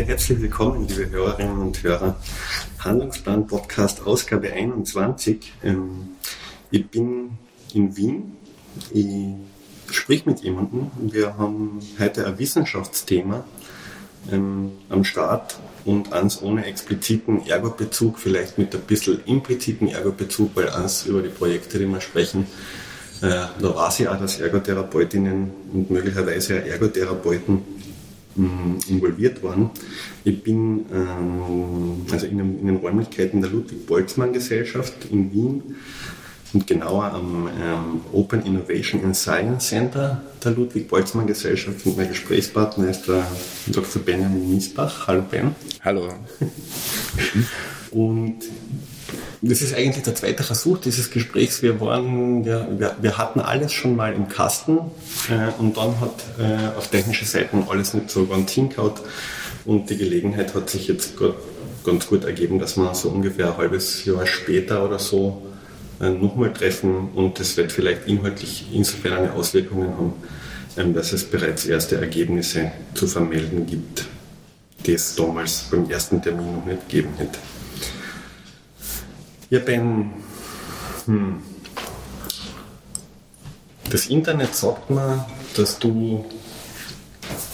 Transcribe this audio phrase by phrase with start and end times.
[0.00, 2.16] Ja, herzlich willkommen, liebe Hörerinnen und Hörer.
[2.78, 5.52] Handlungsplan Podcast Ausgabe 21.
[5.62, 6.16] Ähm,
[6.70, 7.32] ich bin
[7.74, 8.32] in Wien.
[8.94, 10.90] Ich sprich mit jemandem.
[10.98, 13.44] Wir haben heute ein Wissenschaftsthema
[14.32, 20.70] ähm, am Start und eins ohne expliziten Ergo-Bezug, vielleicht mit ein bisschen impliziten Ergo-Bezug, weil
[20.70, 22.46] eins über die Projekte, die wir sprechen,
[23.20, 23.28] äh,
[23.60, 27.80] da weiß ich auch, dass Ergotherapeutinnen und möglicherweise Ergotherapeuten
[28.36, 29.70] involviert waren.
[30.24, 35.76] Ich bin ähm, also in, in, den Räumlichkeiten der Ludwig-Boltzmann-Gesellschaft in Wien
[36.52, 41.84] und genauer am ähm, Open Innovation and Science Center der Ludwig-Boltzmann-Gesellschaft.
[41.86, 43.26] Und mein Gesprächspartner ist der
[43.66, 44.02] Dr.
[44.02, 45.06] Benjamin Miesbach.
[45.06, 45.54] Hallo Ben.
[45.84, 46.08] Hallo.
[47.90, 48.38] und
[49.42, 51.62] das ist eigentlich der zweite Versuch dieses Gesprächs.
[51.62, 54.78] Wir, waren, wir, wir, wir hatten alles schon mal im Kasten
[55.30, 58.92] äh, und dann hat äh, auf technischer Seite alles nicht so ganz hingehauen
[59.64, 61.14] und die Gelegenheit hat sich jetzt
[61.84, 65.42] ganz gut ergeben, dass wir so ungefähr ein halbes Jahr später oder so
[66.00, 70.12] äh, nochmal treffen und das wird vielleicht inhaltlich insofern eine Auswirkung haben,
[70.76, 74.06] ähm, dass es bereits erste Ergebnisse zu vermelden gibt,
[74.84, 77.38] die es damals beim ersten Termin noch nicht gegeben hätte.
[79.50, 80.12] Ja, Ben,
[81.06, 81.42] hm.
[83.90, 86.24] das Internet sagt mir, dass du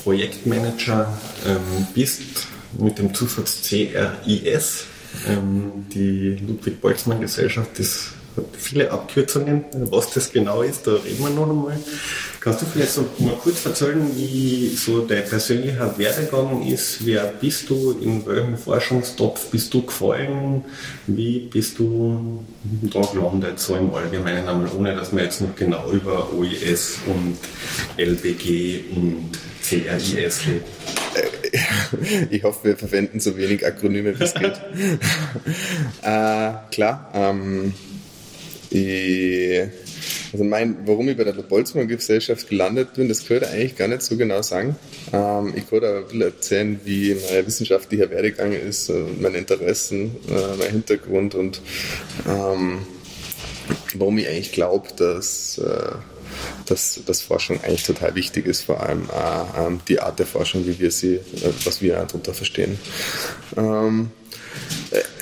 [0.04, 1.10] Projektmanager
[1.46, 4.84] ähm, bist mit dem Zusatz CRIS.
[5.26, 8.12] Ähm, die Ludwig-Boltzmann-Gesellschaft ist
[8.58, 9.64] viele Abkürzungen.
[9.90, 11.78] Was das genau ist, da reden wir noch einmal.
[12.40, 17.04] Kannst du vielleicht so mal kurz erzählen, wie so dein persönlicher Werdegang ist?
[17.04, 17.92] Wer bist du?
[18.00, 20.64] In welchem Forschungstopf bist du gefallen?
[21.06, 22.44] Wie bist du
[22.82, 27.36] da gelandet, so im Allgemeinen einmal, ohne dass wir jetzt noch genau über OIS und
[27.96, 29.30] LBG und
[29.62, 30.64] CRIS reden?
[32.30, 34.52] Ich hoffe, wir verwenden so wenig Akronyme wie es geht.
[36.02, 37.10] äh, klar.
[37.14, 37.72] Ähm,
[38.70, 39.62] ich,
[40.32, 44.02] also mein, warum ich bei der Boltzmann-Gesellschaft gelandet bin, das könnte ich eigentlich gar nicht
[44.02, 44.76] so genau sagen.
[45.12, 50.16] Ähm, ich könnte aber ein bisschen erzählen, wie mein wissenschaftlicher Werdegang ist, äh, meine Interessen,
[50.28, 51.60] äh, mein Hintergrund und
[52.28, 52.78] ähm,
[53.94, 55.92] warum ich eigentlich glaube, dass, äh,
[56.66, 60.66] dass, dass Forschung eigentlich total wichtig ist, vor allem äh, ähm, die Art der Forschung,
[60.66, 61.20] wie wir sie, äh,
[61.64, 62.78] was wir darunter verstehen.
[63.56, 64.10] Ähm,
[64.90, 65.15] äh,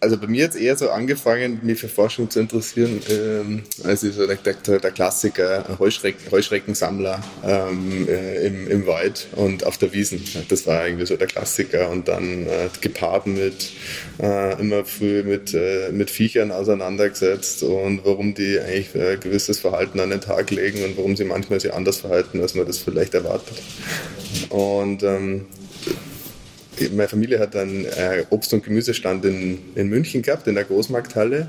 [0.00, 4.10] also bei mir hat es eher so angefangen, mich für Forschung zu interessieren, ähm, also
[4.10, 9.92] so der, der, der Klassiker Heuschrecken, Heuschreckensammler ähm, äh, im, im Wald und auf der
[9.92, 10.22] Wiesen.
[10.48, 13.72] Das war irgendwie so der Klassiker und dann äh, gepaart mit
[14.22, 19.98] äh, immer früh mit, äh, mit Viechern auseinandergesetzt und warum die eigentlich äh, gewisses Verhalten
[19.98, 23.14] an den Tag legen und warum sie manchmal sich anders verhalten, als man das vielleicht
[23.14, 23.60] erwartet.
[24.50, 25.46] Und ähm,
[26.92, 31.48] meine Familie hat einen äh, Obst- und Gemüsestand in, in München gehabt, in der Großmarkthalle.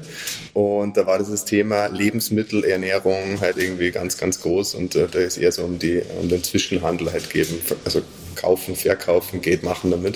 [0.53, 4.75] Und da war das Thema Lebensmittelernährung halt irgendwie ganz, ganz groß.
[4.75, 7.59] Und äh, da ist eher so um, die, um den Zwischenhandel halt geben.
[7.85, 8.01] Also
[8.35, 10.16] kaufen, verkaufen, Geld machen damit.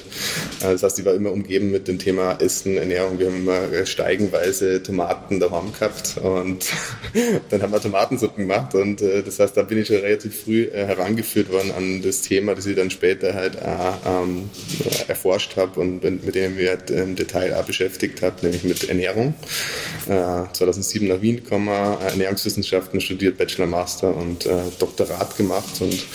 [0.61, 3.19] Äh, das heißt, ich war immer umgeben mit dem Thema Essen, Ernährung.
[3.19, 6.65] Wir haben immer steigenweise Tomaten daheim gehabt und
[7.49, 10.63] dann haben wir Tomatensuppen gemacht und äh, das heißt, da bin ich schon relativ früh
[10.63, 14.49] äh, herangeführt worden an das Thema, das ich dann später halt auch ähm,
[15.07, 19.33] erforscht habe und mit dem wir halt im Detail auch beschäftigt habe, nämlich mit Ernährung.
[20.05, 24.47] 2007 nach Wien gekommen, Ernährungswissenschaften studiert, Bachelor, Master und
[24.79, 26.05] Doktorat gemacht und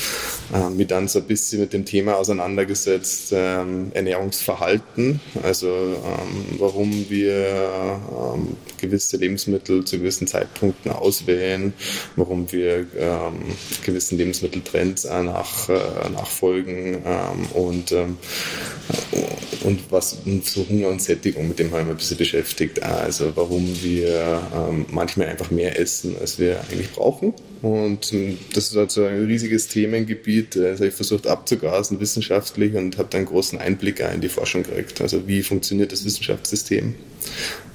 [0.53, 7.09] äh, mich dann so ein bisschen mit dem Thema auseinandergesetzt, ähm, Ernährungsverhalten, also ähm, warum
[7.09, 7.99] wir
[8.37, 11.73] ähm, gewisse Lebensmittel zu gewissen Zeitpunkten auswählen,
[12.17, 18.19] warum wir ähm, gewissen Lebensmitteltrends äh, nach, äh, nachfolgen ähm, und, ähm,
[19.65, 23.67] und was so Hunger und Sättigung, mit dem haben wir ein bisschen beschäftigt, also warum
[23.83, 28.13] wir manchmal einfach mehr essen, als wir eigentlich brauchen und
[28.55, 30.55] das ist also ein riesiges Themengebiet.
[30.55, 35.01] Das habe ich versucht abzugasen wissenschaftlich und habe dann großen Einblick in die Forschung gekriegt.
[35.01, 36.95] Also wie funktioniert das Wissenschaftssystem?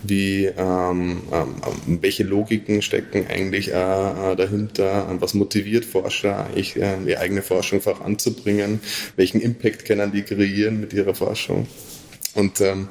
[0.03, 5.07] Wie, ähm, ähm, welche Logiken stecken eigentlich äh, dahinter?
[5.19, 8.79] Was motiviert Forscher eigentlich, äh, ihre eigene Forschung voranzubringen?
[9.15, 11.67] Welchen Impact können die kreieren mit ihrer Forschung?
[12.35, 12.87] Und ähm,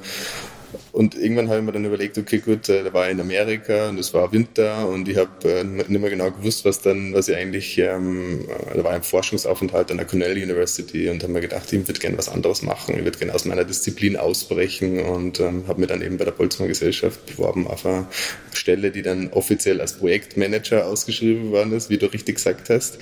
[0.91, 3.89] und irgendwann habe ich mir dann überlegt, okay, gut, äh, da war ich in Amerika
[3.89, 7.27] und es war Winter und ich habe äh, nicht mehr genau gewusst, was dann, was
[7.27, 11.41] ich eigentlich, ähm, äh, da war ein Forschungsaufenthalt an der Cornell University und habe mir
[11.41, 15.39] gedacht, ich würde gerne was anderes machen, ich würde gerne aus meiner Disziplin ausbrechen und
[15.39, 18.07] ähm, habe mir dann eben bei der Boltzmann Gesellschaft beworben auf eine
[18.53, 22.97] Stelle, die dann offiziell als Projektmanager ausgeschrieben worden ist, wie du richtig gesagt hast.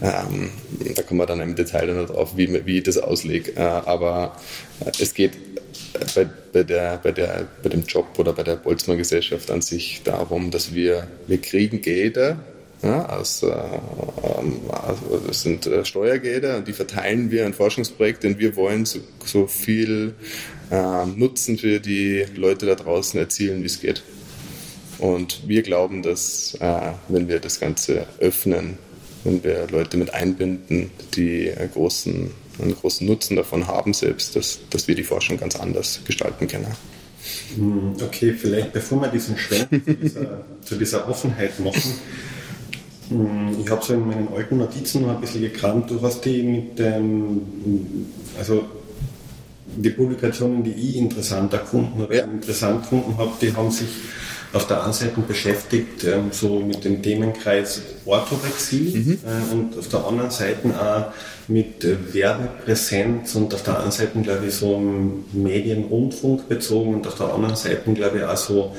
[0.00, 0.50] Ähm,
[0.94, 3.52] da kommen wir dann im Detail dann drauf, wie, wie ich das auslege.
[3.56, 4.36] Äh, aber
[4.98, 5.32] es geht
[6.14, 10.02] bei, bei, der, bei, der, bei dem Job oder bei der Boltzmann Gesellschaft an sich
[10.04, 12.38] darum, dass wir, wir kriegen Gelder,
[12.82, 18.38] ja, aus, äh, also das sind äh, Steuergelder und die verteilen wir an Forschungsprojekte und
[18.38, 20.14] wir wollen so, so viel
[20.70, 24.02] äh, Nutzen für die Leute da draußen erzielen, wie es geht.
[24.98, 28.78] Und wir glauben, dass äh, wenn wir das Ganze öffnen,
[29.24, 32.30] wenn wir Leute mit einbinden, die großen,
[32.60, 36.66] einen großen Nutzen davon haben selbst, dass, dass wir die Forschung ganz anders gestalten können.
[37.54, 41.94] Hm, okay, vielleicht bevor wir diesen Schwenk zu dieser, zu dieser Offenheit machen,
[43.08, 46.42] hm, ich habe so in meinen alten Notizen noch ein bisschen gekramt, du hast die
[46.42, 47.40] mit dem,
[48.38, 48.64] also
[49.76, 52.24] die Publikationen, die ich interessant erfunden oder ja.
[52.24, 53.88] interessant gefunden habe, die haben sich
[54.52, 59.18] auf der einen Seite beschäftigt, ähm, so mit dem Themenkreis Orthorexie mhm.
[59.24, 61.12] äh, und auf der anderen Seite auch
[61.48, 64.78] mit äh, Werbepräsenz und auf der einen Seite, glaube ich, so
[65.32, 68.76] Medienrundfunk bezogen und auf der anderen Seite, glaube ich, auch so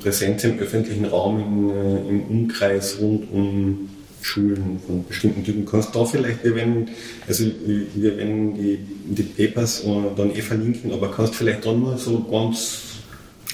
[0.00, 3.88] Präsenz im öffentlichen Raum in, äh, im Umkreis rund um
[4.22, 5.66] Schulen von bestimmten Typen.
[5.66, 6.88] Kannst du da vielleicht, wir werden,
[7.26, 11.82] also wir werden die, die Papers äh, dann eh verlinken, aber kannst du vielleicht dann
[11.82, 12.91] mal so ganz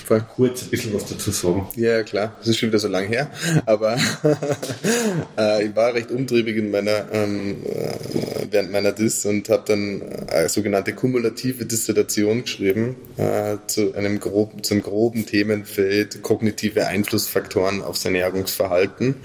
[0.09, 0.27] Fall.
[0.35, 1.69] kurz ein bisschen was dazu sagen.
[1.77, 3.31] Ja, klar, das ist schon wieder so lange her,
[3.67, 3.97] aber
[5.39, 10.03] äh, ich war recht umtriebig in meiner, ähm, äh, während meiner Dis und habe dann
[10.29, 18.05] eine sogenannte kumulative Dissertation geschrieben äh, zu einem grob, zum groben Themenfeld kognitive Einflussfaktoren aufs
[18.05, 19.17] Ernährungsverhalten.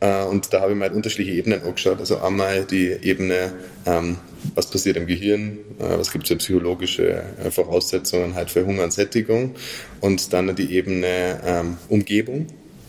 [0.00, 1.98] Äh, und da habe ich mir halt unterschiedliche Ebenen angeschaut.
[1.98, 3.52] Also einmal die Ebene
[3.86, 4.16] ähm,
[4.54, 8.84] was passiert im Gehirn, äh, was gibt es für psychologische äh, Voraussetzungen halt für Hunger
[8.84, 9.54] und Sättigung
[10.00, 12.46] und dann die Ebene ähm, Umgebung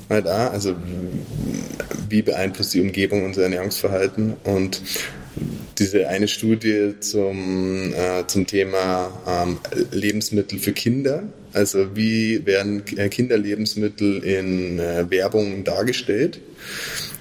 [0.10, 0.76] halt auch, also
[2.10, 4.82] wie beeinflusst die Umgebung unser Ernährungsverhalten und
[5.78, 9.58] diese eine Studie zum, äh, zum Thema ähm,
[9.92, 11.24] Lebensmittel für Kinder.
[11.52, 16.40] Also wie werden Kinderlebensmittel in äh, Werbung dargestellt?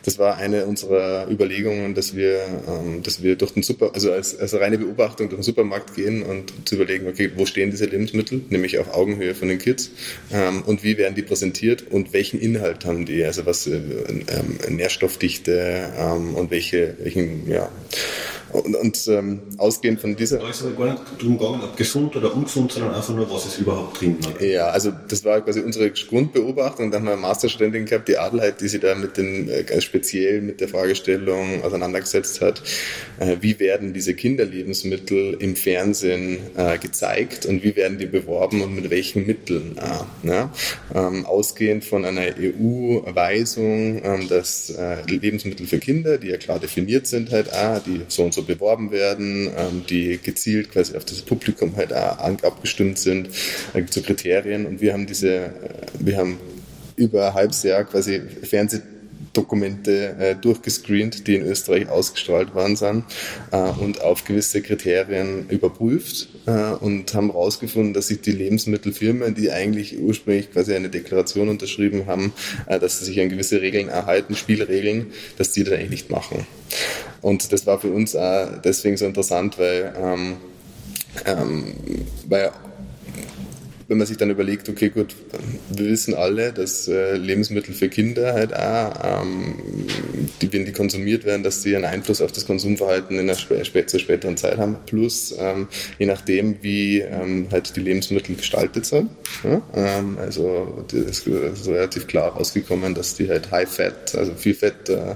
[0.04, 4.38] Das war eine unserer Überlegungen, dass wir, ähm, dass wir durch den Super, also als,
[4.38, 8.42] als reine Beobachtung durch den Supermarkt gehen und zu überlegen, okay, wo stehen diese Lebensmittel,
[8.50, 9.90] nämlich auf Augenhöhe von den Kids
[10.30, 14.76] ähm, und wie werden die präsentiert und welchen Inhalt haben die, also was äh, ähm,
[14.76, 17.70] Nährstoffdichte ähm, und welche, welchen, ja,
[18.54, 20.38] und, und ähm, ausgehend von dieser.
[20.38, 23.46] Da ist aber gar nicht darum gegangen, ob gesund oder ungesund, sondern einfach nur, was
[23.46, 24.16] ist überhaupt drin.
[24.24, 24.44] Oder?
[24.44, 26.92] Ja, also das war quasi unsere Grundbeobachtung.
[26.92, 29.84] Dann haben wir eine Masterstudentin gehabt, die Adelheid, die sich da mit den, äh, ganz
[29.84, 32.62] speziell mit der Fragestellung auseinandergesetzt hat,
[33.18, 38.74] äh, wie werden diese Kinderlebensmittel im Fernsehen äh, gezeigt und wie werden die beworben und
[38.74, 39.76] mit welchen Mitteln.
[40.22, 40.50] Ne?
[40.94, 44.72] ähm, ausgehend von einer EU-Weisung, ähm, dass
[45.06, 48.90] Lebensmittel für Kinder, die ja klar definiert sind, halt, ah, die so und so beworben
[48.90, 53.28] werden, ähm, die gezielt quasi auf das Publikum halt auch abgestimmt sind.
[53.72, 55.50] Da gibt so Kriterien und wir haben diese,
[55.98, 56.38] wir haben
[56.96, 58.80] über ein halbes Jahr quasi Fernseh
[59.34, 63.04] Dokumente äh, durchgescreent, die in Österreich ausgestrahlt worden sind
[63.50, 69.50] äh, und auf gewisse Kriterien überprüft äh, und haben herausgefunden, dass sich die Lebensmittelfirmen, die
[69.50, 72.32] eigentlich ursprünglich quasi eine Deklaration unterschrieben haben,
[72.66, 76.46] äh, dass sie sich an gewisse Regeln erhalten, Spielregeln, dass die das eigentlich nicht machen.
[77.20, 80.36] Und das war für uns auch deswegen so interessant, weil ähm,
[81.26, 81.74] ähm,
[82.28, 82.50] weil
[83.88, 85.14] wenn man sich dann überlegt, okay, gut,
[85.70, 89.54] wir wissen alle, dass äh, Lebensmittel für Kinder halt auch, ähm,
[90.40, 93.86] die, wenn die konsumiert werden, dass sie einen Einfluss auf das Konsumverhalten in einer spä
[93.86, 94.76] zur späteren Zeit haben.
[94.86, 99.10] Plus, ähm, je nachdem, wie ähm, halt die Lebensmittel gestaltet sind.
[99.42, 99.60] Ja?
[99.74, 104.88] Ähm, also, das ist relativ klar rausgekommen, dass die halt High Fat, also viel Fett,
[104.88, 105.14] äh,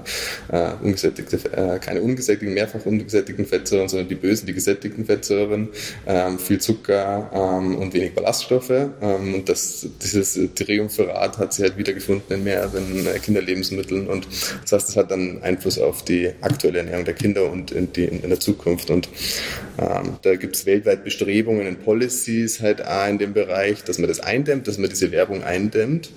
[0.49, 5.69] äh, ungesättigte, äh, keine ungesättigten, mehrfach ungesättigten Fettsäuren, sondern die bösen, die gesättigten Fettsäuren,
[6.05, 8.89] ähm, viel Zucker ähm, und wenig Ballaststoffe Inhaltsstoffe.
[9.01, 14.07] Ähm, und das, dieses Triumphirat hat sich halt wiedergefunden in mehreren äh, Kinderlebensmitteln.
[14.07, 14.27] Und
[14.63, 18.05] das heißt, das hat dann Einfluss auf die aktuelle Ernährung der Kinder und in, die,
[18.05, 18.89] in der Zukunft.
[18.89, 19.09] Und
[19.77, 24.19] ähm, da gibt es weltweit Bestrebungen und Policies halt in dem Bereich, dass man das
[24.19, 26.11] eindämmt, dass man diese Werbung eindämmt.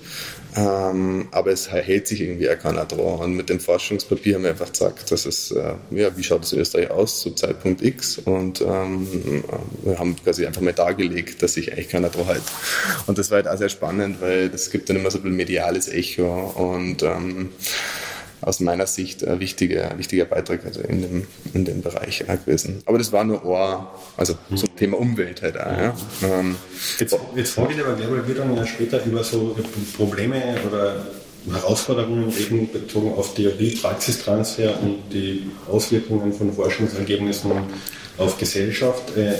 [0.55, 3.01] Ähm, aber es hält sich irgendwie auch keiner dran.
[3.01, 6.53] Und mit dem Forschungspapier haben wir einfach gesagt, das ist, äh, ja, wie schaut es
[6.53, 8.19] in Österreich aus zu Zeitpunkt X?
[8.19, 9.45] Und ähm,
[9.83, 12.43] wir haben quasi einfach mal dargelegt, dass sich eigentlich keiner dran hält.
[13.07, 15.89] Und das war halt auch sehr spannend, weil das gibt dann immer so ein mediales
[15.89, 17.51] Echo und ähm,
[18.43, 22.83] aus meiner Sicht ein wichtiger, wichtiger Beitrag also in, dem, in dem Bereich gewesen.
[22.87, 25.67] Aber das war nur ein, also zum Thema Umwelt halt auch.
[25.67, 25.95] Ja.
[26.25, 26.57] Ähm,
[26.99, 29.57] jetzt, jetzt frage ich dich aber gleich, weil wir dann ja später über so
[29.97, 31.07] Probleme oder
[31.51, 37.53] Herausforderungen eben bezogen auf Theorie-Praxistransfer und die Auswirkungen von Forschungsergebnissen
[38.19, 39.17] auf Gesellschaft.
[39.17, 39.35] Äh,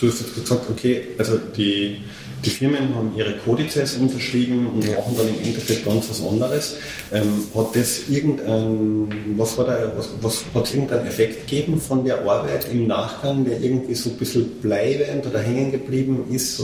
[0.00, 2.02] du hast jetzt gesagt, okay, also die
[2.44, 6.76] die Firmen haben ihre Kodizes unterschrieben und machen dann im Endeffekt ganz was anderes.
[7.12, 12.20] Ähm, hat das irgendein, was war da, was, was hat irgendeinen Effekt gegeben von der
[12.20, 16.62] Arbeit im Nachgang, der irgendwie so ein bisschen bleibend oder hängen geblieben ist,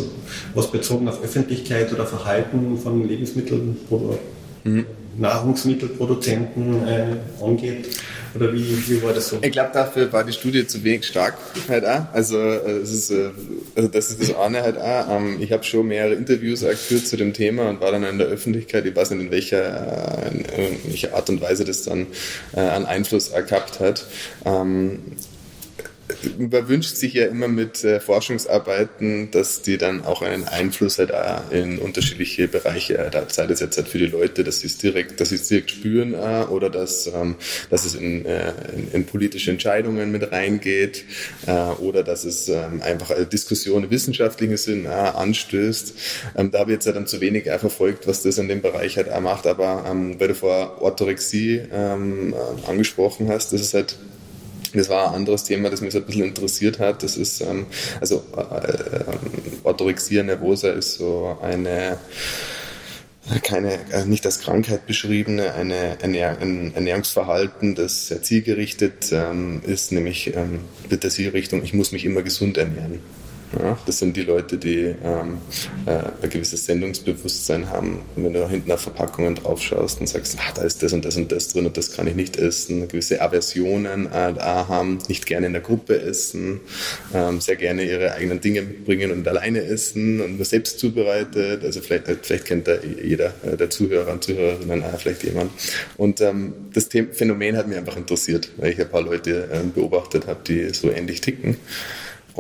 [0.54, 4.18] was bezogen auf Öffentlichkeit oder Verhalten von Lebensmitteln oder
[4.64, 4.87] mhm.
[5.18, 7.88] Nahrungsmittelproduzenten äh, angeht?
[8.34, 9.38] Oder wie, wie war das so?
[9.42, 11.34] Ich glaube, dafür war die Studie zu wenig stark
[11.68, 12.12] halt auch.
[12.12, 13.30] Also, äh, es ist, äh,
[13.75, 15.16] also das ist das eine halt auch.
[15.16, 18.28] Ähm, ich habe schon mehrere Interviews geführt zu dem Thema und war dann in der
[18.28, 18.87] Öffentlichkeit.
[18.87, 20.44] Ich weiß nicht, in welcher, in
[20.84, 22.06] welcher Art und Weise das dann
[22.54, 24.06] äh, einen Einfluss gehabt hat.
[26.38, 31.14] Man wünscht sich ja immer mit äh, Forschungsarbeiten, dass die dann auch einen Einfluss halt
[31.14, 33.32] auch in unterschiedliche Bereiche halt hat.
[33.32, 35.70] Sei das jetzt halt für die Leute, dass sie es direkt, dass sie es direkt
[35.70, 37.36] spüren äh, oder dass, ähm,
[37.70, 41.04] dass es in, äh, in, in, politische Entscheidungen mit reingeht
[41.46, 45.94] äh, oder dass es ähm, einfach eine Diskussion im wissenschaftlichen Sinn äh, anstößt.
[46.36, 48.96] Ähm, da habe ich jetzt ja dann zu wenig verfolgt, was das in dem Bereich
[48.96, 53.74] halt auch macht, aber ähm, weil du vor Orthorexie ähm, äh, angesprochen hast, das ist
[53.74, 53.96] halt
[54.74, 57.02] das war ein anderes Thema, das mich so ein bisschen interessiert hat.
[57.02, 57.66] Das ist, ähm,
[58.00, 59.04] also äh, äh,
[59.64, 61.98] Orthorexia nervosa ist so eine
[63.42, 69.92] keine, äh, nicht als Krankheit beschriebene, eine Ernähr ein Ernährungsverhalten, das sehr zielgerichtet ähm, ist,
[69.92, 73.00] nämlich ähm, mit der Zielrichtung, ich muss mich immer gesund ernähren.
[73.59, 75.38] Ja, das sind die Leute, die ähm,
[75.85, 78.00] äh, ein gewisses Sendungsbewusstsein haben.
[78.14, 81.04] Und wenn du hinten auf Verpackungen drauf schaust und sagst, ach, da ist das und
[81.04, 85.26] das und das drin und das kann ich nicht essen, gewisse Aversionen äh, haben, nicht
[85.26, 86.61] gerne in der Gruppe essen,
[87.12, 91.64] ähm, sehr gerne ihre eigenen Dinge mitbringen und alleine essen und nur selbst zubereitet.
[91.64, 95.50] Also vielleicht, äh, vielleicht kennt da jeder äh, der Zuhörer und Zuhörerinnen äh, vielleicht jemand.
[95.97, 100.28] Und ähm, das Phänomen hat mich einfach interessiert, weil ich ein paar Leute äh, beobachtet
[100.28, 101.57] habe, die so ähnlich ticken.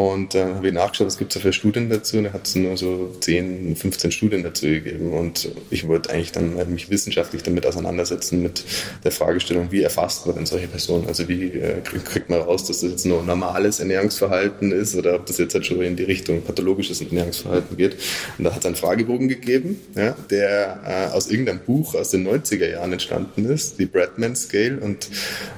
[0.00, 2.16] Und dann habe ich nachgeschaut, was gibt es da für Studien dazu.
[2.16, 5.12] Und da hat es nur so 10, 15 Studien dazu gegeben.
[5.12, 8.64] Und ich wollte eigentlich dann halt mich wissenschaftlich damit auseinandersetzen, mit
[9.04, 11.06] der Fragestellung, wie erfasst man denn solche Personen?
[11.06, 15.26] Also wie äh, kriegt man raus, dass das jetzt nur normales Ernährungsverhalten ist oder ob
[15.26, 17.96] das jetzt halt schon in die Richtung pathologisches Ernährungsverhalten geht.
[18.38, 22.26] Und da hat es einen Fragebogen gegeben, ja, der äh, aus irgendeinem Buch aus den
[22.26, 24.78] 90er Jahren entstanden ist, die Bradman Scale.
[24.80, 25.10] Und,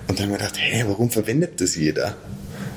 [0.08, 2.16] und dann habe ich gedacht, hey, warum verwendet das jeder?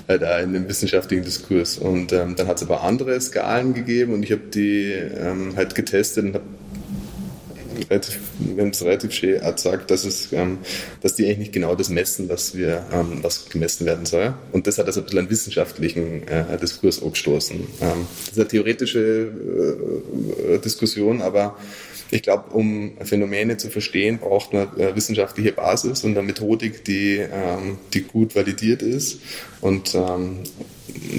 [0.08, 1.78] Äh, da in dem wissenschaftlichen Diskurs.
[1.78, 5.76] Und ähm, dann hat es aber andere Skalen gegeben und ich habe die ähm, halt
[5.76, 6.46] getestet und habe
[8.58, 10.60] haben es relativ schön gesagt, dass, es, ähm,
[11.02, 14.34] dass die eigentlich nicht genau das messen, was, wir, ähm, was gemessen werden soll.
[14.52, 17.60] Und das hat also ein bisschen einen wissenschaftlichen äh, Diskurs angestoßen.
[17.82, 19.30] Ähm, das ist eine theoretische
[20.50, 21.58] äh, Diskussion, aber
[22.12, 27.18] ich glaube, um Phänomene zu verstehen, braucht man eine wissenschaftliche Basis und eine Methodik, die,
[27.18, 29.20] ähm, die gut validiert ist.
[29.62, 30.40] Und ähm,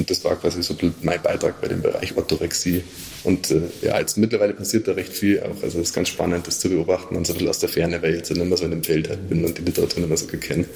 [0.07, 2.85] das war quasi so mein Beitrag bei dem Bereich Orthorexie.
[3.25, 5.63] Und äh, ja, jetzt mittlerweile passiert da recht viel auch.
[5.63, 8.11] Also es ist ganz spannend, das zu beobachten und so ein aus der Ferne, weil
[8.11, 10.27] ich jetzt nicht mehr so in dem Feld bin und die Literatur nicht mehr so
[10.27, 10.67] kenne.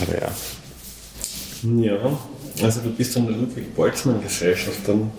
[0.00, 0.34] Aber ja.
[1.80, 2.18] Ja,
[2.60, 5.12] also du bist an der Ludwig-Boltzmann-Gesellschaft dann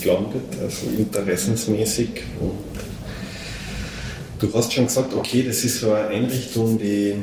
[0.00, 2.08] gelandet, also interessensmäßig
[2.40, 2.85] und
[4.38, 7.14] Du hast schon gesagt, okay, das ist so eine Einrichtung, die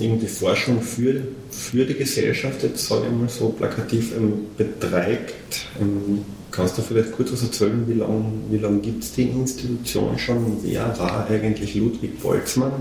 [0.00, 5.66] irgendwie Forschung für, für die Gesellschaft, jetzt sage ich mal so plakativ, ähm, betreibt.
[5.80, 10.18] Ähm, kannst du vielleicht kurz was erzählen, wie lange wie lang gibt es die Institution
[10.18, 10.58] schon?
[10.62, 12.72] Wer war eigentlich Ludwig Boltzmann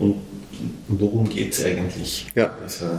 [0.00, 0.16] und
[0.88, 2.46] worum geht es eigentlich ja.
[2.46, 2.98] bei, dieser,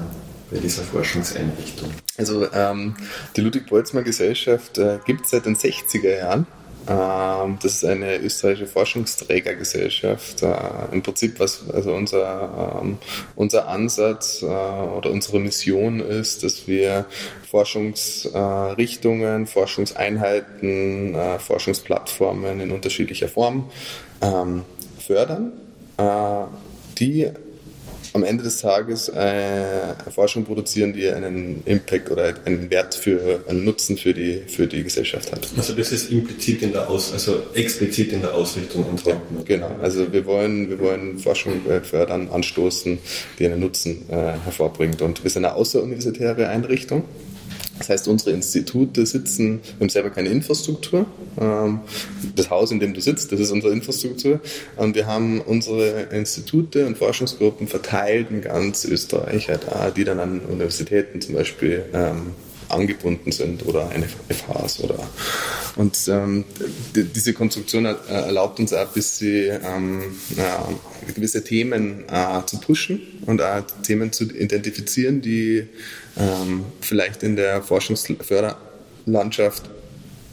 [0.50, 1.90] bei dieser Forschungseinrichtung?
[2.18, 2.96] Also ähm,
[3.36, 6.48] die Ludwig-Boltzmann-Gesellschaft äh, gibt es seit den 60er Jahren.
[6.90, 10.42] Ähm, das ist eine österreichische Forschungsträgergesellschaft.
[10.42, 10.56] Äh,
[10.92, 12.98] Im Prinzip, was also unser, ähm,
[13.36, 17.06] unser Ansatz äh, oder unsere Mission ist, dass wir
[17.50, 23.70] Forschungsrichtungen, Forschungseinheiten, äh, Forschungsplattformen in unterschiedlicher Form
[24.22, 24.64] ähm,
[25.00, 25.54] fördern,
[26.98, 27.30] die
[28.14, 33.66] am Ende des Tages äh, Forschung produzieren, die einen Impact oder einen Wert für einen
[33.66, 35.48] Nutzen für die, für die Gesellschaft hat.
[35.58, 39.12] Also das ist implizit in der Aus, also explizit in der Ausrichtung unserer.
[39.12, 39.72] Ja, genau.
[39.82, 42.98] Also wir wollen, wir wollen Forschung äh, fördern, anstoßen,
[43.38, 45.02] die einen Nutzen äh, hervorbringt.
[45.02, 47.04] Und wir sind eine außeruniversitäre Einrichtung.
[47.80, 51.06] Das heißt, unsere Institute sitzen, wir haben selber keine Infrastruktur.
[51.40, 51.80] Ähm,
[52.36, 54.40] das Haus, in dem du sitzt, das ist unsere Infrastruktur.
[54.76, 59.48] Und wir haben unsere Institute und Forschungsgruppen verteilt in ganz Österreich,
[59.96, 62.34] die dann an Universitäten zum Beispiel ähm,
[62.68, 63.90] angebunden sind oder
[64.30, 65.00] FHs oder
[65.76, 66.44] und ähm,
[66.94, 70.02] diese Konstruktion äh, erlaubt uns auch ein bisschen ähm,
[71.16, 75.68] gewisse Themen äh, zu pushen und auch Themen zu identifizieren, die
[76.18, 79.70] ähm, vielleicht in der Forschungsförderlandschaft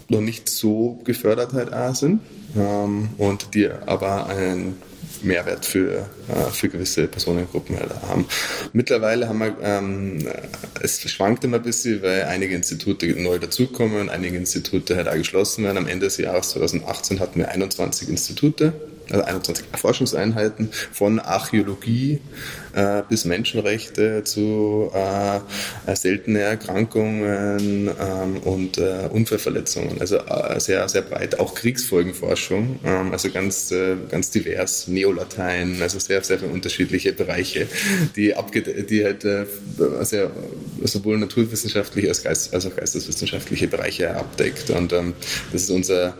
[0.08, 2.20] noch nicht so gefördert halt auch sind
[2.56, 4.76] ähm, und die aber einen
[5.22, 8.26] Mehrwert für, äh, für gewisse Personengruppen halt haben.
[8.72, 10.18] Mittlerweile haben wir, ähm,
[10.80, 15.64] es schwankt immer ein bisschen, weil einige Institute neu dazukommen einige Institute halt auch geschlossen
[15.64, 15.78] werden.
[15.78, 18.72] Am Ende des Jahres 2018 hatten wir 21 Institute
[19.10, 22.20] also 21 Forschungseinheiten von Archäologie
[22.72, 30.00] äh, bis Menschenrechte zu äh, seltene Erkrankungen ähm, und äh, Unfallverletzungen.
[30.00, 35.98] Also äh, sehr, sehr breit, auch Kriegsfolgenforschung, ähm, also ganz, äh, ganz divers, Neolatein, also
[35.98, 37.66] sehr, sehr viele unterschiedliche Bereiche,
[38.16, 38.34] die,
[38.90, 39.46] die halt äh,
[40.02, 40.30] sehr,
[40.82, 44.70] sowohl naturwissenschaftliche als, Geist als auch geisteswissenschaftliche Bereiche abdeckt.
[44.70, 45.14] Und ähm,
[45.52, 46.14] das ist unser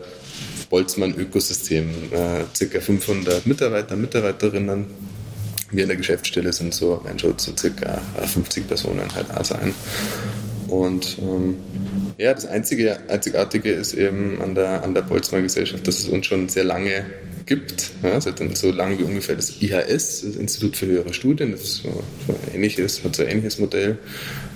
[0.71, 1.89] Boltzmann-Ökosystem.
[2.11, 4.87] Äh, circa 500 Mitarbeiter, Mitarbeiterinnen.
[5.71, 9.75] Wir in der Geschäftsstelle sind so, werden schon so circa 50 Personen halt auch sein.
[10.69, 11.57] Und ähm,
[12.19, 16.27] ja, das einzige, Einzigartige ist eben an der, an der Boltzmann Gesellschaft, dass es uns
[16.27, 17.05] schon sehr lange
[17.47, 21.77] gibt, ja, seit so lange wie ungefähr das IHS, das Institut für höhere Studien, das
[21.77, 23.99] so, so ähnliches, hat so ein ähnliches Modell.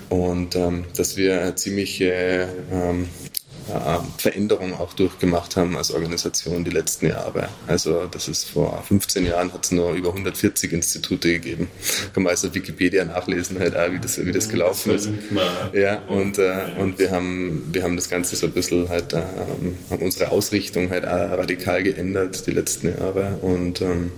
[0.09, 3.07] Und ähm, dass wir ziemliche ähm,
[4.17, 7.49] Veränderungen auch durchgemacht haben als Organisation die letzten Jahre.
[7.67, 11.67] Also das ist vor 15 Jahren hat es nur über 140 Institute gegeben.
[12.13, 15.09] Kann man also Wikipedia nachlesen, halt auch, wie das, wie das gelaufen ist.
[15.73, 19.21] Ja, und, äh, und wir haben, wir haben das Ganze so ein bisschen halt, äh,
[19.89, 24.11] haben unsere Ausrichtung halt auch radikal geändert die letzten Jahre und ähm,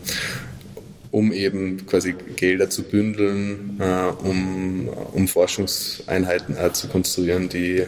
[1.14, 7.84] um eben quasi Gelder zu bündeln, äh, um, um Forschungseinheiten äh, zu konstruieren, die,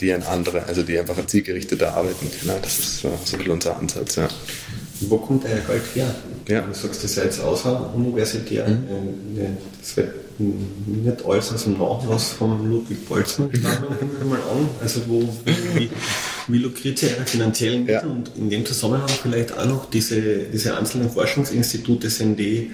[0.00, 2.58] die ein andere, also die einfach zielgerichteter arbeiten können.
[2.60, 4.16] Das ist so, so ein bisschen unser Ansatz.
[4.16, 4.28] Ja.
[5.02, 6.12] Wo kommt euer Geld her?
[6.48, 6.62] Ja.
[6.62, 8.66] Du sagst, ihr seid außeruniversitär.
[8.66, 9.38] Mhm.
[9.38, 9.46] Äh,
[9.80, 10.12] das wird
[10.86, 13.50] nicht alles aus dem Nachlass von Ludwig Boltzmann
[14.28, 14.68] mal an.
[14.80, 15.22] Also wo,
[15.76, 15.90] wie,
[16.48, 17.94] wie lukriert ihr eure finanziellen Mittel?
[17.94, 18.02] Ja.
[18.02, 20.20] Und in dem Zusammenhang vielleicht auch noch diese,
[20.52, 22.72] diese einzelnen Forschungsinstitute sind die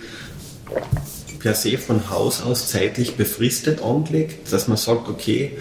[1.38, 5.52] per se von Haus aus zeitlich befristet angelegt, dass man sagt, okay,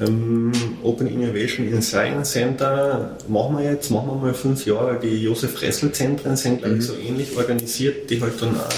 [0.00, 5.00] ähm, Open Innovation in Science Center machen wir jetzt, machen wir mal fünf Jahre.
[5.00, 6.86] Die Josef Ressel Zentren sind, glaube ich, mhm.
[6.86, 8.68] so ähnlich organisiert, die halt dann auch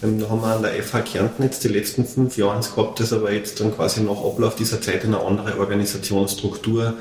[0.00, 3.32] da haben wir an der FH Kärnten jetzt die letzten fünf Jahre gehabt, das aber
[3.32, 6.94] jetzt dann quasi nach Ablauf dieser Zeit in eine andere Organisationsstruktur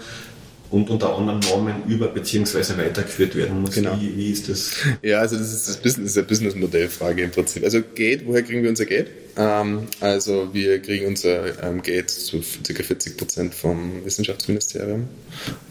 [0.70, 2.78] und unter anderem Normen über- bzw.
[2.78, 3.76] weitergeführt werden muss.
[3.76, 3.98] Genau.
[4.00, 4.72] Wie, wie, ist das?
[5.02, 7.64] Ja, also das ist, das Business, ist eine Business-Modellfrage im Prinzip.
[7.64, 9.10] Also Geld, woher kriegen wir unser Geld?
[9.38, 12.84] Ähm, also wir kriegen unser ähm, Geld zu ca.
[12.84, 15.08] 40 Prozent vom Wissenschaftsministerium.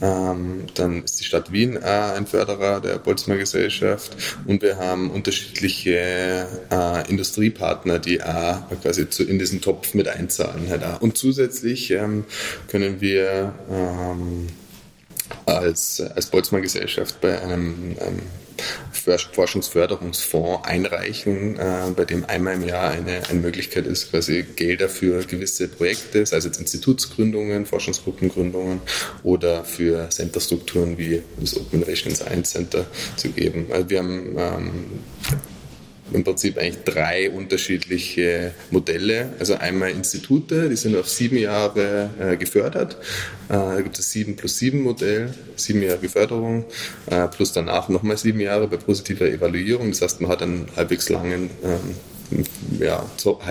[0.01, 5.11] Ähm, dann ist die Stadt Wien äh, ein Förderer der Boltzmann Gesellschaft und wir haben
[5.11, 10.69] unterschiedliche äh, Industriepartner, die auch quasi zu, in diesen Topf mit einzahlen.
[10.71, 12.25] Halt und zusätzlich ähm,
[12.69, 14.47] können wir ähm,
[15.47, 18.21] als, als Boltzmann Gesellschaft bei einem, einem
[19.33, 25.25] Forschungsförderungsfonds einreichen, äh, bei dem einmal im Jahr eine, eine Möglichkeit ist, quasi Gelder für
[25.25, 28.81] gewisse Projekte, sei es jetzt Institutsgründungen, Forschungsgruppengründungen
[29.23, 33.67] oder für Centerstrukturen wie das Open Innovation Science Center zu geben.
[33.71, 34.85] Also wir haben ähm,
[36.13, 39.31] im Prinzip eigentlich drei unterschiedliche Modelle.
[39.39, 42.97] Also einmal Institute, die sind auf sieben Jahre äh, gefördert.
[43.49, 46.65] Äh, da gibt es sieben plus sieben Modell, sieben Jahre Förderung,
[47.07, 49.91] äh, plus danach nochmal sieben Jahre bei positiver Evaluierung.
[49.91, 51.95] Das heißt, man hat einen halbwegs langen ähm,
[52.79, 53.05] ja,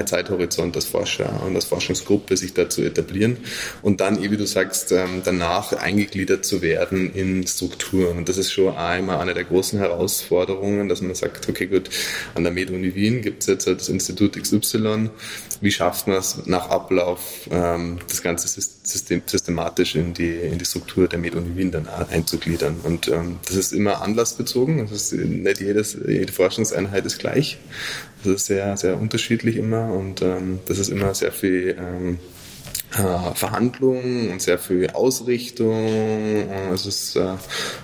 [0.05, 3.37] Zeithorizont als Forscher und als Forschungsgruppe sich da zu etablieren
[3.81, 8.17] und dann, wie du sagst, ähm, danach eingegliedert zu werden in Strukturen.
[8.17, 11.89] Und das ist schon einmal eine der großen Herausforderungen, dass man sagt, okay, gut,
[12.33, 15.09] an der MedUni Wien gibt es jetzt das Institut XY.
[15.61, 20.65] Wie schafft man es nach Ablauf, ähm, das ganze System systematisch in die, in die
[20.65, 22.77] Struktur der MedUni Wien dann einzugliedern?
[22.83, 24.77] Und ähm, das ist immer anlassbezogen.
[24.79, 27.57] Das ist nicht jedes, jede Forschungseinheit ist gleich.
[28.25, 32.17] Das ist sehr, sehr unterschiedlich immer und ähm, das ist immer sehr viel ähm,
[32.93, 36.49] äh, Verhandlungen und sehr viel Ausrichtung.
[36.73, 37.33] Es ist, äh,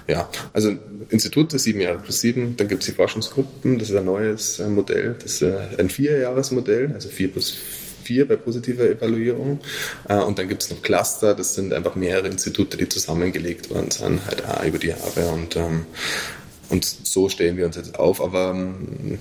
[0.07, 0.73] ja, also
[1.09, 4.67] Institute sieben Jahre plus sieben, dann gibt es die Forschungsgruppen, das ist ein neues äh,
[4.67, 7.57] Modell, das ist äh, ein Vierjahresmodell, also vier plus
[8.03, 9.59] vier bei positiver Evaluierung.
[10.09, 13.91] Äh, und dann gibt es noch Cluster, das sind einfach mehrere Institute, die zusammengelegt worden
[13.91, 15.27] sind, halt auch über die Jahre.
[15.33, 15.85] Und, ähm,
[16.69, 18.21] und so stellen wir uns jetzt auf.
[18.21, 19.19] Aber ähm,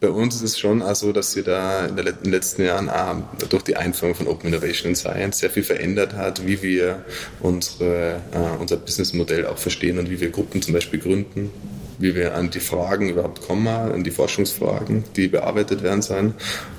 [0.00, 3.16] bei uns ist es schon auch so, dass sie da in, den letzten Jahren auch
[3.48, 7.04] durch die Einführung von Open Innovation and Science sehr viel verändert hat, wie wir
[7.40, 11.50] unsere, äh, unser Businessmodell auch verstehen und wie wir Gruppen zum Beispiel gründen,
[11.98, 16.34] wie wir an die Fragen überhaupt kommen, an die Forschungsfragen, die bearbeitet werden sollen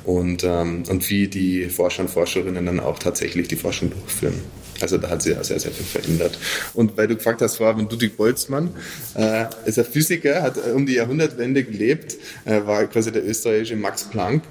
[0.05, 4.41] und, ähm, und wie die Forscher und Forscherinnen dann auch tatsächlich die Forschung durchführen.
[4.81, 6.37] Also da hat sich ja sehr, sehr viel verändert.
[6.73, 8.71] Und weil du gefragt hast, war Ludwig Boltzmann,
[9.15, 14.03] äh, ist ein Physiker, hat um die Jahrhundertwende gelebt, äh, war quasi der österreichische Max
[14.05, 14.43] Planck.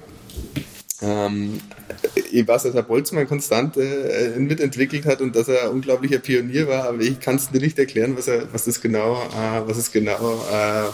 [1.01, 1.59] Ähm,
[2.31, 6.67] ich weiß, dass er Boltzmann konstant äh, mitentwickelt hat und dass er ein unglaublicher Pionier
[6.67, 9.77] war, aber ich kann es dir nicht erklären, was, er, was das genau, äh, was
[9.77, 10.89] es genau äh,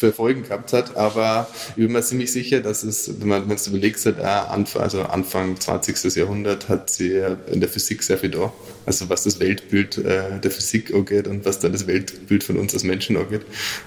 [0.00, 0.96] für Folgen gehabt hat.
[0.96, 5.02] Aber ich bin mir ziemlich sicher, dass es, wenn man es überlegt, seit Anfang, also
[5.02, 6.14] Anfang 20.
[6.16, 8.52] Jahrhundert hat sie in der Physik sehr viel da.
[8.86, 12.72] Also was das Weltbild äh, der Physik angeht und was dann das Weltbild von uns
[12.74, 13.42] als Menschen angeht,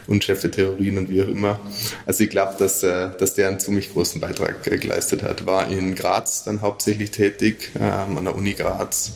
[0.07, 1.59] unschärfte Theorien und wie auch immer.
[2.05, 5.45] Also ich glaube, dass, äh, dass der einen ziemlich großen Beitrag äh, geleistet hat.
[5.45, 9.13] War in Graz dann hauptsächlich tätig, ähm, an der Uni Graz.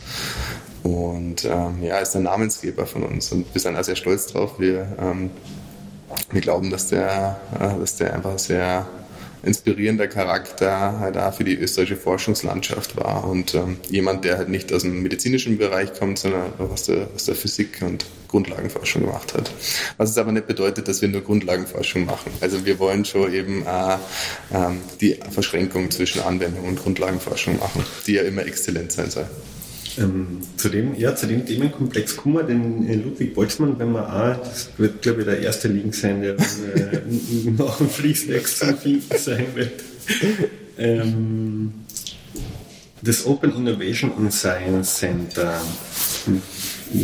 [0.83, 4.59] Und ähm, ja, ist der Namensgeber von uns und wir sind auch sehr stolz drauf.
[4.59, 5.31] Wir ähm,
[6.31, 8.85] wir glauben, dass der, äh, dass der einfach sehr
[9.43, 14.73] inspirierender Charakter halt auch für die österreichische Forschungslandschaft war und ähm, jemand, der halt nicht
[14.73, 19.51] aus dem medizinischen Bereich kommt, sondern aus der, aus der Physik und Grundlagenforschung gemacht hat.
[19.97, 22.31] Was es aber nicht bedeutet, dass wir nur Grundlagenforschung machen.
[22.41, 28.13] Also wir wollen schon eben äh, äh, die Verschränkung zwischen Anwendung und Grundlagenforschung machen, die
[28.13, 29.27] ja immer exzellent sein soll.
[29.99, 34.05] Ähm, zu, dem, ja, zu dem Themenkomplex kommen wir, denn äh, Ludwig Boltzmann, wenn man
[34.05, 37.01] auch, das wird glaube ich der erste Link sein, der äh,
[37.57, 39.71] nach dem Fließtext zu finden sein wird.
[40.77, 41.73] Ähm,
[43.01, 45.59] das Open Innovation and Science Center.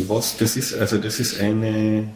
[0.08, 2.08] Was das ist, also das ist eine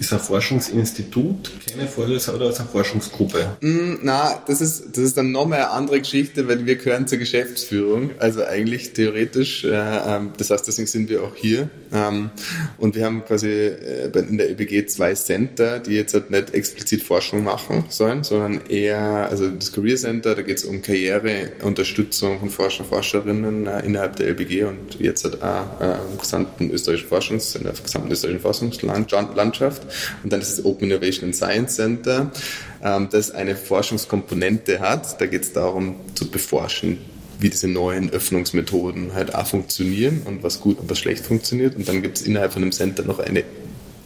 [0.00, 3.56] ist ein Forschungsinstitut, keine Vorlesung oder ist eine Forschungsgruppe?
[3.60, 7.18] Mm, na, das ist, das ist dann nochmal eine andere Geschichte, weil wir gehören zur
[7.18, 11.68] Geschäftsführung, also eigentlich theoretisch, äh, ähm, das heißt, deswegen sind wir auch hier.
[11.92, 12.30] Ähm,
[12.78, 17.02] und wir haben quasi äh, in der ÖBG zwei Center, die jetzt halt nicht explizit
[17.02, 22.50] Forschung machen sollen, sondern eher, also das Career Center, da geht es um Karriereunterstützung von
[22.50, 27.54] Forscher, Forscherinnen äh, innerhalb der ÖBG und jetzt halt auch äh, im gesamten österreichischen Forschungs,
[27.54, 29.36] in der gesamten österreichischen Forschungslandschaft.
[29.58, 29.82] Gesellschaft.
[30.22, 32.30] Und dann ist das Open Innovation and Science Center,
[32.82, 35.20] ähm, das eine Forschungskomponente hat.
[35.20, 36.98] Da geht es darum zu beforschen,
[37.40, 41.76] wie diese neuen Öffnungsmethoden halt auch funktionieren und was gut und was schlecht funktioniert.
[41.76, 43.44] Und dann gibt es innerhalb von einem Center noch eine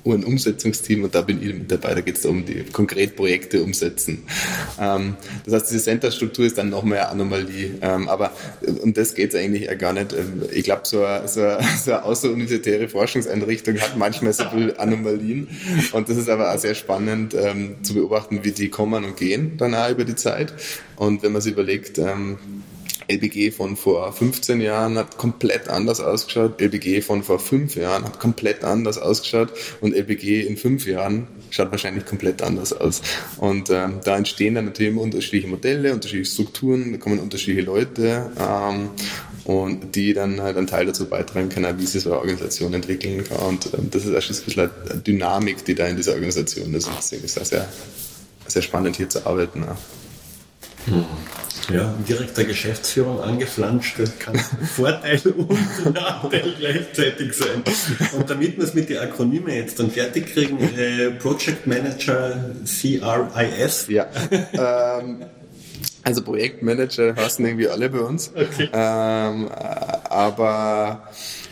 [0.05, 1.95] ein Umsetzungsteam und da bin ich mit dabei.
[1.95, 4.25] Da geht es um die konkret Projekte umsetzen.
[4.81, 7.79] Ähm, das heißt, diese Center-Struktur ist dann noch mehr Anomalie.
[7.81, 8.33] Ähm, aber
[8.83, 10.13] um das geht es eigentlich ja gar nicht.
[10.13, 15.49] Ähm, ich glaube, so, eine, so, so außeruniversitäre Forschungseinrichtung hat manchmal so viele Anomalien
[15.93, 19.57] und das ist aber auch sehr spannend ähm, zu beobachten, wie die kommen und gehen
[19.57, 20.53] dann auch über die Zeit.
[20.97, 22.39] Und wenn man sich überlegt, ähm,
[23.09, 28.19] LBG von vor 15 Jahren hat komplett anders ausgeschaut, LBG von vor 5 Jahren hat
[28.19, 33.03] komplett anders ausgeschaut und LBG in 5 Jahren schaut wahrscheinlich komplett anders aus.
[33.39, 38.91] Und ähm, da entstehen dann natürlich unterschiedliche Modelle, unterschiedliche Strukturen, da kommen unterschiedliche Leute ähm,
[39.45, 43.25] und die dann halt einen Teil dazu beitragen können, wie sich so eine Organisation entwickeln
[43.25, 43.39] kann.
[43.39, 46.73] Und ähm, das ist auch schon ein bisschen eine Dynamik, die da in dieser Organisation
[46.75, 46.89] ist.
[46.97, 47.69] Deswegen ist das sehr,
[48.47, 49.63] sehr spannend hier zu arbeiten.
[49.63, 49.77] Ja.
[50.87, 51.05] Hm.
[51.73, 54.37] Ja, direkter Geschäftsführung angeflanscht, das kann
[54.77, 57.63] Vorteil und Nachteil gleichzeitig sein.
[58.17, 63.87] Und damit wir es mit den Akronymen jetzt dann fertig kriegen, äh, Project Manager CRIS.
[63.89, 64.09] Ja.
[64.53, 65.25] ähm,
[66.05, 68.33] also Projektmanager heißen irgendwie alle bei uns.
[68.35, 68.69] Okay.
[68.73, 71.09] Ähm, aber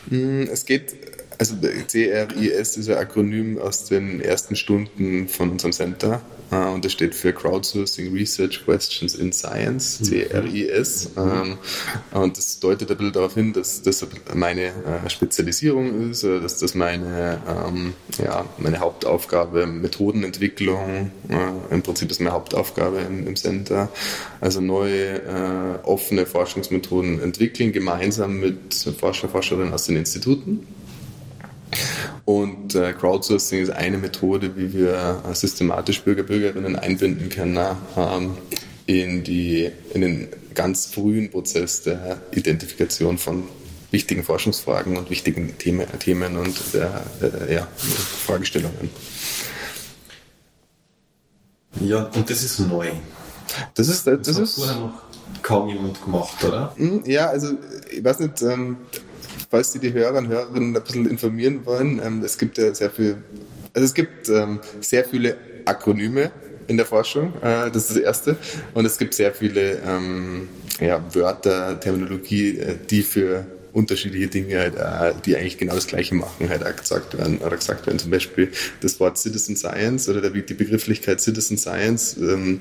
[0.09, 0.97] mh, hm, es geht
[1.39, 6.21] also CRIS ist ein Akronym aus den ersten Stunden von unserem Center.
[6.51, 11.11] Äh, und das steht für Crowdsourcing Research Questions in Science, CRIS.
[11.17, 11.59] Mhm.
[12.13, 16.75] Und das deutet ein bisschen darauf hin, dass das meine äh, Spezialisierung ist, dass das
[16.75, 23.89] meine, ähm, ja, meine Hauptaufgabe, Methodenentwicklung, äh, im Prinzip ist meine Hauptaufgabe im, im Center.
[24.41, 30.67] Also neue, offene Forschungsmethoden entwickeln, gemeinsam mit Forscher, Forscherinnen aus den Instituten.
[32.25, 38.37] Und äh, Crowdsourcing ist eine Methode, wie wir äh, systematisch Bürger, Bürgerinnen einbinden können ähm,
[38.87, 43.45] in, die, in den ganz frühen Prozess der Identifikation von
[43.91, 47.69] wichtigen Forschungsfragen und wichtigen Themen, Themen und der, äh, ja,
[48.27, 48.91] Fragestellungen.
[51.81, 52.91] Ja, und das ist neu.
[53.75, 55.03] Das ist, das, Das, ist vorher noch
[55.43, 56.75] kaum jemand gemacht, oder?
[56.77, 57.53] Hm, Ja, also
[57.91, 58.77] ich weiß nicht, ähm,
[59.51, 62.91] falls die, die Hörer und Hörerinnen ein bisschen informieren wollen, ähm, es gibt ja sehr
[62.91, 63.17] viel,
[63.75, 66.31] also es gibt ähm, sehr viele Akronyme
[66.69, 68.37] in der Forschung, äh, das ist das Erste,
[68.75, 70.49] und es gibt sehr viele ähm,
[70.81, 76.15] ja, Wörter, Terminologie, äh, die für unterschiedliche Dinge, halt, äh, die eigentlich genau das Gleiche
[76.15, 77.99] machen, halt auch gesagt werden, oder gesagt werden.
[77.99, 82.61] Zum Beispiel das Wort Citizen Science oder der, die Begrifflichkeit Citizen Science, ähm,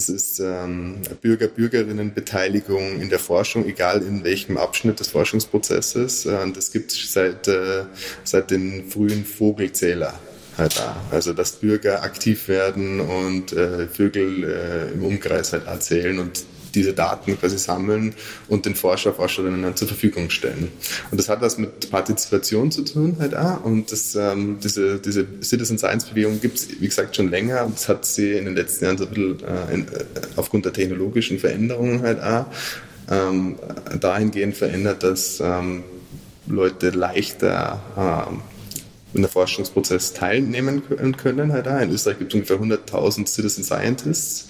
[0.00, 6.24] das ist ähm, Bürger, Bürgerinnenbeteiligung in der Forschung, egal in welchem Abschnitt des Forschungsprozesses.
[6.24, 7.84] Äh, das gibt es seit, äh,
[8.24, 10.18] seit den frühen Vogelzähler.
[10.56, 11.12] Halt auch.
[11.12, 16.92] Also dass Bürger aktiv werden und äh, Vögel äh, im Umkreis halt erzählen und diese
[16.92, 18.14] Daten quasi sammeln
[18.48, 20.68] und den Forscher, Forscherinnen zur Verfügung stellen.
[21.10, 23.64] Und das hat was mit Partizipation zu tun halt auch.
[23.64, 27.64] Und das, ähm, diese, diese Citizen Science Bewegung gibt es, wie gesagt, schon länger.
[27.66, 30.04] Und das hat sie in den letzten Jahren so ein bisschen äh, in, äh,
[30.36, 32.46] aufgrund der technologischen Veränderungen halt auch
[33.10, 33.56] ähm,
[33.98, 35.82] dahingehend verändert, dass ähm,
[36.46, 38.40] Leute leichter ähm,
[39.14, 40.82] in der Forschungsprozess teilnehmen
[41.16, 41.52] können.
[41.52, 41.80] halt auch.
[41.80, 44.48] In Österreich gibt es ungefähr 100.000 Citizen Scientists,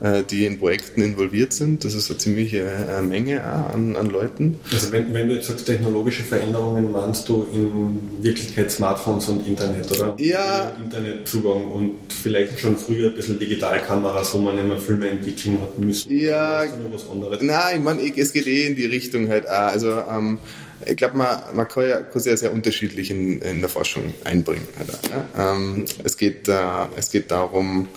[0.00, 1.84] äh, die in Projekten involviert sind.
[1.84, 4.60] Das ist eine ziemliche äh, Menge an, an Leuten.
[4.72, 9.90] Also wenn, wenn du jetzt sagst technologische Veränderungen, meinst du in Wirklichkeit Smartphones und Internet,
[9.90, 10.14] oder?
[10.18, 10.72] Ja.
[10.82, 16.16] Internetzugang und vielleicht schon früher ein bisschen Digitalkameras, wo man immer Filme entwickeln hat müssen.
[16.16, 16.64] Ja.
[16.92, 17.42] Was anderes?
[17.42, 19.72] Nein, ich meine, es geht eh in die Richtung halt auch.
[19.72, 20.38] Also ähm,
[20.84, 24.66] ich glaube, man, man kann ja kann sehr, sehr unterschiedlich in, in der Forschung einbringen.
[24.78, 24.90] Halt
[25.36, 25.54] ja.
[25.54, 27.88] ähm, es, geht, äh, es geht darum,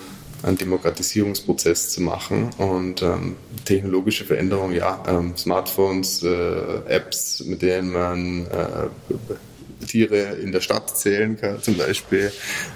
[0.43, 7.91] einen Demokratisierungsprozess zu machen und ähm, technologische Veränderungen, ja, ähm, Smartphones, äh, Apps, mit denen
[7.91, 8.87] man äh,
[9.87, 12.31] Tiere in der Stadt zählen kann, zum Beispiel,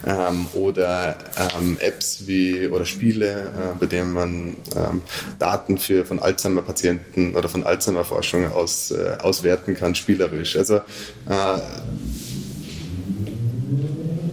[0.05, 1.15] ähm, oder
[1.57, 5.01] ähm, Apps wie oder Spiele, äh, bei denen man ähm,
[5.39, 10.55] Daten für von Alzheimer-Patienten oder von Alzheimer-Forschung aus äh, auswerten kann, spielerisch.
[10.55, 11.59] Also äh,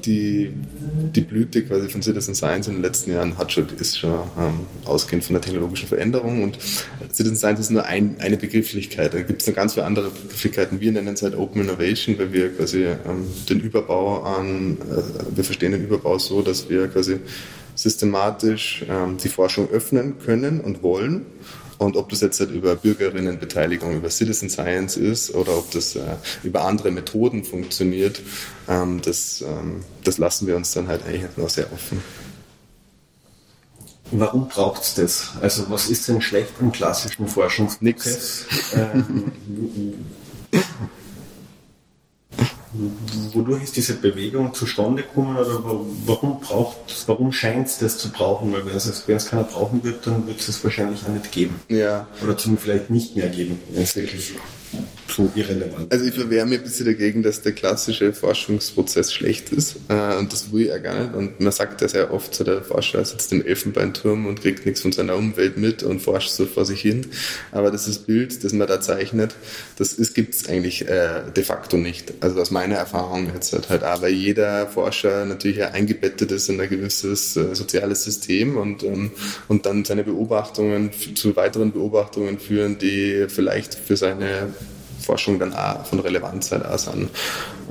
[0.05, 0.53] die
[1.15, 4.67] die Blüte quasi von Citizen Science in den letzten Jahren hat schon, ist schon ähm,
[4.85, 6.59] ausgehend von der technologischen Veränderung und
[7.13, 9.15] Citizen Science ist nur ein, eine Begrifflichkeit.
[9.15, 10.81] Da gibt es noch ganz viele andere Begrifflichkeiten.
[10.81, 15.45] Wir nennen es halt Open Innovation, weil wir quasi ähm, den Überbau an, äh, wir
[15.45, 17.19] verstehen den Überbau so, dass wir quasi
[17.75, 21.27] systematisch ähm, die Forschung öffnen können und wollen.
[21.79, 26.03] Und ob das jetzt halt über Bürgerinnenbeteiligung, über Citizen Science ist oder ob das äh,
[26.43, 28.21] über andere Methoden funktioniert,
[28.69, 32.03] ähm, das, ähm, das lassen wir uns dann halt eigentlich noch sehr offen.
[34.13, 35.31] Warum braucht es das?
[35.41, 38.45] Also was ist denn schlecht im klassischen Forschungsprozess?
[38.75, 39.33] Ähm,
[43.33, 48.11] wodurch ist diese Bewegung zustande gekommen oder wa- warum braucht warum scheint es das zu
[48.11, 48.53] brauchen?
[48.53, 51.31] Weil wenn es, wenn es keiner brauchen wird, dann wird es es wahrscheinlich auch nicht
[51.33, 51.61] geben.
[51.69, 54.35] Ja, Oder zum vielleicht nicht mehr geben, wenn es wirklich
[55.11, 59.77] so irrelevant Also ich verwehre mich ein bisschen dagegen, dass der klassische Forschungsprozess schlecht ist.
[59.89, 61.15] Äh, und das will ich ja gar nicht.
[61.15, 64.81] Und man sagt ja sehr oft, so der Forscher sitzt im Elfenbeinturm und kriegt nichts
[64.83, 67.07] von seiner Umwelt mit und forscht so vor sich hin.
[67.53, 69.35] Aber das ist Bild, das man da zeichnet,
[69.77, 72.13] das gibt es eigentlich äh, de facto nicht.
[72.21, 76.69] Also aus meiner Erfahrung jetzt halt, halt auch, jeder Forscher natürlich eingebettet ist in ein
[76.69, 79.11] gewisses äh, soziales System und, ähm,
[79.49, 84.53] und dann seine Beobachtungen zu weiteren Beobachtungen führen, die vielleicht für seine
[85.01, 87.11] Forschung dann auch von Relevanz halt auch sind.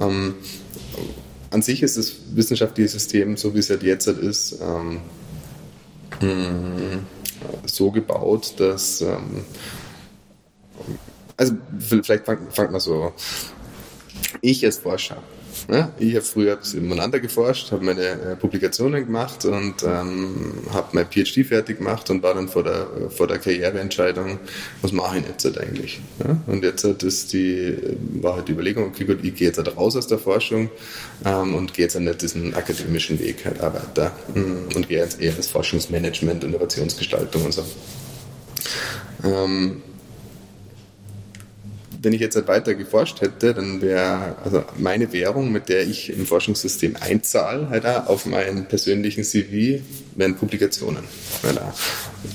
[0.01, 0.35] Ähm,
[1.51, 5.01] an sich ist das wissenschaftliche System, so wie es halt jetzt halt ist, ähm,
[6.21, 6.99] mh,
[7.65, 9.45] so gebaut, dass ähm,
[11.37, 13.13] also vielleicht fangt fang mal so
[14.41, 15.17] ich als Forscher
[15.71, 20.53] ja, ich habe früher ein bisschen umeinander geforscht, habe meine äh, Publikationen gemacht und ähm,
[20.71, 24.39] habe mein PhD fertig gemacht und war dann vor der, vor der Karriereentscheidung,
[24.81, 25.99] was mache ich jetzt halt eigentlich?
[26.23, 26.37] Ja?
[26.47, 27.77] Und jetzt hat ist die,
[28.21, 30.69] war halt die Überlegung, okay gut, ich gehe jetzt halt raus aus der Forschung
[31.25, 35.21] ähm, und gehe jetzt halt nicht diesen akademischen Weg halt weiter mm, und gehe jetzt
[35.21, 37.65] eher ins Forschungsmanagement, Innovationsgestaltung und so.
[39.23, 39.81] Ähm,
[42.01, 46.25] wenn ich jetzt weiter geforscht hätte, dann wäre also meine Währung, mit der ich im
[46.25, 49.81] Forschungssystem einzahle, halt auf meinen persönlichen CV,
[50.15, 51.03] wären Publikationen.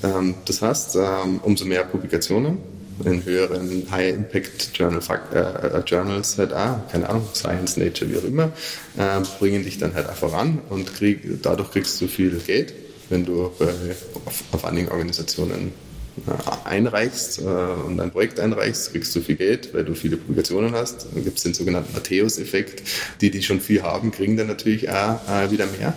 [0.02, 2.58] Ähm, das heißt, ähm, umso mehr Publikationen
[3.04, 5.00] in höheren High-Impact Journal,
[5.32, 8.52] äh, Journals halt auch, keine Ahnung, Science, Nature, wie auch immer,
[8.96, 12.74] äh, bringen dich dann halt auch voran und krieg, dadurch kriegst du viel Geld
[13.08, 13.66] wenn du bei,
[14.24, 15.83] auf, auf einigen Organisationen äh,
[16.64, 21.06] einreichst äh, und ein Projekt einreichst, kriegst du viel Geld, weil du viele Publikationen hast.
[21.12, 22.82] Dann gibt es den sogenannten Matthäus-Effekt.
[23.20, 25.94] Die, die schon viel haben, kriegen dann natürlich auch äh, wieder mehr.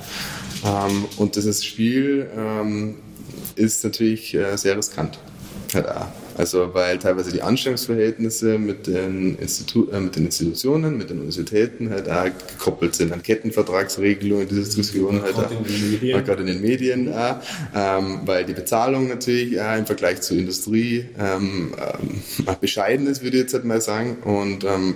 [0.66, 2.96] Ähm, und dieses Spiel ähm,
[3.56, 5.20] ist natürlich äh, sehr riskant.
[5.74, 6.08] Halt auch.
[6.38, 11.90] Also weil teilweise die Anstellungsverhältnisse mit den, Institu äh, mit den Institutionen, mit den Universitäten
[11.90, 17.38] halt auch gekoppelt sind an Kettenvertragsregelungen, diese Diskussion halt auch, gerade in den Medien, auch,
[17.76, 23.38] ähm, weil die Bezahlung natürlich auch im Vergleich zur Industrie ähm, ähm, bescheiden ist, würde
[23.38, 24.18] ich jetzt halt mal sagen.
[24.24, 24.96] Und ähm,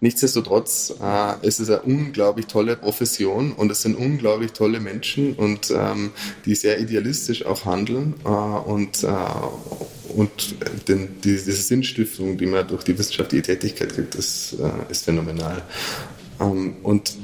[0.00, 5.70] Nichtsdestotrotz äh, ist es eine unglaublich tolle Profession und es sind unglaublich tolle Menschen und
[5.70, 6.10] ähm,
[6.44, 9.08] die sehr idealistisch auch handeln äh, und, äh,
[10.14, 10.54] und
[10.88, 15.62] den, die, diese Sinnstiftung, die man durch die wissenschaftliche Tätigkeit kriegt, ist, äh, ist phänomenal.
[16.40, 17.16] Ähm, und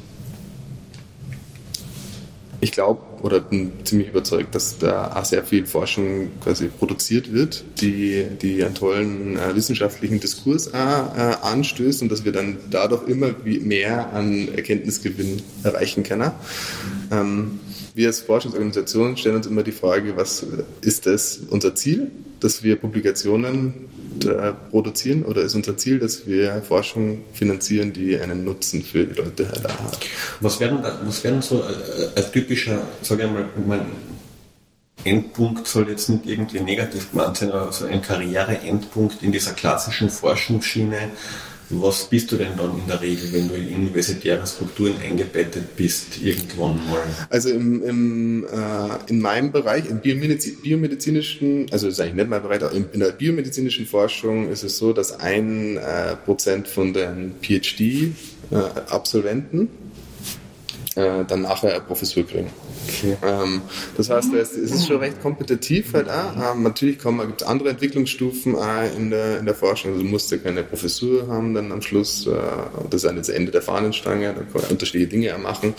[2.60, 7.64] ich glaube oder bin ziemlich überzeugt, dass da auch sehr viel Forschung quasi produziert wird,
[7.80, 13.34] die, die einen tollen äh, wissenschaftlichen Diskurs äh, anstößt und dass wir dann dadurch immer
[13.44, 16.30] mehr an Erkenntnisgewinn erreichen können.
[17.10, 17.60] Ähm,
[17.94, 20.46] wir als Forschungsorganisation stellen uns immer die Frage, was
[20.82, 22.10] ist das unser Ziel,
[22.40, 23.74] dass wir Publikationen
[24.70, 29.48] produzieren oder ist unser Ziel, dass wir Forschung finanzieren, die einen Nutzen für die Leute
[29.48, 29.98] halt hat?
[30.40, 33.86] Was wäre was wären so äh, ein typischer, sage ich mal, mein
[35.04, 40.10] Endpunkt soll jetzt nicht irgendwie negativ gemeint sein, aber so ein Karriereendpunkt in dieser klassischen
[40.10, 41.10] Forschungsschiene,
[41.70, 46.22] was bist du denn dann in der Regel, wenn du in universitäre Strukturen eingebettet bist,
[46.22, 47.02] irgendwann mal?
[47.28, 48.48] Also im, im, äh,
[49.08, 53.10] in meinem Bereich, im Biomediz biomedizinischen, also das ist nicht mein Bereich, aber in der
[53.10, 59.68] biomedizinischen Forschung ist es so, dass ein äh, Prozent von den PhD-Absolventen
[60.94, 62.50] äh, dann nachher eine Professur kriegen.
[62.88, 63.16] Okay.
[63.22, 63.62] Ähm,
[63.96, 66.54] das heißt, es ist schon recht kompetitiv halt auch.
[66.54, 69.92] Ähm, natürlich gibt es andere Entwicklungsstufen auch in der, in der Forschung.
[69.92, 72.26] Also du musst ja keine Professur haben dann am Schluss.
[72.26, 72.32] Äh,
[72.90, 74.28] das ist das Ende der Fahnenstange.
[74.28, 75.74] Da kann man unterschiedliche Dinge auch machen.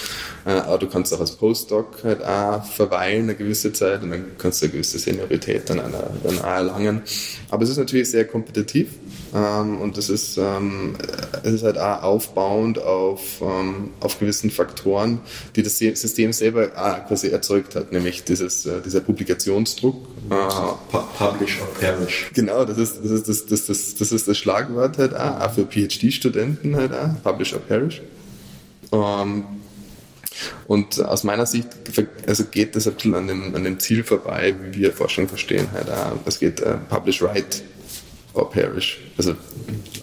[0.45, 4.25] Äh, aber du kannst auch als Postdoc halt auch verweilen eine gewisse Zeit und dann
[4.37, 5.77] kannst du eine gewisse Seniorität dann,
[6.23, 7.01] dann auch erlangen.
[7.49, 8.87] Aber es ist natürlich sehr kompetitiv.
[9.35, 10.95] Ähm, und das ist, ähm,
[11.43, 15.19] es ist halt auch aufbauend auf, ähm, auf gewissen Faktoren,
[15.55, 19.95] die das System selber auch quasi erzeugt hat, nämlich dieses, äh, dieser Publikationsdruck.
[20.29, 22.31] Äh, Publish or perish.
[22.33, 25.53] Genau, das ist das, ist das, das, das, das, ist das Schlagwort halt auch, auch
[25.53, 28.01] für PhD-Studenten halt auch, Publish or perish.
[28.91, 29.43] Ähm,
[30.67, 31.67] und aus meiner Sicht
[32.27, 35.67] also geht das ein bisschen an dem, an dem Ziel vorbei, wie wir Forschung verstehen.
[35.73, 36.13] Halt auch.
[36.25, 37.63] Es geht uh, Publish Right
[38.37, 38.99] or perish.
[39.17, 39.35] Also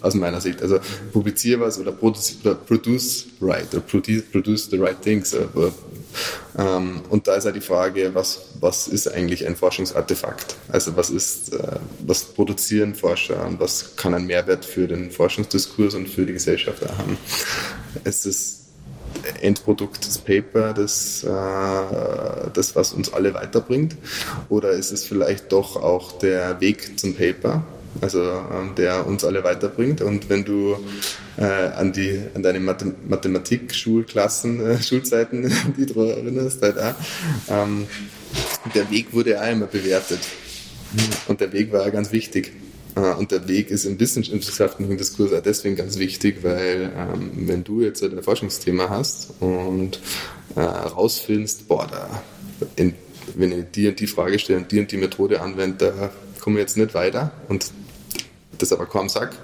[0.01, 0.61] aus meiner Sicht.
[0.61, 0.79] Also
[1.11, 2.35] publiziere was oder produce,
[2.67, 5.35] produce right oder produce, produce the right things.
[5.35, 5.71] Aber,
[6.57, 10.55] ähm, und da ist halt die Frage, was, was ist eigentlich ein Forschungsartefakt?
[10.69, 15.95] Also was ist, äh, was produzieren Forscher und was kann ein Mehrwert für den Forschungsdiskurs
[15.95, 17.17] und für die Gesellschaft haben?
[18.03, 18.65] Es ist
[19.41, 23.95] Endprodukt das Paper, das, äh, das, was uns alle weiterbringt?
[24.49, 27.63] Oder ist es vielleicht doch auch der Weg zum Paper?
[28.01, 30.01] Also ähm, der uns alle weiterbringt.
[30.01, 30.77] Und wenn du
[31.37, 36.95] äh, an, die, an deine Mathe Mathematik-Schulklassen, äh, Schulzeiten, die du erinnerst, halt auch,
[37.49, 37.87] ähm,
[38.73, 40.19] der Weg wurde ja immer bewertet.
[41.27, 42.53] Und der Weg war ganz wichtig.
[42.95, 47.63] Äh, und der Weg ist im wissenschaftlichen Diskurs auch deswegen ganz wichtig, weil ähm, wenn
[47.63, 49.99] du jetzt ein Forschungsthema hast und
[50.55, 52.23] äh, boah, da,
[52.75, 52.93] in,
[53.35, 56.59] wenn ich die und die Frage stelle und die und die Methode anwende, da komme
[56.59, 57.71] ich jetzt nicht weiter und
[58.57, 59.37] das aber kaum sagt,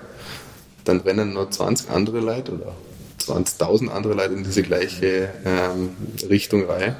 [0.86, 2.76] dann rennen nur 20 andere Leute oder
[3.20, 5.96] 20.000 andere Leute in diese gleiche ähm,
[6.30, 6.96] Richtung rein.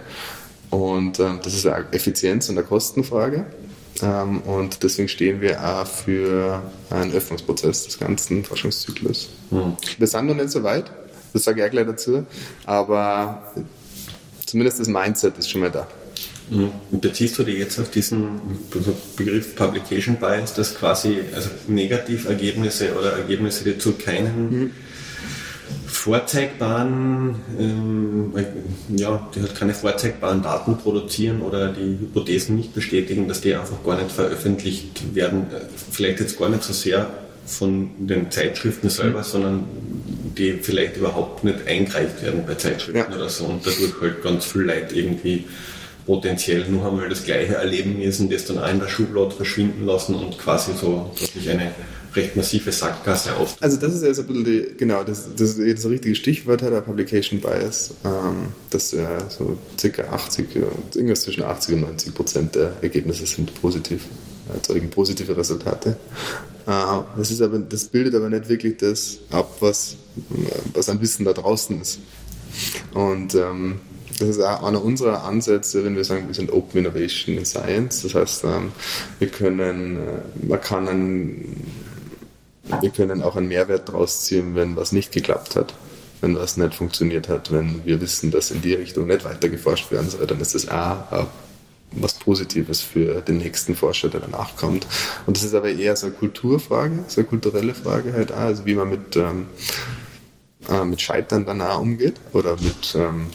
[0.70, 3.46] Und ähm, das ist eine Effizienz- und eine Kostenfrage.
[4.02, 9.30] Ähm, und deswegen stehen wir auch für einen Öffnungsprozess des ganzen Forschungszyklus.
[9.50, 9.76] Mhm.
[9.98, 10.86] Wir sind noch nicht so weit,
[11.34, 12.26] das sage ich auch gleich dazu,
[12.66, 13.54] aber
[14.46, 15.88] zumindest das Mindset ist schon mal da.
[16.52, 17.00] Mhm.
[17.00, 18.42] Beziehst du dich jetzt auf diesen
[19.16, 24.72] Begriff Publication Bias, dass quasi also Negativergebnisse oder Ergebnisse, die zu keinen mhm.
[25.88, 28.34] vorzeigbaren, ähm,
[28.90, 33.82] ja, die halt keine vorzeigbaren Daten produzieren oder die Hypothesen nicht bestätigen, dass die einfach
[33.86, 35.46] gar nicht veröffentlicht werden,
[35.90, 37.10] vielleicht jetzt gar nicht so sehr
[37.46, 39.24] von den Zeitschriften selber, mhm.
[39.24, 39.64] sondern
[40.38, 43.16] die vielleicht überhaupt nicht eingereicht werden bei Zeitschriften ja.
[43.16, 45.46] oder so und dadurch halt ganz viel Leute irgendwie
[46.06, 50.16] potenziell nur einmal das Gleiche erleben müssen, das dann auch in der Schublade verschwinden lassen
[50.16, 51.72] und quasi so wirklich eine
[52.16, 53.56] recht massive Sackgasse auf.
[53.62, 56.62] Also das ist ja so ein bisschen die, genau, das, das ist das richtige Stichwort,
[56.62, 60.48] der Publication Bias, ähm, dass ja so circa 80,
[60.96, 64.06] irgendwas zwischen 80 und 90 Prozent der Ergebnisse sind positiv,
[64.54, 65.96] erzeugen positive Resultate.
[66.68, 69.96] Äh, das, ist aber, das bildet aber nicht wirklich das ab, was,
[70.74, 72.00] was an Wissen da draußen ist.
[72.94, 73.80] Und ähm,
[74.22, 78.04] das ist auch einer unserer Ansätze, wenn wir sagen, wir sind Open Innovation in Science.
[78.04, 78.72] Das heißt, ähm,
[79.20, 81.66] wir können, äh, man kann einen,
[82.82, 85.74] wir können auch einen Mehrwert daraus ziehen, wenn was nicht geklappt hat,
[86.22, 89.92] wenn was nicht funktioniert hat, wenn wir wissen, dass in die Richtung nicht weiter geforscht
[89.92, 91.28] werden soll, dann ist das auch
[91.94, 94.88] was Positives für den nächsten Forscher, der danach kommt.
[95.26, 98.66] Und das ist aber eher so eine Kulturfrage, so eine kulturelle Frage halt auch, also
[98.66, 99.48] wie man mit, ähm,
[100.70, 103.28] äh, mit Scheitern danach umgeht oder mit ähm,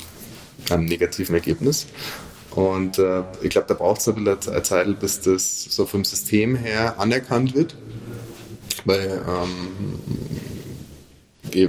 [0.70, 1.86] einem negativen Ergebnis.
[2.50, 6.04] Und äh, ich glaube, da braucht es ein bisschen eine Zeit, bis das so vom
[6.04, 7.76] System her anerkannt wird.
[8.84, 10.00] Weil, ähm,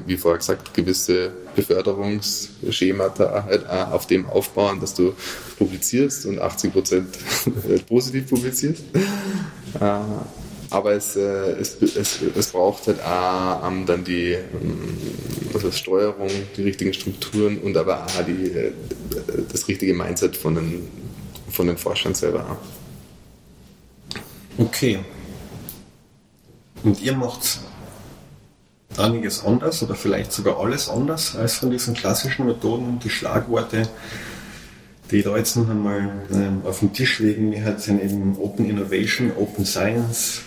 [0.05, 5.13] wie vorher gesagt, gewisse Beförderungsschemata halt auf dem aufbauen, dass du
[5.57, 7.17] publizierst und 80 Prozent
[7.87, 8.83] positiv publizierst.
[10.69, 14.37] Aber es, äh, es, es, es braucht halt ähm, dann die
[15.53, 18.71] also Steuerung, die richtigen Strukturen und aber auch die, äh,
[19.51, 20.87] das richtige Mindset von den,
[21.49, 22.57] von den Forschern selber.
[24.57, 24.99] Okay.
[26.83, 27.59] Und ihr macht
[28.97, 32.99] einiges anders oder vielleicht sogar alles anders als von diesen klassischen Methoden.
[33.03, 33.87] Die Schlagworte,
[35.11, 38.69] die da jetzt noch einmal ähm, auf dem Tisch liegen, wie hat sind eben Open
[38.69, 40.41] Innovation, Open Science,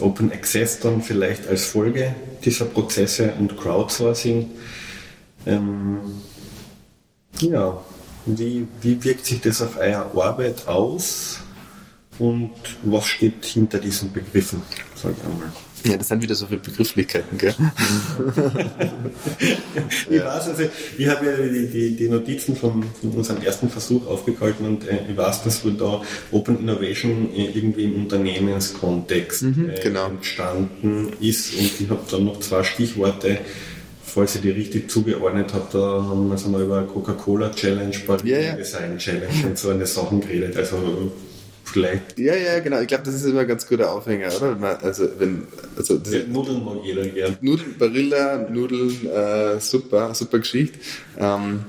[0.00, 4.50] Open Access dann vielleicht als Folge dieser Prozesse und Crowdsourcing.
[5.46, 5.98] Ähm,
[7.40, 7.80] ja,
[8.26, 11.40] wie, wie wirkt sich das auf eure Arbeit aus
[12.18, 14.62] und was steht hinter diesen Begriffen,
[14.94, 15.52] sage ich einmal?
[15.86, 17.54] Ja, das sind wieder so viele Begrifflichkeiten, gell?
[20.10, 20.62] ich weiß, also
[20.98, 24.98] ich habe ja die, die, die Notizen von, von, unserem ersten Versuch aufgehalten und äh,
[25.08, 30.08] ich weiß, dass wir da Open Innovation irgendwie im Unternehmenskontext mhm, äh, genau.
[30.08, 33.38] entstanden ist und ich habe dann noch zwei Stichworte
[34.16, 38.56] falls ich die richtig zugeordnet habe, da haben wir mal über Coca-Cola Challenge, ja, ja.
[38.56, 40.56] Design Challenge und so eine Sachen geredet.
[40.56, 41.12] Also
[41.76, 42.18] vielleicht.
[42.18, 42.80] Ja, ja, genau.
[42.80, 44.78] Ich glaube, das ist immer ein ganz guter Aufhänger, oder?
[44.82, 45.46] Also, wenn,
[45.76, 47.36] also ja, Nudeln mag jeder gern.
[47.40, 50.78] Nudeln, Barilla, Nudeln, äh, super, super Geschichte.
[51.18, 51.64] Ähm,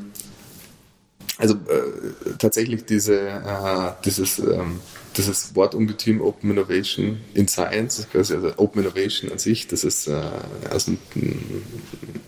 [1.37, 4.79] also äh, tatsächlich diese, äh, dieses, ähm,
[5.17, 10.21] dieses Wortungetüm Open Innovation in Science, also Open Innovation an sich, das ist äh,
[10.71, 10.97] aus dem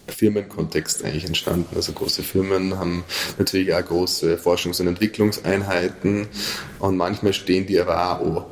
[0.08, 1.76] Firmenkontext eigentlich entstanden.
[1.76, 3.04] Also große Firmen haben
[3.38, 6.28] natürlich auch große Forschungs- und Entwicklungseinheiten
[6.80, 8.46] und manchmal stehen die aber auch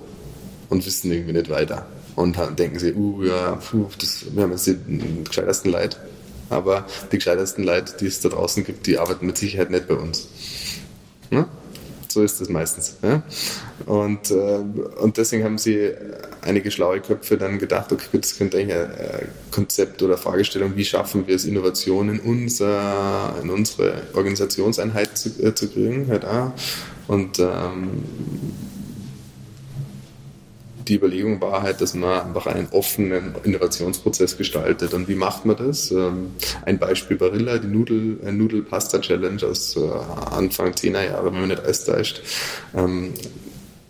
[0.70, 1.88] und wissen irgendwie nicht weiter.
[2.16, 4.78] Und denken sie, uh, ja, puh, das, wir haben jetzt die
[5.24, 5.98] gescheitersten Leute.
[6.50, 9.96] Aber die gescheitersten Leute, die es da draußen gibt, die arbeiten mit Sicherheit nicht bei
[9.96, 10.28] uns.
[11.30, 11.48] Ja?
[12.18, 12.96] So ist das meistens.
[13.04, 13.22] Ja?
[13.86, 14.58] Und, äh,
[15.02, 15.92] und deswegen haben sie
[16.42, 21.28] einige schlaue Köpfe dann gedacht, okay, das könnte eigentlich ein Konzept oder Fragestellung, wie schaffen
[21.28, 26.08] wir es, Innovation in, unser, in unsere Organisationseinheit zu, äh, zu kriegen.
[26.10, 26.54] Halt auch.
[27.08, 27.90] Und ähm,
[30.88, 34.94] die Überlegung war halt, dass man einfach einen offenen Innovationsprozess gestaltet.
[34.94, 35.92] Und wie macht man das?
[35.92, 36.32] Ähm,
[36.66, 39.82] ein Beispiel Barilla, die äh, Nudel Pasta Challenge aus äh,
[40.32, 42.22] Anfang 10er Jahre, wenn man nicht alles täuscht.
[42.76, 43.14] Ähm,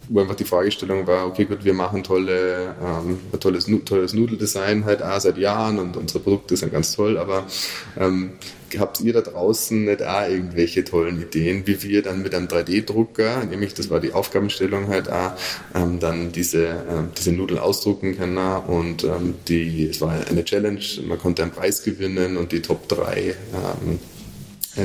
[0.09, 5.03] wo einfach die Fragestellung war, okay, gut, wir machen tolle, ähm, tolles, tolles Nudeldesign halt
[5.03, 7.45] auch seit Jahren und unsere Produkte sind ganz toll, aber
[7.97, 8.31] ähm,
[8.77, 13.45] habt ihr da draußen nicht auch irgendwelche tollen Ideen, wie wir dann mit einem 3D-Drucker,
[13.45, 15.33] nämlich das war die Aufgabenstellung halt auch,
[15.75, 20.81] ähm, dann diese, ähm, diese Nudeln ausdrucken können und ähm, die, es war eine Challenge,
[21.07, 23.99] man konnte einen Preis gewinnen und die Top 3 ähm,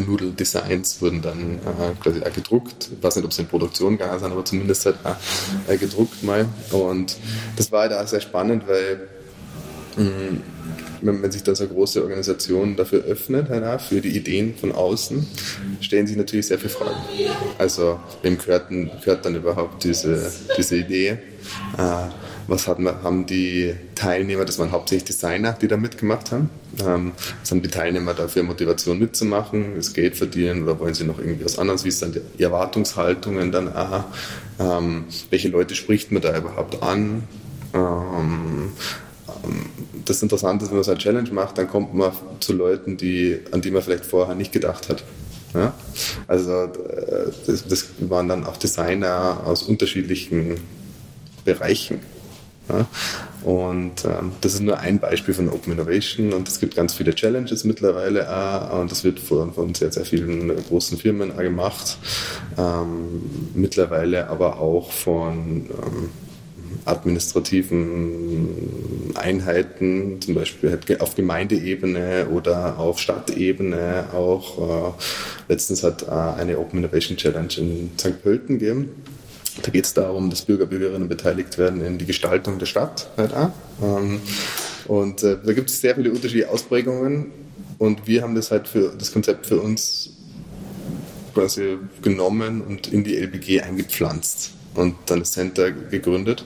[0.01, 2.91] Nudeldesigns wurden dann äh, quasi auch gedruckt.
[2.97, 5.17] Ich weiß nicht, ob sie in Produktion gegangen sind, aber zumindest halt auch,
[5.69, 6.47] äh, gedruckt mal.
[6.71, 7.17] Und
[7.57, 9.09] das war halt auch sehr spannend, weil
[9.97, 10.43] mh, mm,
[11.03, 13.49] wenn, sich da so große Organisation dafür öffnet,
[13.81, 15.27] für die Ideen von außen,
[15.81, 16.97] stellen sich natürlich sehr viele Fragen.
[17.59, 21.19] Also, wem gehört, gehört dann überhaupt diese, diese Idee?
[21.77, 22.09] Äh,
[22.49, 26.51] was hat haben die Teilnehmer, das waren hauptsächlich Designer, die da mitgemacht haben,
[26.85, 31.19] ähm, was haben die Teilnehmer dafür Motivation mitzumachen, das Geld verdienen oder wollen sie noch
[31.19, 34.05] irgendwie was anderes, wie dann die Erwartungshaltungen dann, aha,
[34.59, 37.25] ähm, welche Leute spricht man da überhaupt an,
[37.75, 38.73] ähm,
[40.05, 43.41] das Interessante ist, wenn man so eine Challenge macht, dann kommt man zu Leuten, die,
[43.51, 45.05] an die man vielleicht vorher nicht gedacht hat.
[45.55, 45.75] Ja?
[46.27, 50.61] Also äh, das, das waren dann auch Designer aus unterschiedlichen
[51.45, 52.01] Bereichen
[52.69, 52.87] Ja?
[53.43, 57.15] Und ähm, das ist nur ein Beispiel von Open Innovation und es gibt ganz viele
[57.15, 61.99] Challenges mittlerweile auch, und das wird von, von sehr, sehr vielen großen Firmen auch gemacht.
[62.57, 66.11] Ähm, mittlerweile aber auch von ähm,
[66.85, 74.59] administrativen Einheiten, zum Beispiel auf Gemeindeebene oder auf Stadtebene auch.
[74.59, 74.93] Äh,
[75.49, 78.23] letztens hat äh, eine Open Innovation Challenge in St.
[78.23, 78.91] Pölten gegeben.
[79.63, 83.11] Da geht es darum, dass Bürger, Bürgerinnen beteiligt werden in die Gestaltung der Stadt.
[83.17, 83.33] Halt
[84.89, 87.27] und äh, da gibt es sehr viele unterschiedliche Ausprägungen
[87.79, 90.11] und wir haben das halt für das Konzept für uns
[91.35, 96.45] quasi genommen und in die LBG eingepflanzt und dann das Center gegründet.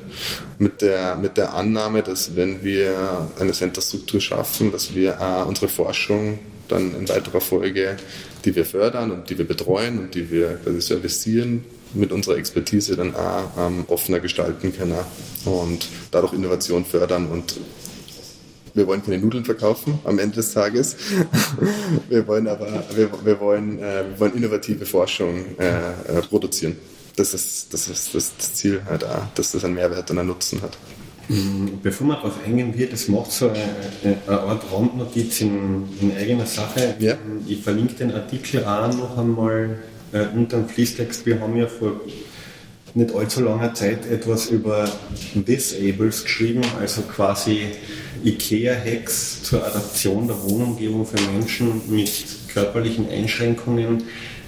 [0.59, 5.69] Mit der, mit der Annahme, dass wenn wir eine Centerstruktur schaffen, dass wir äh, unsere
[5.69, 7.97] Forschung dann in weiterer Folge,
[8.45, 11.65] die wir fördern und die wir betreuen und die wir quasi servicieren,
[11.95, 14.99] mit unserer Expertise dann auch ähm, offener gestalten können
[15.45, 17.57] und dadurch Innovation fördern und
[18.75, 20.97] wir wollen keine Nudeln verkaufen am Ende des Tages.
[22.11, 26.77] wir wollen aber wir, wir wollen, äh, wir wollen innovative Forschung äh, äh, produzieren
[27.17, 30.61] das ist, das ist das Ziel halt auch, dass das einen Mehrwert und einen Nutzen
[30.63, 30.77] hat.
[31.29, 33.65] Mm, bevor man darauf eingehen wird, es macht so eine,
[34.05, 36.95] eine Art Randnotiz in, in eigener Sache.
[36.99, 37.17] Ja.
[37.49, 39.79] Ich verlinke den Artikel auch noch einmal
[40.13, 41.27] äh, unter dem Fließtext.
[41.27, 42.01] Wir haben ja vor
[42.95, 44.91] nicht allzu langer Zeit etwas über
[45.35, 47.67] Disables geschrieben, also quasi
[48.25, 52.11] IKEA-Hacks zur Adaption der Wohnumgebung für Menschen mit
[52.49, 54.05] körperlichen Einschränkungen.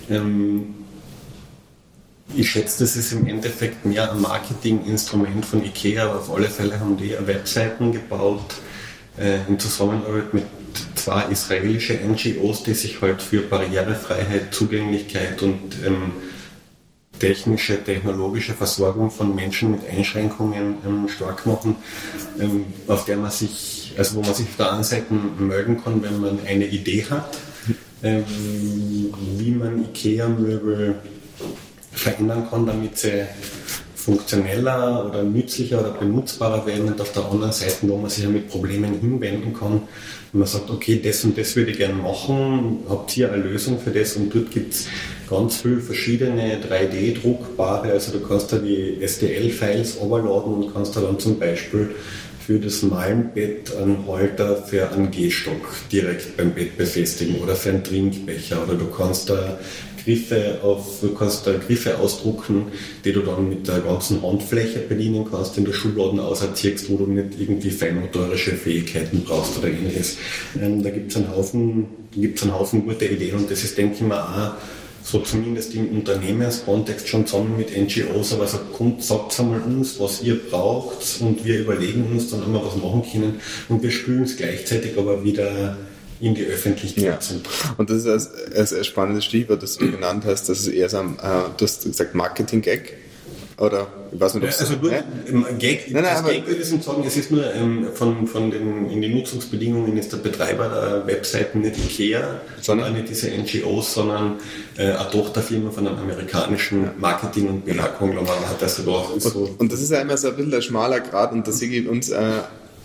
[0.09, 0.75] Ähm,
[2.35, 6.79] ich schätze, das ist im Endeffekt mehr ein Marketinginstrument von IKEA, aber auf alle Fälle
[6.79, 8.55] haben die Webseiten gebaut
[9.19, 10.45] äh, in Zusammenarbeit mit
[10.95, 16.13] zwei israelische NGOs, die sich halt für Barrierefreiheit, Zugänglichkeit und ähm,
[17.19, 21.77] technische, technologische Versorgung von Menschen mit Einschränkungen ähm, stark machen,
[22.39, 26.03] ähm, auf der man sich, also wo man sich auf der einen Seite melden kann,
[26.03, 27.39] wenn man eine Idee hat,
[28.03, 28.25] ähm,
[29.37, 30.97] wie man IKEA-Möbel
[31.99, 33.25] verändern kann, damit sie
[33.95, 38.31] funktioneller oder nützlicher oder benutzbarer werden und auf der anderen Seite, wo man sich ja
[38.31, 39.83] mit Problemen hinwenden kann,
[40.33, 43.79] wenn man sagt, okay, das und das würde ich gerne machen, habt ihr eine Lösung
[43.79, 44.17] für das?
[44.17, 44.87] Und dort gibt es
[45.29, 51.19] ganz viele verschiedene 3D-druckbare, also du kannst da die STL-Files overladen und kannst da dann
[51.19, 51.91] zum Beispiel
[52.49, 57.85] für das Malenbett einen Halter für einen Gehstock direkt beim Bett befestigen oder für einen
[57.85, 58.63] Trinkbecher.
[58.63, 59.59] Oder du kannst da
[60.09, 62.73] Griffe auf, du kannst da Griffe ausdrucken,
[63.05, 67.07] die du dann mit der ganzen Handfläche bedienen kannst, in der Schubladen auserziehst, wo du
[67.07, 70.17] nicht irgendwie feinmotorische Fähigkeiten brauchst oder ähnliches.
[70.59, 71.87] Ähm, da gibt es einen Haufen,
[72.17, 74.55] einen Haufen gute Ideen und das ist, denke ich mal, auch
[75.03, 80.23] so zumindest im Unternehmenskontext schon zusammen mit NGOs, aber sagt, kommt, sagt einmal uns, was
[80.23, 84.39] ihr braucht und wir überlegen uns dann einmal, was machen können und wir spülen es
[84.39, 85.77] gleichzeitig aber wieder
[86.21, 87.21] in die Öffentlichkeit ja.
[87.21, 87.47] sind.
[87.77, 90.99] Und das ist ein, ein spannendes Stichwort, das du genannt hast, das ist eher so
[90.99, 92.95] ein, äh, du hast gesagt Marketing-Gag.
[93.59, 94.93] Oder ich weiß nicht, ob Also nur,
[95.27, 98.53] im Gag, nein, nein, das Gag würde ich sagen, es ist nur ähm, von, von
[98.53, 103.95] den, in den Nutzungsbedingungen ist der Betreiber der Webseiten nicht IKEA, sondern nicht diese NGOs,
[103.95, 104.37] sondern
[104.77, 108.63] äh, eine Tochterfirma von einem amerikanischen Marketing- und PR-Konglomerat.
[108.63, 111.45] Also und, so und das ist ja immer so ein bisschen ein schmaler Grad und
[111.49, 112.21] das sehe ich uns äh,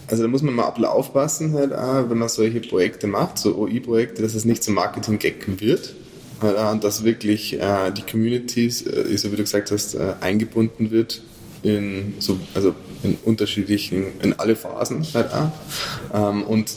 [0.08, 3.56] also da muss man mal ein bisschen aufpassen, halt wenn man solche Projekte macht, so
[3.56, 5.96] OI-Projekte, dass es nicht zum Marketing-Gag wird.
[6.42, 10.92] Halt und dass wirklich äh, die Communities, äh, so wie du gesagt hast, äh, eingebunden
[10.92, 11.22] wird
[11.62, 15.52] in so, also in unterschiedlichen, in alle Phasen halt auch.
[16.14, 16.74] Ähm, und,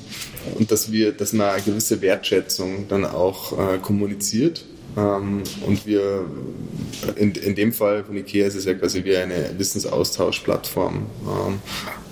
[0.57, 4.64] und dass wir, dass man eine gewisse Wertschätzung dann auch äh, kommuniziert
[4.97, 6.24] ähm, und wir,
[7.16, 10.95] in, in dem Fall von IKEA ist es ja quasi wie eine Wissensaustauschplattform.
[10.95, 11.61] Ähm,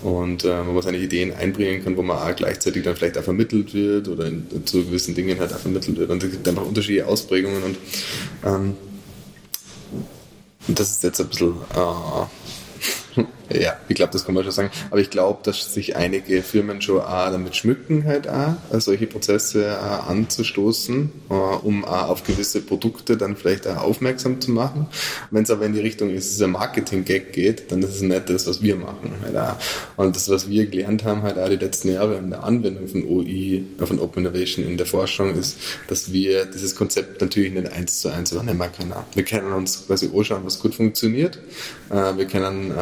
[0.05, 3.23] und äh, wo man seine Ideen einbringen kann, wo man auch gleichzeitig dann vielleicht auch
[3.23, 6.11] vermittelt wird oder in, zu gewissen Dingen halt auch vermittelt wird.
[6.11, 7.79] Und es gibt einfach unterschiedliche Ausprägungen und
[8.45, 8.77] ähm,
[10.69, 12.27] das ist jetzt ein bisschen äh,
[13.51, 14.71] ja, ich glaube, das kann man schon sagen.
[14.91, 19.07] Aber ich glaube, dass sich einige Firmen schon auch damit schmücken, halt auch, äh, solche
[19.07, 24.87] Prozesse auch anzustoßen, äh, um auch auf gewisse Produkte dann vielleicht auch aufmerksam zu machen.
[25.31, 28.01] Wenn es aber in die Richtung ist, dass es ein Marketing-Gag geht, dann ist es
[28.01, 29.13] nicht das, was wir machen.
[29.23, 29.57] Halt auch.
[29.97, 33.05] Und das, was wir gelernt haben, halt auch die letzten Jahre in der Anwendung von
[33.07, 38.01] OI, von Open Innovation in der Forschung, ist, dass wir dieses Konzept natürlich nicht eins
[38.01, 38.95] zu eins übernehmen können.
[39.15, 41.39] Wir können uns quasi anschauen, was gut funktioniert.
[41.91, 42.73] Äh, wir können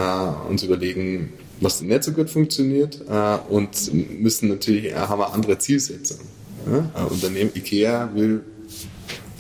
[0.48, 6.26] uns überlegen, was nicht so gut funktioniert äh, und müssen natürlich, haben wir andere Zielsetzungen.
[6.70, 7.04] Ja?
[7.04, 8.42] Unternehmen IKEA will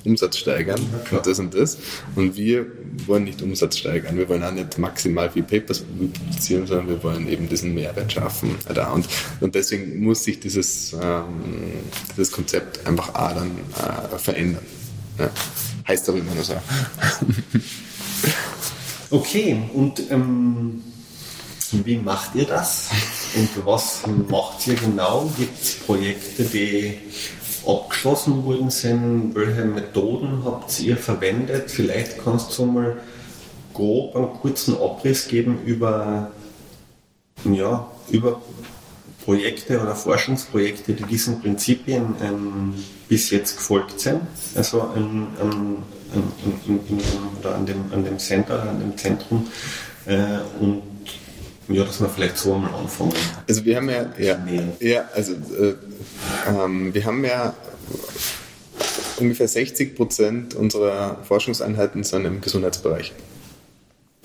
[0.04, 1.78] Umsatz steigern ja, und das und das.
[2.16, 2.66] Und wir
[3.06, 4.16] wollen nicht Umsatz steigern.
[4.16, 8.56] Wir wollen auch nicht maximal viel Papers publizieren, sondern wir wollen eben diesen Mehrwert schaffen.
[8.94, 9.08] Und,
[9.40, 11.24] und deswegen muss sich dieses, ähm,
[12.16, 14.64] dieses Konzept einfach auch dann äh, verändern.
[15.18, 15.30] Ja.
[15.86, 16.54] Heißt aber immer nur so.
[19.10, 20.82] okay, und ähm,
[21.72, 22.90] wie macht ihr das?
[23.34, 25.30] Und was macht ihr genau?
[25.36, 26.98] Gibt es Projekte, die
[27.66, 29.34] abgeschlossen worden sind?
[29.34, 31.70] Welche Methoden habt ihr verwendet?
[31.70, 32.96] Vielleicht kannst du mal
[33.72, 36.30] grob einen kurzen Abriss geben über,
[37.44, 38.42] ja, über
[39.24, 42.74] Projekte oder Forschungsprojekte, die diesen Prinzipien ähm,
[43.08, 44.20] bis jetzt gefolgt sind.
[44.54, 45.76] Also an, an,
[46.12, 49.46] an, an, dem, an dem Center, an dem Zentrum.
[50.06, 50.82] Äh, und
[51.72, 53.12] ja, dass wir vielleicht so mal anfangen.
[53.48, 54.46] Also wir haben ja, ja,
[54.80, 55.74] ja also äh,
[56.48, 57.54] ähm, wir haben ja
[59.18, 63.12] ungefähr 60 Prozent unserer Forschungseinheiten sind im Gesundheitsbereich.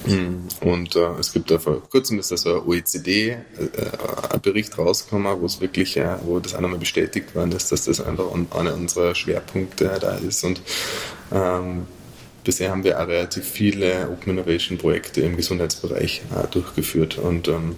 [0.05, 5.41] Hm, und äh, es gibt da vor kurzem ist da so ein OECD-Bericht äh, rausgekommen,
[5.41, 8.75] wo es wirklich, äh, wo das auch nochmal bestätigt worden ist, dass das einfach einer
[8.75, 10.43] unserer Schwerpunkte da ist.
[10.43, 10.61] Und
[11.31, 11.87] ähm,
[12.47, 17.75] bisher haben wir auch relativ viele Open Innovation Projekte im Gesundheitsbereich äh, durchgeführt und ähm,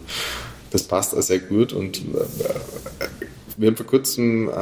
[0.70, 2.02] das passt auch sehr gut und äh,
[3.58, 4.54] wir haben vor kurzem äh,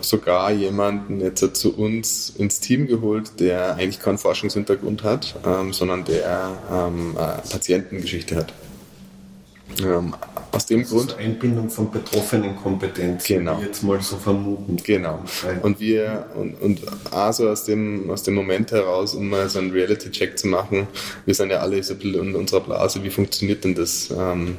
[0.00, 6.06] sogar jemanden jetzt zu uns ins Team geholt, der eigentlich keinen Forschungshintergrund hat, ähm, sondern
[6.06, 8.54] der ähm, Patientengeschichte hat.
[10.52, 11.16] Aus dem das Grund.
[11.18, 13.60] Einbindung von betroffenen Kompetenzen, genau.
[13.60, 14.76] jetzt mal so vermuten.
[14.82, 15.22] Genau.
[15.62, 16.80] Und wir, und, und
[17.10, 20.88] also aus dem, aus dem Moment heraus, um mal so einen Reality-Check zu machen,
[21.26, 24.10] wir sind ja alle so ein bisschen in unserer Blase, wie funktioniert denn das?
[24.10, 24.56] Ähm,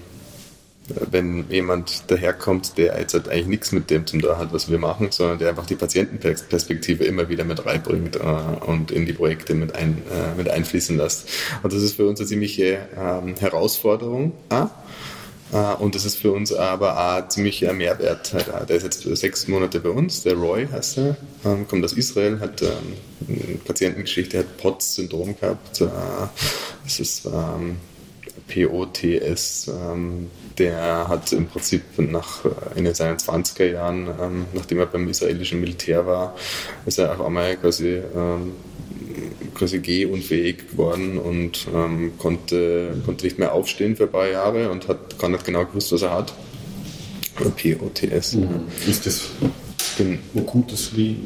[1.11, 4.79] wenn jemand daherkommt, der jetzt halt eigentlich nichts mit dem zum da hat, was wir
[4.79, 9.53] machen, sondern der einfach die Patientenperspektive immer wieder mit reinbringt äh, und in die Projekte
[9.53, 11.29] mit, ein, äh, mit einfließen lässt.
[11.63, 14.33] Und das ist für uns eine ziemliche ähm, Herausforderung.
[14.49, 14.65] Äh?
[15.51, 18.33] Uh, und das ist für uns aber auch ziemlich ein Mehrwert.
[18.33, 21.93] Uh, der ist jetzt sechs Monate bei uns, der Roy heißt er, um, kommt aus
[21.93, 22.69] Israel, hat um,
[23.27, 25.81] eine Patientengeschichte, hat POTS-Syndrom gehabt.
[25.81, 25.87] Uh,
[26.83, 27.77] das ist um,
[28.47, 29.71] POTS.
[30.57, 32.45] der hat im Prinzip nach,
[32.75, 36.35] in seinen 20er Jahren, nachdem er beim israelischen Militär war,
[36.87, 38.01] ist er auf einmal quasi
[39.55, 44.87] quasi gehunfähig geworden und ähm, konnte, konnte nicht mehr aufstehen für ein paar Jahre und
[44.87, 46.33] hat gar nicht genau gewusst, was er hat.
[47.35, 48.33] POTS.
[48.35, 48.65] Mhm.
[48.87, 49.29] Ist das
[50.33, 51.17] wo kommt das wie?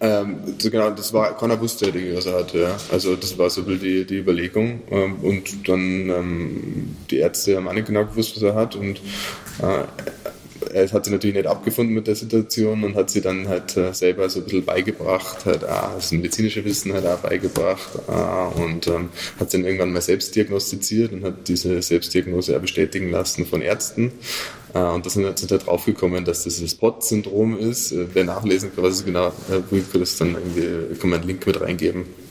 [0.00, 2.60] Ähm, so genau, das war, keiner wusste, was er hatte.
[2.60, 2.76] Ja.
[2.90, 4.80] Also das war so die, die Überlegung.
[4.90, 8.74] Ähm, und dann ähm, die Ärzte haben auch nicht genau gewusst, was er hat.
[8.74, 8.98] Und
[9.60, 9.84] äh,
[10.72, 13.92] er hat sich natürlich nicht abgefunden mit der Situation und hat sie dann halt äh,
[13.92, 18.86] selber so ein bisschen beigebracht, halt auch das medizinische Wissen halt auch beigebracht äh, und
[18.86, 23.62] ähm, hat dann irgendwann mal selbst diagnostiziert und hat diese Selbstdiagnose auch bestätigen lassen von
[23.62, 24.12] Ärzten.
[24.74, 27.94] Äh, und da sind wir jetzt halt draufgekommen, dass das das POT-Syndrom ist.
[28.12, 31.60] Wer nachlesen kann, was es genau, äh, das dann irgendwie, kann man einen Link mit
[31.60, 32.29] reingeben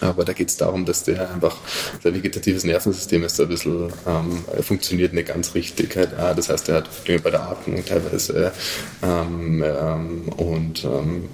[0.00, 1.56] aber da geht es darum, dass der einfach,
[2.02, 5.96] sein vegetatives Nervensystem ist ein bisschen, ähm, funktioniert nicht ganz richtig.
[5.96, 6.12] Halt.
[6.12, 8.52] Das heißt, er hat Probleme bei der Atmung teilweise.
[9.02, 11.28] Ähm, ähm, und ähm,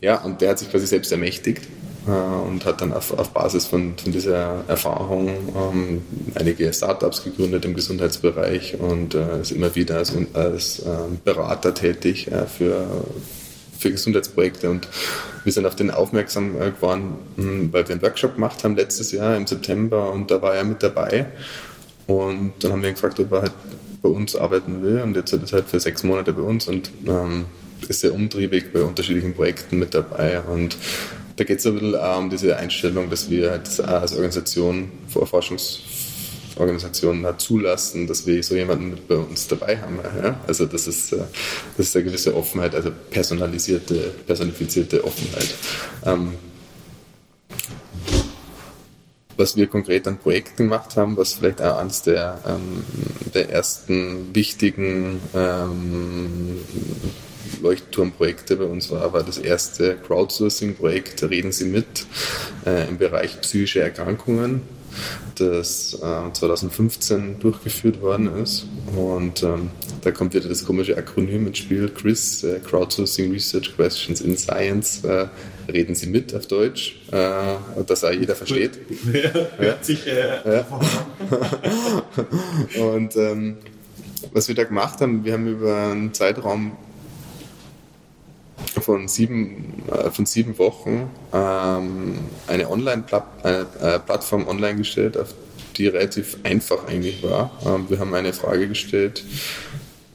[0.00, 1.64] ja, und der hat sich quasi selbst ermächtigt
[2.06, 6.02] äh, und hat dann auf, auf Basis von, von dieser Erfahrung ähm,
[6.34, 12.30] einige Startups gegründet im Gesundheitsbereich und äh, ist immer wieder als, als ähm, Berater tätig
[12.30, 12.86] äh, für
[13.78, 14.68] für Gesundheitsprojekte.
[14.68, 14.88] Und
[15.44, 19.12] wir sind auf den aufmerksam äh, geworden, hm, weil wir einen Workshop gemacht haben letztes
[19.12, 21.26] Jahr im September und da war er mit dabei.
[22.06, 23.52] Und dann haben wir ihn gefragt, ob er halt
[24.02, 25.02] bei uns arbeiten will.
[25.02, 27.44] Und jetzt ist er halt für sechs Monate bei uns und ähm,
[27.86, 30.40] ist sehr umtriebig bei unterschiedlichen Projekten mit dabei.
[30.40, 30.76] Und
[31.36, 35.80] da geht es ein bisschen um diese Einstellung, dass wir halt als Organisation Forschungs
[36.58, 39.98] Organisationen halt zulassen, dass wir so jemanden mit bei uns dabei haben.
[40.22, 40.40] Ja?
[40.46, 41.18] Also das ist, äh,
[41.76, 45.54] das ist eine gewisse Offenheit, also personalisierte, personifizierte Offenheit.
[46.04, 46.34] Ähm,
[49.36, 52.84] was wir konkret an Projekten gemacht haben, was vielleicht auch eines der, ähm,
[53.34, 56.58] der ersten wichtigen ähm,
[57.62, 62.06] Leuchtturmprojekte bei uns war, war das erste Crowdsourcing-Projekt Reden Sie mit
[62.66, 64.62] äh, im Bereich psychische Erkrankungen
[65.36, 68.66] das äh, 2015 durchgeführt worden ist.
[68.96, 69.70] Und ähm,
[70.02, 75.04] da kommt wieder das komische Akronym ins Spiel, CRIS, äh, Crowdsourcing Research Questions in Science.
[75.04, 75.26] Äh,
[75.70, 77.54] reden Sie mit auf Deutsch, äh,
[77.86, 78.78] dass auch jeder versteht.
[79.12, 80.66] Ja, hört sich äh, ja.
[82.82, 83.56] Und ähm,
[84.32, 86.76] was wir da gemacht haben, wir haben über einen Zeitraum
[88.80, 95.34] von sieben, äh, von sieben Wochen ähm, eine Online-Plattform äh, online gestellt, auf
[95.76, 97.50] die relativ einfach eigentlich war.
[97.64, 99.24] Ähm, wir haben eine Frage gestellt,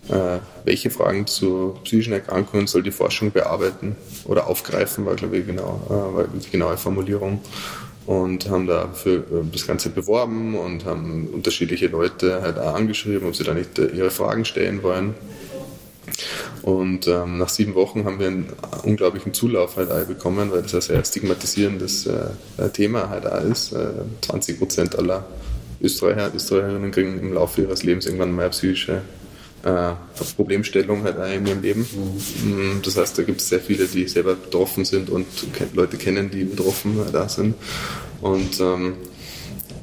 [0.10, 5.46] äh, welche Fragen zu psychischen Erkrankungen soll die Forschung bearbeiten oder aufgreifen, war glaube ich
[5.46, 7.40] genau, äh, war die genaue Formulierung
[8.06, 9.22] und haben da für äh,
[9.52, 13.88] das Ganze beworben und haben unterschiedliche Leute halt auch angeschrieben, ob sie da nicht äh,
[13.88, 15.14] ihre Fragen stellen wollen.
[16.62, 20.82] Und ähm, nach sieben Wochen haben wir einen unglaublichen Zulauf halt bekommen, weil das ein
[20.82, 23.74] sehr stigmatisierendes äh, Thema halt ist.
[23.74, 23.90] Äh,
[24.22, 25.26] 20 Prozent aller
[25.82, 29.02] Österreicher, Österreicherinnen kriegen im Laufe ihres Lebens irgendwann mal psychische
[29.64, 29.92] äh,
[30.36, 31.88] Problemstellung halt in ihrem Leben.
[32.44, 32.82] Mhm.
[32.84, 35.26] Das heißt, da gibt es sehr viele, die selber betroffen sind und
[35.74, 37.56] Leute kennen, die betroffen da sind.
[38.22, 38.96] Und ähm,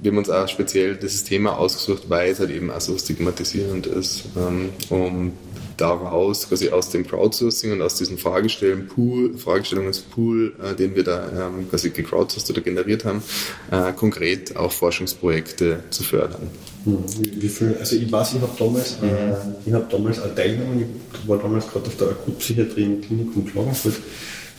[0.02, 3.86] wir haben uns auch speziell dieses Thema ausgesucht, weil es halt eben auch so stigmatisierend
[3.86, 5.32] ist, ähm, um
[5.80, 11.68] daraus, quasi aus dem Crowdsourcing und aus diesem Fragestellungspool, Fragestellungspool, äh, den wir da ähm,
[11.68, 13.22] quasi gecrowdsourced oder generiert haben,
[13.70, 16.48] äh, konkret auch Forschungsprojekte zu fördern.
[16.84, 19.12] Hm, wie, wie viel, also ich weiß, ich habe damals, äh, mhm.
[19.12, 23.46] äh, ich habe damals auch teilgenommen, ich war damals gerade auf der Akutpsychiatrie im Klinikum
[23.46, 23.94] Klagenfurt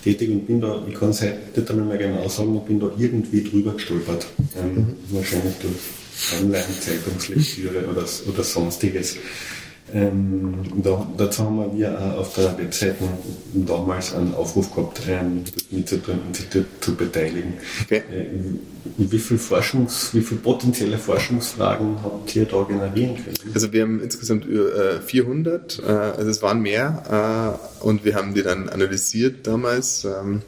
[0.04, 2.92] tätig und bin da, ich kann es heute nicht mehr genau sagen, ich bin da
[2.98, 4.26] irgendwie drüber gestolpert.
[4.58, 4.96] Ähm, mhm.
[5.10, 9.18] Wahrscheinlich durch Online-Zeitungslektüre oder, oder sonstiges.
[9.94, 13.04] Ähm, da, dazu haben wir auch auf der Webseite
[13.54, 17.56] damals einen Aufruf gehabt, ähm, mitzutun und sich dort zu beteiligen.
[17.84, 18.04] Okay.
[18.12, 23.36] Äh, wie viel Forschungs, wie viele potenzielle Forschungsfragen habt ihr da generieren können?
[23.54, 28.34] Also wir haben insgesamt äh, 400, äh, also es waren mehr äh, und wir haben
[28.34, 30.42] die dann analysiert damals ähm,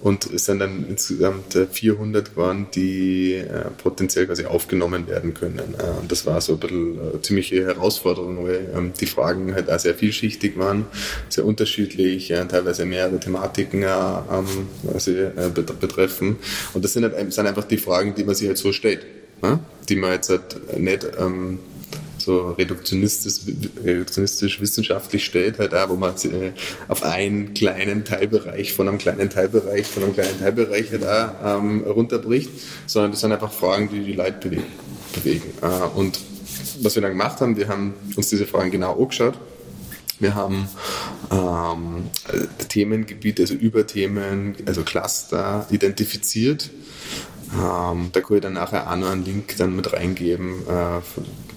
[0.00, 5.74] und es sind dann insgesamt 400 äh, waren, die äh, potenziell quasi aufgenommen werden können.
[6.00, 9.78] und das war so ein bisschen eine ziemliche Herausforderung, weil ähm, die Fragen halt auch
[9.78, 10.86] sehr vielschichtig waren,
[11.28, 15.12] sehr unterschiedlich, teilweise mehrere Thematiken also,
[15.80, 16.36] betreffen
[16.74, 19.04] und das sind, halt, sind einfach die Fragen, die man sich halt so stellt.
[19.42, 19.58] Ne?
[19.88, 21.58] Die man jetzt halt nicht ähm,
[22.18, 23.52] so reduktionistisch,
[23.84, 26.52] reduktionistisch wissenschaftlich stellt, halt auch, wo man äh,
[26.88, 31.82] auf einen kleinen Teilbereich von einem kleinen Teilbereich von einem kleinen Teilbereich halt auch ähm,
[31.82, 32.50] runterbricht,
[32.86, 34.66] sondern das sind einfach Fragen, die die Leute bewegen.
[35.12, 35.42] bewegen.
[35.62, 36.20] Äh, und
[36.80, 39.34] was wir dann gemacht haben, wir haben uns diese Fragen genau angeschaut.
[40.18, 40.68] Wir haben
[41.32, 42.04] ähm,
[42.68, 46.70] Themengebiete, also Überthemen, also Cluster identifiziert
[47.54, 51.00] ähm, da kann ich dann nachher auch noch einen Link dann mit reingeben, äh,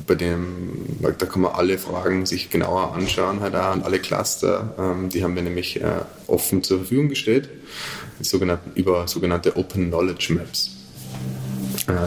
[0.08, 4.76] bei dem, da kann man alle Fragen sich genauer anschauen halt auch und alle Cluster,
[4.78, 7.50] ähm, die haben wir nämlich äh, offen zur Verfügung gestellt,
[8.20, 10.74] sogenannten, über sogenannte Open Knowledge Maps.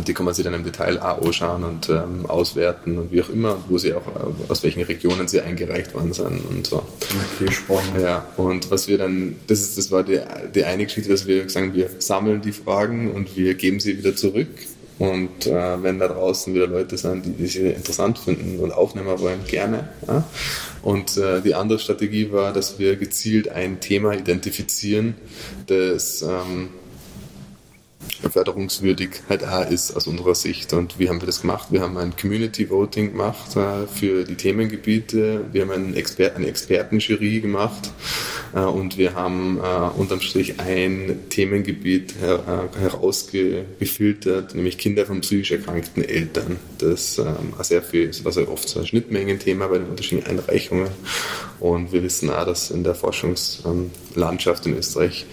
[0.07, 3.29] Die kann man sich dann im Detail auch anschauen und ähm, auswerten und wie auch
[3.29, 6.83] immer, wo sie auch, äh, aus welchen Regionen sie eingereicht worden sind und so.
[7.37, 8.01] Okay, spannend.
[8.03, 10.21] Ja, und was wir dann, das ist, das war die,
[10.53, 14.17] die eine Geschichte, dass wir sagen, wir sammeln die Fragen und wir geben sie wieder
[14.17, 14.49] zurück.
[14.99, 19.17] Und äh, wenn da draußen wieder Leute sind, die, die sie interessant finden und aufnehmen
[19.21, 19.89] wollen, gerne.
[20.09, 20.25] Ja?
[20.83, 25.15] Und äh, die andere Strategie war, dass wir gezielt ein Thema identifizieren,
[25.69, 26.71] das ähm,
[28.31, 30.73] förderungswürdig halt auch ist aus unserer Sicht.
[30.73, 31.69] Und wie haben wir das gemacht?
[31.71, 35.45] Wir haben ein Community Voting gemacht äh, für die Themengebiete.
[35.53, 37.91] Wir haben einen Exper eine Expertenjury gemacht
[38.55, 45.21] äh, und wir haben äh, unterm Strich ein Themengebiet her äh, herausgefiltert, nämlich Kinder von
[45.21, 46.57] psychisch erkrankten Eltern.
[46.79, 50.89] Das ähm, sehr viel, das war sehr oft so ein Schnittmengenthema bei den unterschiedlichen Einreichungen.
[51.61, 55.27] Und wir wissen auch, dass in der Forschungslandschaft in Österreich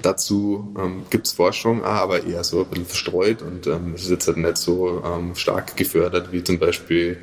[0.00, 4.04] Dazu ähm, gibt es Forschung, ah, aber eher so ein bisschen verstreut und ähm, es
[4.04, 7.18] ist jetzt halt nicht so ähm, stark gefördert wie zum Beispiel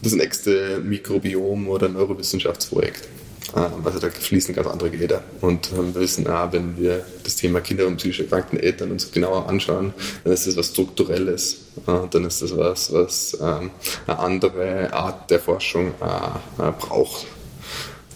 [0.00, 3.08] das nächste Mikrobiom oder Neurowissenschaftsprojekt.
[3.56, 5.22] Ähm, also da fließen ganz andere Gelder.
[5.40, 9.10] Und ähm, wir wissen, ah, wenn wir das Thema Kinder und psychisch erkrankten Eltern uns
[9.10, 11.64] genauer anschauen, dann ist das was Strukturelles.
[11.86, 13.70] Äh, dann ist das was, was ähm,
[14.06, 17.26] eine andere Art der Forschung äh, äh, braucht.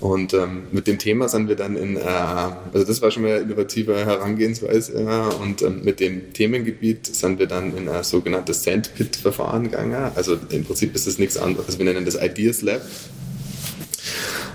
[0.00, 3.32] Und ähm, mit dem Thema sind wir dann in, äh, also das war schon mal
[3.32, 8.62] eine innovative Herangehensweise, ja, und ähm, mit dem Themengebiet sind wir dann in ein sogenanntes
[8.62, 10.12] Sandpit-Verfahren gegangen.
[10.14, 11.66] Also im Prinzip ist das nichts anderes.
[11.66, 12.82] Also wir nennen das Ideas Lab,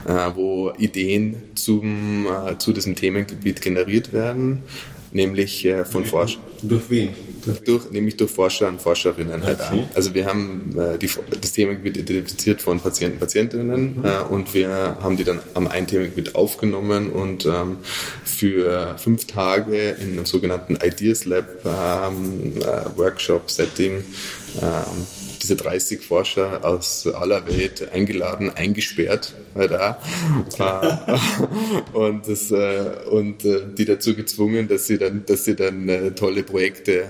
[0.07, 4.63] äh, wo Ideen zum, äh, zu diesem Themengebiet generiert werden
[5.13, 6.41] nämlich äh, von Forschern.
[6.61, 7.09] Durch wen?
[7.65, 9.85] Durch, nämlich durch Forscher und Forscherinnen halt okay.
[9.93, 14.05] Also wir haben äh, die, das Themengebiet identifiziert von Patienten, Patientinnen mhm.
[14.05, 17.77] äh, und wir haben die dann am einen Themengebiet aufgenommen und ähm,
[18.23, 24.03] für fünf Tage in einem sogenannten Ideas Lab ähm, äh, Workshop Setting
[24.61, 25.07] ähm,
[25.43, 29.99] diese 30 Forscher aus aller Welt eingeladen, eingesperrt, da,
[30.57, 36.15] äh, und, das, äh, und äh, die dazu gezwungen, dass sie dann, dass sie dann
[36.15, 37.03] tolle Projekte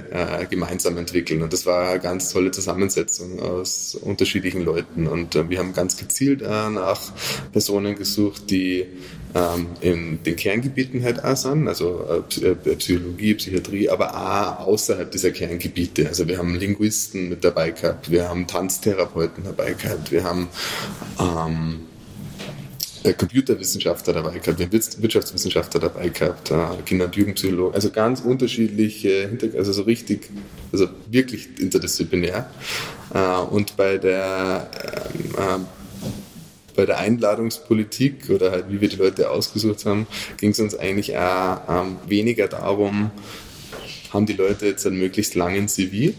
[0.50, 1.42] gemeinsam entwickeln.
[1.42, 5.08] Und das war eine ganz tolle Zusammensetzung aus unterschiedlichen Leuten.
[5.08, 7.00] Und wir haben ganz gezielt nach
[7.52, 8.88] Personen gesucht, die
[9.36, 15.12] ähm, in den Kerngebieten halt auch sind, also äh, äh, Psychologie, Psychiatrie, aber auch außerhalb
[15.12, 16.08] dieser Kerngebiete.
[16.08, 20.50] Also wir haben Linguisten mit dabei gehabt, wir haben Tanztherapeuten dabei gehabt, wir haben
[21.20, 21.80] ähm,
[23.04, 26.56] äh, Computerwissenschaftler dabei gehabt, wir haben Wirtschaftswissenschaftler dabei gehabt, äh,
[26.86, 30.30] Kinder- und Jugendpsychologen, also ganz unterschiedliche Hintergründe, also so richtig,
[30.72, 32.50] also wirklich interdisziplinär.
[33.52, 34.72] Und bei der
[35.38, 35.68] ähm,
[36.76, 40.08] bei der Einladungspolitik oder halt wie wir die Leute ausgesucht haben,
[40.38, 43.12] ging es uns eigentlich auch ähm, weniger darum,
[44.12, 46.14] haben die Leute jetzt einen möglichst langen CV?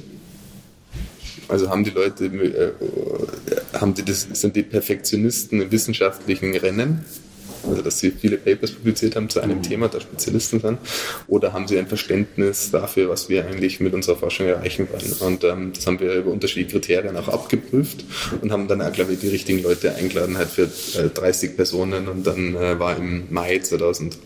[1.48, 7.04] Also haben die Leute, äh, haben die das, sind die Perfektionisten im wissenschaftlichen Rennen?
[7.68, 9.62] Also dass sie viele Papers publiziert haben zu einem mhm.
[9.62, 10.78] Thema, da Spezialisten sind,
[11.26, 15.12] oder haben sie ein Verständnis dafür, was wir eigentlich mit unserer Forschung erreichen wollen.
[15.20, 18.04] Und ähm, das haben wir über unterschiedliche Kriterien auch abgeprüft
[18.40, 22.08] und haben dann auch, glaube ich, die richtigen Leute eingeladen, halt für äh, 30 Personen
[22.08, 24.20] und dann äh, war im Mai 2017,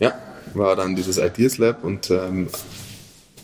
[0.00, 0.12] ja,
[0.54, 2.48] war dann dieses Ideas Lab und ähm,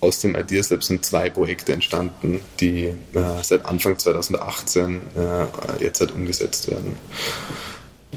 [0.01, 2.95] aus dem Ideas Lab sind zwei Projekte entstanden, die äh,
[3.43, 6.97] seit Anfang 2018 äh, jetzt halt umgesetzt werden.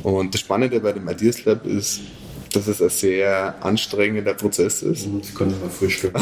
[0.01, 2.01] Und das Spannende bei dem Ideas Lab ist,
[2.56, 5.08] dass es ein sehr anstrengender Prozess ist.
[5.20, 6.14] Das kann ich mir vorstellen.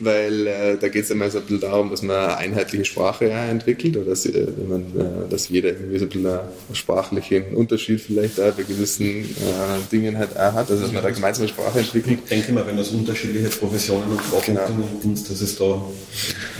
[0.00, 3.28] Weil äh, da geht es immer so ein bisschen darum, dass man eine einheitliche Sprache
[3.28, 6.40] ja, entwickelt oder dass, äh, man, äh, dass jeder irgendwie so ein bisschen einen
[6.72, 11.10] sprachlichen Unterschied vielleicht auch bei gewissen äh, Dingen halt auch hat, also dass man da
[11.10, 12.20] gemeinsame Sprache entwickelt.
[12.24, 15.14] Ich denke mal, wenn es unterschiedliche Professionen und Fachrichtungen genau.
[15.14, 15.82] dass es da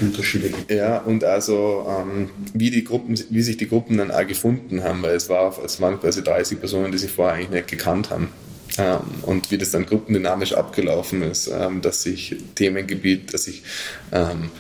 [0.01, 0.71] Unterschiede gibt.
[0.71, 5.03] Ja, und also ähm, wie die Gruppen, wie sich die Gruppen dann auch gefunden haben,
[5.03, 8.11] weil es war, es waren quasi 30 Personen, die sich vorher eigentlich nicht gekannt gekannt
[8.11, 8.29] haben.
[8.79, 13.63] Ähm, und wie das dann gruppendynamisch abgelaufen ist, ähm, dass sich Themengebiet, dass sich
[14.11, 14.51] ähm,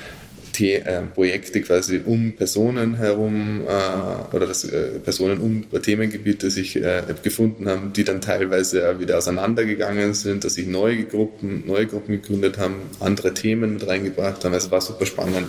[0.56, 6.76] The äh, Projekte quasi um Personen herum äh, oder dass äh, Personen um Themengebiete sich
[6.76, 12.22] äh, gefunden haben, die dann teilweise wieder auseinandergegangen sind, dass sich neue Gruppen, neue Gruppen
[12.22, 14.54] gegründet haben, andere Themen mit reingebracht haben.
[14.54, 15.48] Also war super spannend.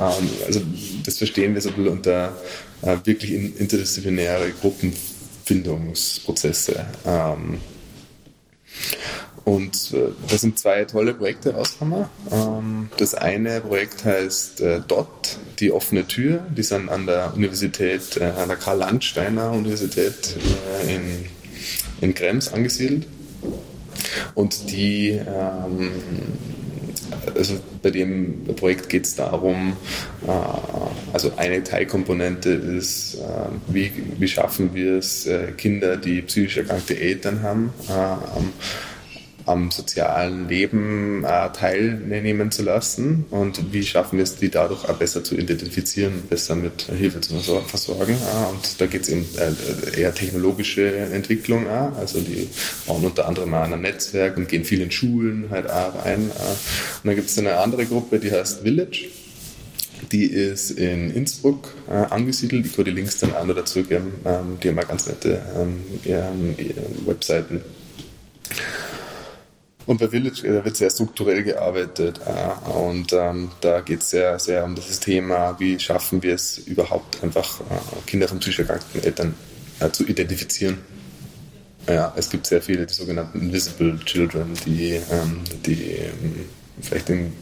[0.00, 0.62] Ähm, also
[1.04, 2.34] das verstehen wir so unter
[2.80, 4.94] äh, wirklich interdisziplinäre Gruppen
[5.46, 6.84] Findungsprozesse.
[7.06, 7.60] Ähm,
[9.44, 12.06] und äh, da sind zwei tolle Projekte rausgekommen.
[12.32, 16.44] Ähm, das eine Projekt heißt äh, DOT, die offene Tür.
[16.50, 20.36] Die sind an der Universität, äh, an der Karl-Landsteiner Universität
[20.84, 21.26] äh, in,
[22.00, 23.06] in Krems angesiedelt.
[24.34, 25.92] Und die ähm,
[27.34, 29.76] also bei dem Projekt geht es darum,
[30.26, 30.30] äh,
[31.12, 33.18] also eine Teilkomponente ist, äh,
[33.68, 37.72] wie, wie schaffen wir es, äh, Kinder, die psychisch erkrankte Eltern haben,
[39.46, 44.94] am sozialen Leben äh, teilnehmen zu lassen und wie schaffen wir es, die dadurch auch
[44.94, 48.14] besser zu identifizieren, besser mit Hilfe zu versorgen.
[48.14, 51.94] Äh, und da geht es eben äh, eher technologische Entwicklung an.
[51.94, 52.48] Also die
[52.86, 56.30] bauen unter anderem an ein Netzwerk und gehen viel in Schulen halt auch rein.
[56.30, 56.42] Äh.
[57.02, 59.06] Und dann gibt es eine andere Gruppe, die heißt Village.
[60.12, 62.66] Die ist in Innsbruck äh, angesiedelt.
[62.66, 64.12] Ich kann die Links dann auch noch dazu geben.
[64.24, 66.54] Ähm, die haben auch ganz nette ähm,
[67.06, 67.62] Webseiten.
[69.86, 74.38] Und bei Village da wird sehr strukturell gearbeitet äh, und ähm, da geht es sehr,
[74.40, 77.64] sehr um das Thema, wie schaffen wir es überhaupt einfach äh,
[78.06, 79.34] Kinder von psychisch erkrankten Eltern
[79.78, 80.78] äh, zu identifizieren.
[81.88, 86.46] Ja, es gibt sehr viele die sogenannten Invisible Children, die, ähm, die ähm,
[86.80, 87.32] vielleicht in,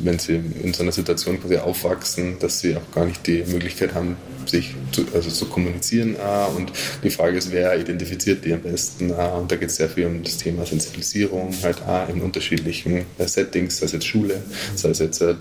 [0.00, 3.94] wenn sie in so einer Situation quasi aufwachsen, dass sie auch gar nicht die Möglichkeit
[3.94, 4.16] haben,
[4.48, 6.14] sich zu, also zu kommunizieren.
[6.14, 9.10] Äh, und die Frage ist, wer identifiziert die am besten?
[9.10, 13.06] Äh, und da geht es sehr viel um das Thema Sensibilisierung, halt auch in unterschiedlichen
[13.18, 14.42] äh, Settings, sei es jetzt Schule,
[14.74, 15.34] sei es jetzt äh,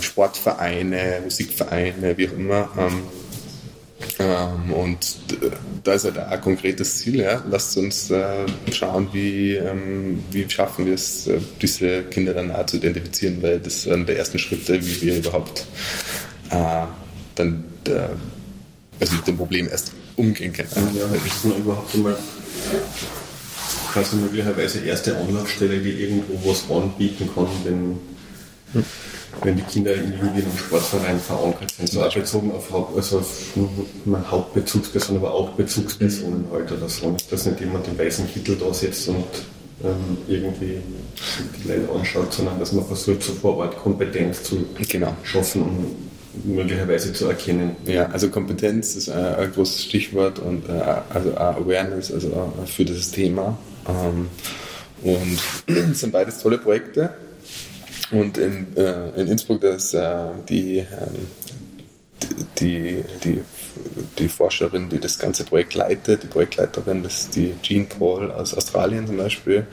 [0.00, 2.70] Sportvereine, Musikvereine, wie auch immer.
[4.18, 5.16] Ähm, und
[5.84, 7.16] da ist halt ein konkretes Ziel.
[7.16, 7.42] Ja.
[7.50, 12.66] Lasst uns äh, schauen, wie, ähm, wie schaffen wir es, äh, diese Kinder dann auch
[12.66, 15.66] zu identifizieren, weil das sind der ersten Schritte, wie wir überhaupt
[16.50, 16.84] äh,
[17.34, 18.08] dann äh,
[19.00, 20.68] also mit dem Problem erst umgehen können.
[20.94, 22.16] Ja, ist man überhaupt einmal
[23.92, 27.98] quasi möglicherweise erste Anlaufstelle, die irgendwo was anbieten kann, wenn
[28.72, 28.84] hm
[29.42, 33.18] wenn die Kinder irgendwie in einem Sportverein verankert sind, so auch bezogen auf, Haupt, also
[33.18, 37.16] auf Hauptbezugspersonen, aber auch Bezugspersonen halt oder so.
[37.30, 39.24] Dass nicht jemand im weißen Kittel da sitzt und
[39.84, 40.78] ähm, irgendwie
[41.62, 45.14] die Leute anschaut, sondern dass man versucht, so vor Ort Kompetenz zu genau.
[45.22, 47.76] schaffen und möglicherweise zu erkennen.
[47.84, 50.72] Ja, also Kompetenz ist ein, ein großes Stichwort und äh,
[51.10, 53.56] also Awareness also für dieses Thema.
[53.88, 54.28] Ähm,
[55.02, 55.38] und
[55.90, 57.14] es sind beides tolle Projekte.
[58.10, 60.86] Und in, äh, in Innsbruck, das äh, die, ähm,
[62.58, 63.42] die, die
[64.18, 68.54] die Forscherin, die das ganze Projekt leitet, die Projektleiterin, das ist die Jean Paul aus
[68.54, 69.66] Australien zum Beispiel,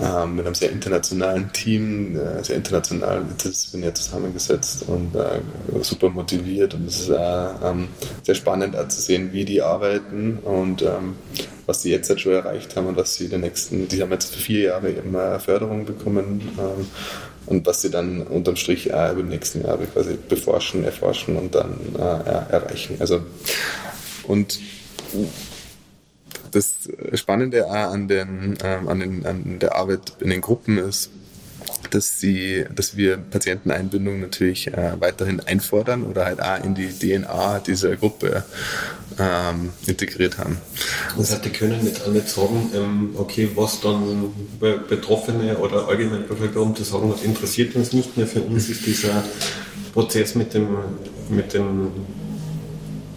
[0.00, 5.40] ähm, mit einem sehr internationalen Team, äh, sehr international interdisziplinär zusammengesetzt und äh,
[5.82, 7.14] super motiviert und es ist äh,
[7.64, 7.88] ähm,
[8.22, 11.16] sehr spannend zu sehen, wie die arbeiten und ähm,
[11.66, 14.10] was sie jetzt halt schon erreicht haben und was sie in den nächsten, die haben
[14.10, 16.86] jetzt für vier Jahre immer Förderung bekommen ähm,
[17.46, 21.78] und was sie dann unterm Strich über die nächsten Jahre quasi beforschen, erforschen und dann
[21.98, 22.96] äh, erreichen.
[23.00, 23.22] Also
[24.24, 24.58] und
[26.50, 31.10] das Spannende an, den, ähm, an, den, an der Arbeit in den Gruppen ist,
[31.94, 37.60] dass, sie, dass wir Patienteneinbindung natürlich äh, weiterhin einfordern oder halt auch in die DNA
[37.60, 38.44] dieser Gruppe
[39.18, 40.58] ähm, integriert haben.
[41.16, 44.32] Das heißt, die können nicht, nicht sagen, ähm, okay, was dann
[44.88, 48.26] Betroffene oder allgemein Bevölkerung zu sagen hat, interessiert uns nicht mehr.
[48.26, 49.22] Für uns ist dieser
[49.92, 50.68] Prozess mit dem,
[51.28, 51.90] mit dem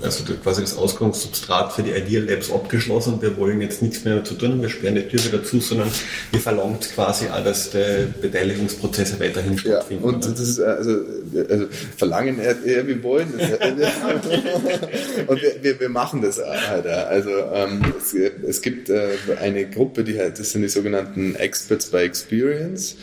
[0.05, 3.21] also quasi das Ausgangssubstrat für die Idea Labs abgeschlossen.
[3.21, 5.89] Wir wollen jetzt nichts mehr zu tun, wir sperren die Tür wieder zu, sondern
[6.31, 10.03] wir verlangt quasi auch, dass die Beteiligungsprozesse weiterhin stattfinden.
[10.03, 10.99] Ja, und das ist also,
[11.49, 11.65] also
[11.97, 13.33] verlangen eher, wir wollen.
[15.27, 16.85] und wir, wir, wir, machen das halt.
[16.87, 19.09] Also ähm, es, es, gibt äh,
[19.41, 22.95] eine Gruppe, die halt, das sind die sogenannten Experts by Experience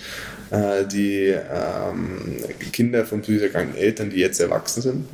[0.53, 2.37] äh, die ähm,
[2.73, 5.09] Kinder von psychisch erkrankten Eltern, die jetzt erwachsen sind,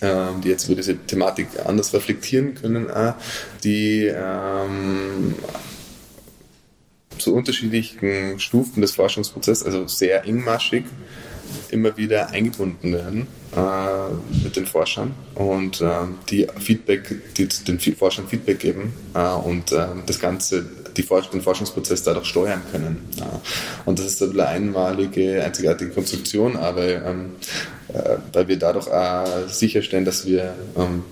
[0.00, 3.14] die jetzt über diese Thematik anders reflektieren können, auch,
[3.62, 5.34] die ähm,
[7.18, 10.84] zu unterschiedlichen Stufen des Forschungsprozesses, also sehr engmaschig,
[11.70, 15.88] immer wieder eingebunden werden äh, mit den Forschern und äh,
[16.30, 20.64] die Feedback, die den Forschern Feedback geben äh, und äh, das Ganze
[20.96, 23.08] die Forsch den Forschungsprozess dadurch steuern können.
[23.16, 23.40] Ja.
[23.84, 27.32] Und das ist eine einmalige, einzigartige Konstruktion, aber ähm,
[27.88, 31.04] äh, weil wir dadurch auch sicherstellen, dass wir ähm,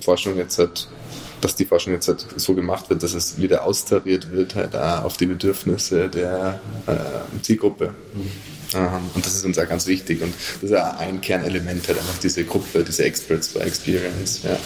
[0.00, 0.88] Forschung jetzt halt
[1.40, 5.18] dass die Forschung jetzt halt so gemacht wird, dass es wieder austariert wird halt auf
[5.18, 7.94] die Bedürfnisse der äh, Zielgruppe.
[8.14, 8.30] Mhm.
[9.14, 10.22] Und das ist uns auch ganz wichtig.
[10.22, 14.40] Und das ist auch ein Kernelement halt einfach diese Gruppe, diese Experts by Experience.
[14.42, 14.58] Ja.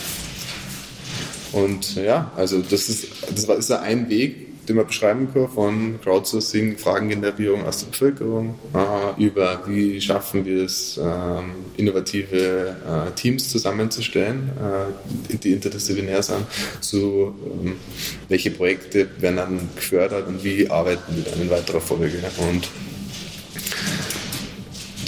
[1.53, 6.77] Und ja, also das ist, das ist ein Weg, den man beschreiben kann, von Crowdsourcing,
[6.77, 14.51] Fragengenerierung aus der Bevölkerung, äh, über wie schaffen wir es, ähm, innovative äh, Teams zusammenzustellen,
[15.31, 16.45] äh, die interdisziplinär sind,
[16.81, 17.77] zu ähm,
[18.29, 22.19] welche Projekte werden dann gefördert und wie arbeiten wir dann in weiterer Folge.
[22.51, 22.69] Und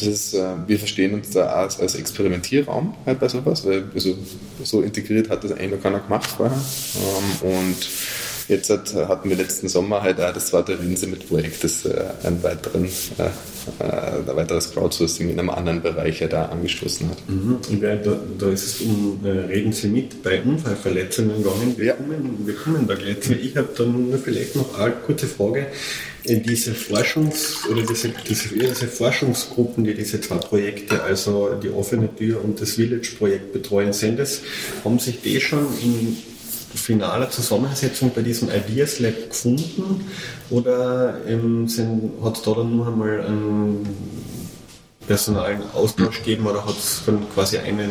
[0.07, 4.16] das, äh, wir verstehen uns da als, als Experimentierraum halt bei sowas, weil also,
[4.62, 6.57] so integriert hat das eigentlich noch keiner gemacht vorher.
[6.96, 7.76] Ähm, und
[8.51, 12.05] jetzt hat, hatten wir letzten Sommer halt auch das zweite Rinse mit Projekt, das äh,
[12.22, 13.22] einen weiteren, äh,
[13.78, 17.18] äh, ein weiteres Crowdsourcing in einem anderen Bereich halt auch angestoßen hat.
[17.28, 17.59] Mhm.
[17.80, 17.96] Da,
[18.38, 21.74] da ist es um äh, Reden Sie mit bei Unfallverletzungen gegangen.
[21.76, 21.92] Wir, ja.
[21.94, 23.16] kommen, wir kommen da gleich.
[23.30, 25.68] Ich habe dann vielleicht noch eine kurze Frage
[26.26, 32.44] diese Forschungs- oder diese, diese, diese, Forschungsgruppen, die diese zwei Projekte, also die offene Tür
[32.44, 34.42] und das Village-Projekt betreuen, sind es,
[34.84, 36.18] haben sich die schon in
[36.75, 40.07] finaler Zusammensetzung bei diesem Ideas Lab gefunden?
[40.51, 41.66] Oder ähm,
[42.23, 43.87] hat es da dann nur einmal einen
[45.07, 47.91] personalen Austausch gegeben oder hat es dann quasi einen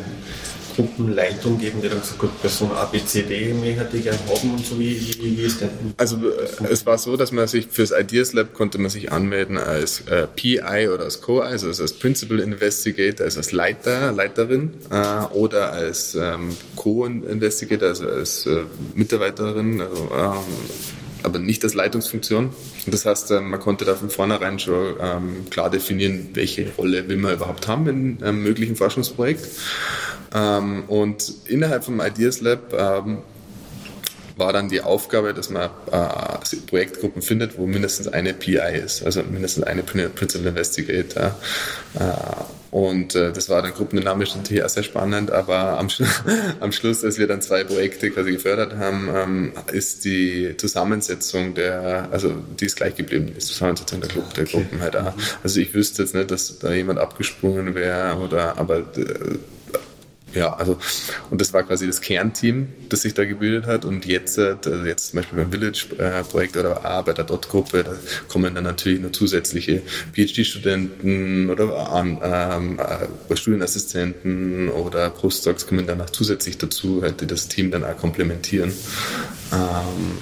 [0.79, 4.53] Gruppenleitung geben, die dann gesagt hat, Person A, B, C, D möchte ich gerne haben
[4.53, 5.69] und so, wie, wie, wie ist der?
[5.97, 9.57] Also äh, es war so, dass man sich fürs Ideas Lab konnte man sich anmelden
[9.57, 15.25] als äh, PI oder als Co, also als Principal Investigator, also als Leiter, Leiterin äh,
[15.33, 18.61] oder als ähm, Co-Investigator, also als äh,
[18.95, 20.37] Mitarbeiterin, also, ähm,
[21.23, 22.51] aber nicht als Leitungsfunktion.
[22.87, 27.17] Das heißt, ähm, man konnte da von vornherein schon ähm, klar definieren, welche Rolle will
[27.17, 29.45] man überhaupt haben in einem möglichen Forschungsprojekt.
[30.33, 32.73] Ähm, und innerhalb vom Ideas Lab
[34.39, 39.21] war dann die Aufgabe, dass man äh, Projektgruppen findet, wo mindestens eine PI ist, also
[39.21, 41.35] mindestens eine Principal Investigator.
[42.71, 46.01] Und äh, das war dann gruppendynamisch natürlich auch sehr spannend, aber am, Sch
[46.59, 52.09] am Schluss, als wir dann zwei Projekte quasi gefördert haben, ähm, ist die Zusammensetzung der,
[52.11, 55.13] also die ist gleich geblieben, die Zusammensetzung der, Gruppe, der Gruppen halt auch.
[55.43, 59.37] Also ich wüsste jetzt nicht, dass da jemand abgesprungen wäre oder, aber äh,
[60.33, 60.77] ja, also,
[61.29, 63.85] und das war quasi das Kernteam, das sich da gebildet hat.
[63.85, 67.95] Und jetzt, äh, also jetzt zum Beispiel beim Village-Projekt oder auch bei der Dot-Gruppe, da
[68.27, 69.81] kommen dann natürlich noch zusätzliche
[70.13, 77.47] PhD-Studenten oder ähm, äh, Studienassistenten oder Postdocs kommen dann auch zusätzlich dazu, halt, die das
[77.47, 78.71] Team dann auch komplementieren.
[79.51, 80.17] Ähm,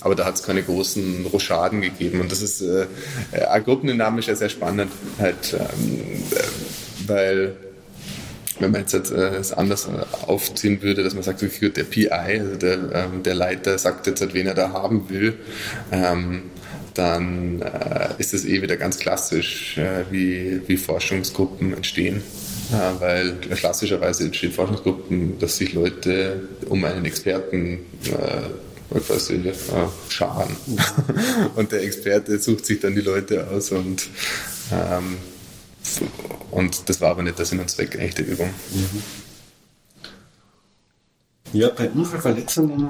[0.00, 2.20] aber da hat es keine großen Rochaden gegeben.
[2.20, 2.86] Und das ist äh,
[3.32, 7.56] äh, gruppendynamisch ja sehr spannend, halt, ähm, äh, weil
[8.62, 12.10] wenn man jetzt äh, es anders äh, aufziehen würde, dass man sagt, okay, der PI,
[12.10, 15.34] also der, ähm, der Leiter sagt jetzt, halt, wen er da haben will,
[15.90, 16.44] ähm,
[16.94, 22.22] dann äh, ist es eh wieder ganz klassisch, äh, wie, wie Forschungsgruppen entstehen.
[22.70, 29.52] Äh, weil klassischerweise entstehen Forschungsgruppen, dass sich Leute um einen Experten äh, quasi äh,
[30.08, 30.56] scharen.
[31.56, 34.08] und der Experte sucht sich dann die Leute aus und
[34.70, 35.16] ähm,
[36.50, 38.50] und das war aber nicht der Sinn und Zweck der Übung.
[38.72, 39.02] Mhm.
[41.54, 42.88] Ja, bei Unfallverletzungen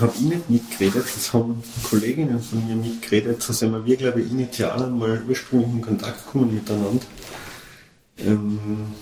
[0.00, 4.30] habe ich nicht mitgeredet, das haben Kolleginnen von mir mitgeredet, so sind wir, glaube ich,
[4.30, 7.04] initial einmal ursprünglich in Kontakt gekommen miteinander.
[8.18, 8.92] Ähm,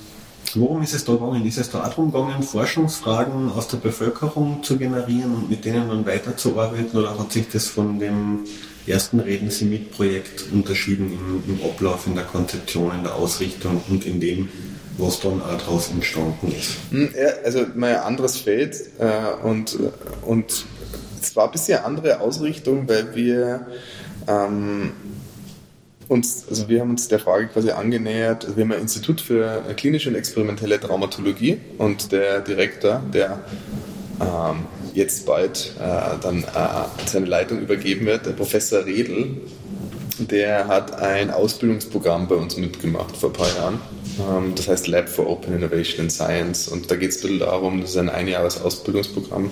[0.55, 1.45] worum ist es da gegangen?
[1.45, 5.89] Ist es da auch darum gegangen, Forschungsfragen aus der Bevölkerung zu generieren und mit denen
[5.91, 8.45] dann weiterzuarbeiten oder hat sich das von dem
[8.89, 13.83] ersten Reden Sie mit Projekt unterschieden im, im, Ablauf, in der Konzeption, in der Ausrichtung
[13.89, 14.49] und in dem,
[14.99, 16.77] was dann auch daraus entstanden ist.
[16.91, 19.79] Hm, ja, also mein anderes Feld äh, und,
[20.23, 20.65] und
[21.21, 23.67] es war ein bisschen andere Ausrichtung, weil wir
[24.29, 24.93] ähm,
[26.09, 29.63] uns, also wir haben uns der Frage quasi angenähert, also wir haben ein Institut für
[29.77, 33.41] klinische und experimentelle Traumatologie und der Direktor, der
[34.21, 39.43] ähm, jetzt bald äh, dann äh, seine Leitung übergeben wird, der Professor Redl,
[40.19, 43.81] der hat ein Ausbildungsprogramm bei uns mitgemacht vor ein paar Jahren.
[44.19, 46.69] Ähm, das heißt Lab for Open Innovation in Science.
[46.69, 49.51] Und da geht es ein bisschen darum, das ist ein einjahres Ausbildungsprogramm,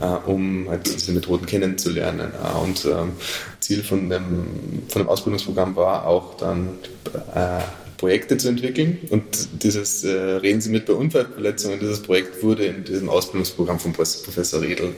[0.00, 2.32] äh, um halt diese Methoden kennenzulernen.
[2.32, 3.12] Äh, und ähm,
[3.60, 6.78] Ziel von dem, von dem Ausbildungsprogramm war auch dann
[7.34, 7.60] äh,
[7.98, 8.98] Projekte zu entwickeln.
[9.10, 13.92] Und dieses äh, Reden Sie mit bei Unfallverletzungen, dieses Projekt wurde in diesem Ausbildungsprogramm von
[13.92, 14.94] Professor Redl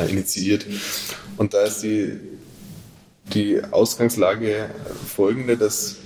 [0.00, 0.64] äh, initiiert.
[1.36, 2.12] Und da ist die,
[3.34, 4.70] die Ausgangslage
[5.14, 5.96] folgende, dass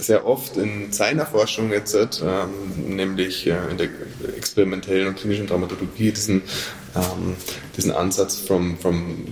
[0.00, 3.88] sehr oft in seiner Forschung jetzt, ähm, nämlich äh, in der
[4.36, 6.42] experimentellen und klinischen Dramaturgie, diesen,
[6.94, 7.36] ähm,
[7.76, 9.26] diesen Ansatz from, from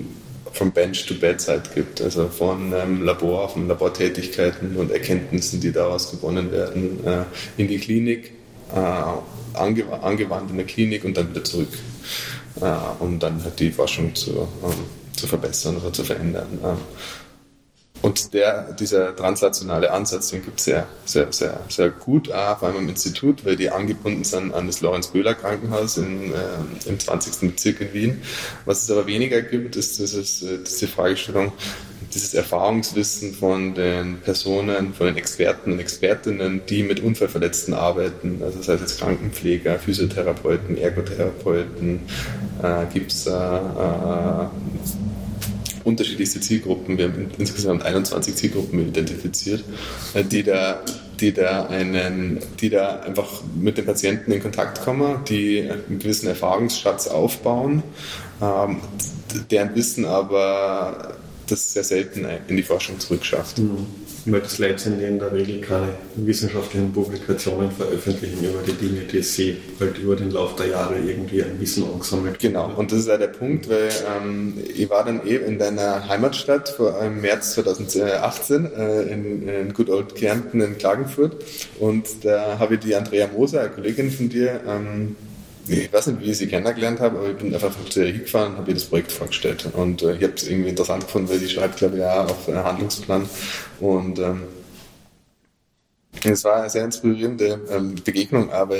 [0.57, 6.11] from Bench to Bedside gibt, also von ähm, Labor, von Labortätigkeiten und Erkenntnissen, die daraus
[6.11, 7.25] gewonnen werden, äh,
[7.57, 8.33] in die Klinik,
[8.75, 11.73] äh, ange angewandt in der Klinik und dann wieder zurück,
[12.61, 14.85] äh, um dann halt die Forschung zu, ähm,
[15.15, 16.59] zu verbessern oder zu verändern.
[16.65, 16.79] Ähm,
[18.03, 22.69] und der, dieser translationale Ansatz, den gibt es sehr, sehr, sehr, sehr gut, auch vor
[22.69, 26.03] allem im Institut, weil die angebunden sind an das Lorenz-Böhler-Krankenhaus äh,
[26.87, 27.51] im 20.
[27.51, 28.23] Bezirk in Wien.
[28.65, 31.53] Was es aber weniger gibt, ist dieses, äh, diese Fragestellung,
[32.15, 38.59] dieses Erfahrungswissen von den Personen, von den Experten und Expertinnen, die mit Unfallverletzten arbeiten, also
[38.59, 42.01] heißt jetzt Krankenpfleger, Physiotherapeuten, Ergotherapeuten,
[42.63, 43.31] äh, gibt es äh
[45.87, 46.99] unterschiedlichste Zielgruppen.
[46.99, 49.65] Wir haben insgesamt 21 Zielgruppen identifiziert,
[50.15, 50.81] äh, die da,
[51.21, 56.27] die da einen, die da einfach mit den Patienten in Kontakt kommen, die einen gewissen
[56.27, 57.83] Erfahrungsschatz aufbauen,
[58.43, 58.81] ähm,
[59.51, 61.15] deren Wissen aber
[61.49, 63.59] das sehr selten in die Forschung zurückschafft.
[63.59, 69.23] Mhm weil das letztendlich in der Regel keine wissenschaftlichen Publikationen veröffentlichen über die Dinge, die
[69.23, 73.09] sie halt über den Lauf der Jahre irgendwie ein Wissen angesammelt Genau, und das ist
[73.09, 77.55] ja der Punkt, weil ähm, ich war dann eben in deiner Heimatstadt vor im März
[77.55, 81.45] 2018 äh, in, in Good Old Kärnten in Klagenfurt.
[81.79, 85.17] Und da habe ich die Andrea Moser, eine Kollegin von dir, ähm,
[85.69, 88.53] ich weiß nicht, wie ich sie kennengelernt habe, aber ich bin einfach zu ihr hingefahren
[88.53, 89.69] und habe ihr das Projekt vorgestellt.
[89.73, 92.49] Und äh, ich habe es irgendwie interessant gefunden, weil sie schreibt, glaube ich, ja auf
[92.49, 93.29] einen Handlungsplan.
[93.81, 94.45] Und ähm,
[96.25, 98.77] es war eine sehr inspirierende ähm, Begegnung, aber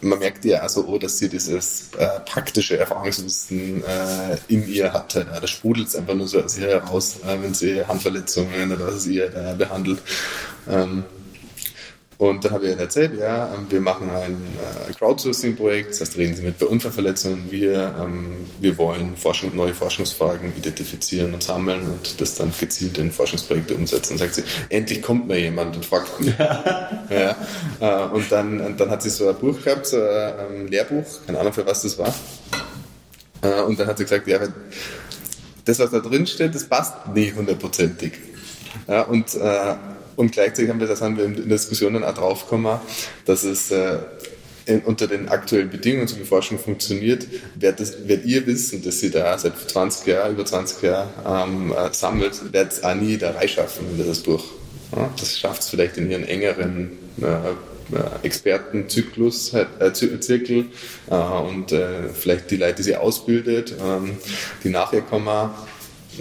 [0.00, 5.26] man merkt ja also, oh, dass sie dieses äh, praktische Erfahrungswissen äh, in ihr hatte.
[5.32, 9.04] Ja, das sprudelt einfach nur so aus ihr heraus, äh, wenn sie Handverletzungen oder was
[9.04, 10.00] sie da behandelt.
[10.68, 11.04] Ähm,
[12.18, 14.36] und dann habe ich ihnen erzählt, ja, ähm, wir machen ein
[14.88, 17.50] äh, Crowdsourcing-Projekt, das heißt, reden Sie mit bei Unfallverletzungen.
[17.50, 23.10] Wir, ähm, wir wollen Forschung, neue Forschungsfragen identifizieren und sammeln und das dann gezielt in
[23.10, 24.12] Forschungsprojekte umsetzen.
[24.12, 26.34] Und sagt sie, endlich kommt mir jemand und fragt mich.
[26.38, 27.36] ja,
[27.80, 31.40] äh, und dann, und dann hat sie so ein Buch gehabt, so ein Lehrbuch, keine
[31.40, 32.14] Ahnung für was das war.
[33.42, 34.38] Äh, und dann hat sie gesagt, ja,
[35.64, 38.12] das, was da drin steht, das passt nie hundertprozentig.
[38.86, 39.34] Ja, und
[40.16, 42.78] und gleichzeitig haben wir, das haben wir in der Diskussion dann auch draufgekommen,
[43.24, 43.98] dass es, äh,
[44.66, 49.10] in, unter den aktuellen Bedingungen, so wie Forschung funktioniert, werdet, werdet ihr wissen, dass sie
[49.10, 53.32] da seit 20 Jahren, über 20 Jahren ähm, äh, sammelt, werdet es auch nie da
[53.32, 54.44] reinschaffen in das Buch.
[54.96, 57.54] Ja, das schafft es vielleicht in ihren engeren äh, äh
[58.22, 60.66] Expertenzyklus, äh, Zirkel
[61.10, 64.16] äh, und äh, vielleicht die Leute, die sie ausbildet, ähm,
[64.62, 65.50] die nachher kommen,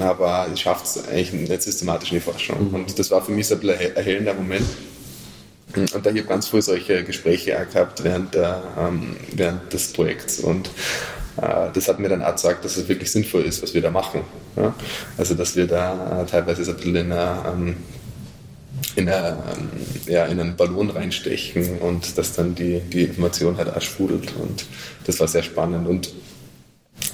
[0.01, 2.69] aber sie schafft es eigentlich nicht systematisch in die Forschung.
[2.69, 2.75] Mhm.
[2.75, 4.65] Und das war für mich so ein erhellender Moment.
[5.75, 10.39] Und da ich habe ganz früh solche Gespräche gehabt während, der, ähm, während des Projekts.
[10.39, 10.69] Und
[11.37, 13.89] äh, das hat mir dann auch gesagt, dass es wirklich sinnvoll ist, was wir da
[13.89, 14.21] machen.
[14.55, 14.73] Ja?
[15.17, 17.75] Also, dass wir da äh, teilweise so ein bisschen in einer, ähm,
[18.95, 19.69] in, einer, ähm,
[20.05, 24.31] ja, in einen Ballon reinstechen und dass dann die, die Information halt auch sprudelt.
[24.39, 24.65] Und
[25.05, 25.87] das war sehr spannend.
[25.87, 26.13] Und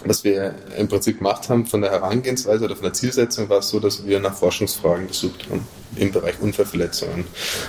[0.06, 3.70] was wir im Prinzip gemacht haben von der Herangehensweise oder von der Zielsetzung war es
[3.70, 7.26] so, dass wir nach Forschungsfragen gesucht haben im Bereich Unfallverletzungen.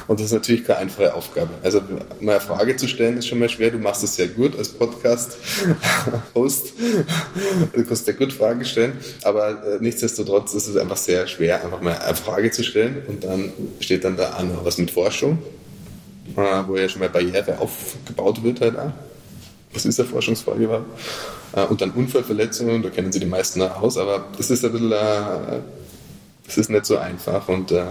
[0.06, 1.50] Und das ist natürlich keine einfache Aufgabe.
[1.62, 1.80] Also
[2.20, 3.70] mal eine Frage zu stellen ist schon mal schwer.
[3.70, 6.72] Du machst es sehr gut als Podcast-Host.
[7.72, 8.92] Du kannst sehr gut Fragen stellen.
[9.22, 13.02] Aber äh, nichtsdestotrotz ist es einfach sehr schwer, einfach mal eine Frage zu stellen.
[13.08, 15.38] Und dann steht dann da an, was mit Forschung,
[16.36, 18.92] äh, wo ja schon mal Barriere aufgebaut wird halt auch.
[19.72, 20.86] Was ist eine Forschungsfrage überhaupt?
[21.52, 24.92] Äh, und dann Unfallverletzungen, da kennen Sie die meisten aus, aber das ist ein bisschen
[24.92, 25.60] äh,
[26.50, 27.86] es ist nicht so einfach und ähm,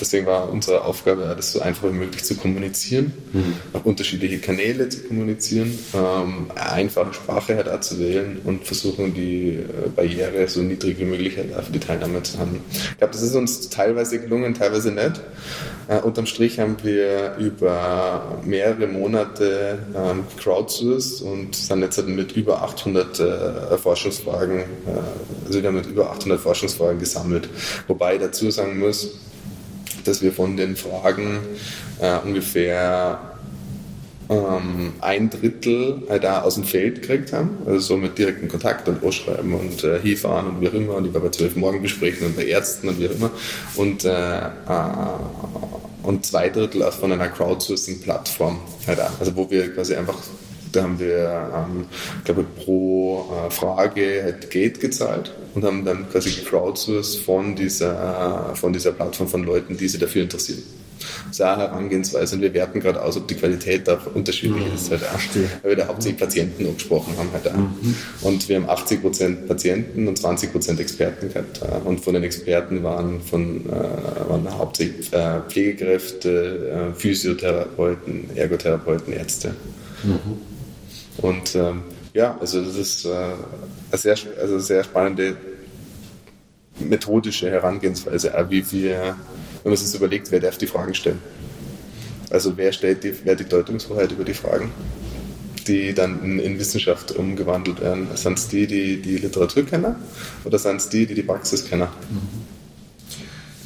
[0.00, 3.54] deswegen war unsere Aufgabe, das so einfach wie möglich zu kommunizieren, mhm.
[3.72, 9.54] auf unterschiedliche Kanäle zu kommunizieren, ähm, einfache Sprache halt auch zu wählen und versuchen, die
[9.54, 12.60] äh, Barriere so niedrig wie möglich halt für die Teilnahme zu haben.
[12.70, 15.20] Ich glaube, das ist uns teilweise gelungen, teilweise nicht.
[15.88, 22.32] Äh, unterm Strich haben wir über mehrere Monate ähm, crowdsourced und sind jetzt halt mit
[22.32, 24.64] über 800 äh, Forschungsfragen, äh,
[25.46, 27.48] also wir haben mit über 800 Forschungsfragen gesammelt,
[27.86, 29.12] wobei Wobei dazu sagen muss,
[30.04, 31.38] dass wir von den Fragen
[31.98, 33.18] äh, ungefähr
[34.28, 38.90] ähm, ein Drittel halt da aus dem Feld gekriegt haben, also so mit direktem Kontakt
[38.90, 40.96] und Ausschreiben und äh, hinfahren und wie auch immer.
[40.96, 43.30] Und war bei zwölf Morgengesprächen und bei Ärzten und wie auch immer.
[43.76, 44.50] Und, äh, äh,
[46.02, 50.18] und zwei Drittel aus von einer Crowdsourcing-Plattform halt also wo wir quasi einfach
[50.74, 51.86] da haben wir, ähm,
[52.24, 58.72] glaube pro äh, Frage halt Geld gezahlt und haben dann quasi crowdsourced von dieser, von
[58.72, 60.62] dieser Plattform von Leuten, die sich dafür interessieren.
[61.28, 64.74] Das ist eine Herangehensweise und wir werten gerade aus, ob die Qualität da unterschiedlich mhm.
[64.74, 64.90] ist.
[64.90, 65.18] Halt auch,
[65.62, 67.30] weil wir da hauptsächlich Patienten angesprochen haben.
[67.32, 67.56] Halt auch.
[67.56, 67.94] Mhm.
[68.22, 71.60] Und wir haben 80% Patienten und 20% Experten gehabt.
[71.84, 79.54] Und von den Experten waren, von, äh, waren hauptsächlich äh, Pflegekräfte, äh, Physiotherapeuten, Ergotherapeuten, Ärzte.
[80.02, 80.53] Mhm.
[81.18, 81.82] Und ähm,
[82.12, 85.36] ja, also das ist äh, eine sehr, also sehr spannende
[86.78, 89.16] methodische Herangehensweise, wie wir,
[89.62, 91.20] wenn man sich überlegt, wer darf die Fragen stellen.
[92.30, 94.72] Also wer stellt die, wer die Deutungshoheit über die Fragen,
[95.68, 98.08] die dann in, in Wissenschaft umgewandelt werden?
[98.14, 99.94] Sind es die, die die Literatur kennen
[100.44, 101.88] oder sind es die, die die Praxis kennen?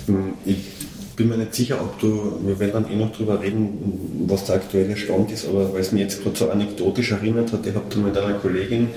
[0.06, 0.34] Mhm.
[0.44, 0.77] Ich
[1.18, 4.54] bin mir nicht sicher, ob du, wir werden dann eh noch drüber reden, was der
[4.54, 7.86] aktuelle Stand ist, aber weil es mir jetzt gerade so anekdotisch erinnert hat, ich habe
[7.90, 8.88] da mit einer Kollegin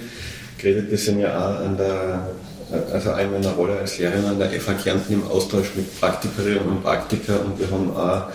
[0.60, 2.30] geredet, wir sind ja auch an der,
[2.94, 6.60] also einmal in der Rolle als Lehrerin an der FH Kärnten im Austausch mit Praktikerinnen
[6.60, 8.28] und Praktiker und wir haben auch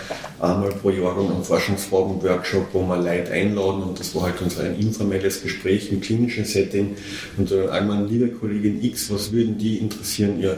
[0.44, 4.78] einmal pro Jahr einen Forschungsfragen-Workshop, wo wir Leute einladen und das war halt unser ein
[4.80, 6.96] informelles Gespräch im klinischen Setting
[7.36, 10.40] und dann irgendwann, liebe Kollegin X, was würden die interessieren?
[10.40, 10.54] Ja,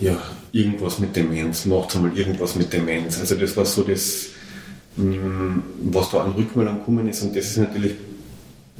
[0.00, 0.16] ja,
[0.52, 3.18] irgendwas mit Demenz, macht einmal irgendwas mit Demenz.
[3.18, 4.26] Also das war so das,
[4.96, 7.94] mm, was da an Rückmeldung gekommen ist und das ist natürlich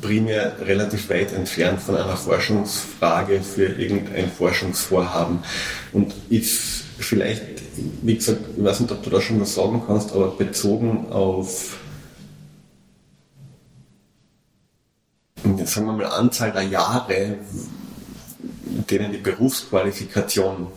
[0.00, 5.38] primär relativ weit entfernt von einer Forschungsfrage für irgendein Forschungsvorhaben
[5.92, 7.42] und ist vielleicht,
[8.02, 11.78] wie gesagt, ich weiß nicht, ob du da schon was sagen kannst, aber bezogen auf
[15.64, 17.38] sagen wir mal Anzahl der Jahre,
[18.90, 20.68] denen die Berufsqualifikation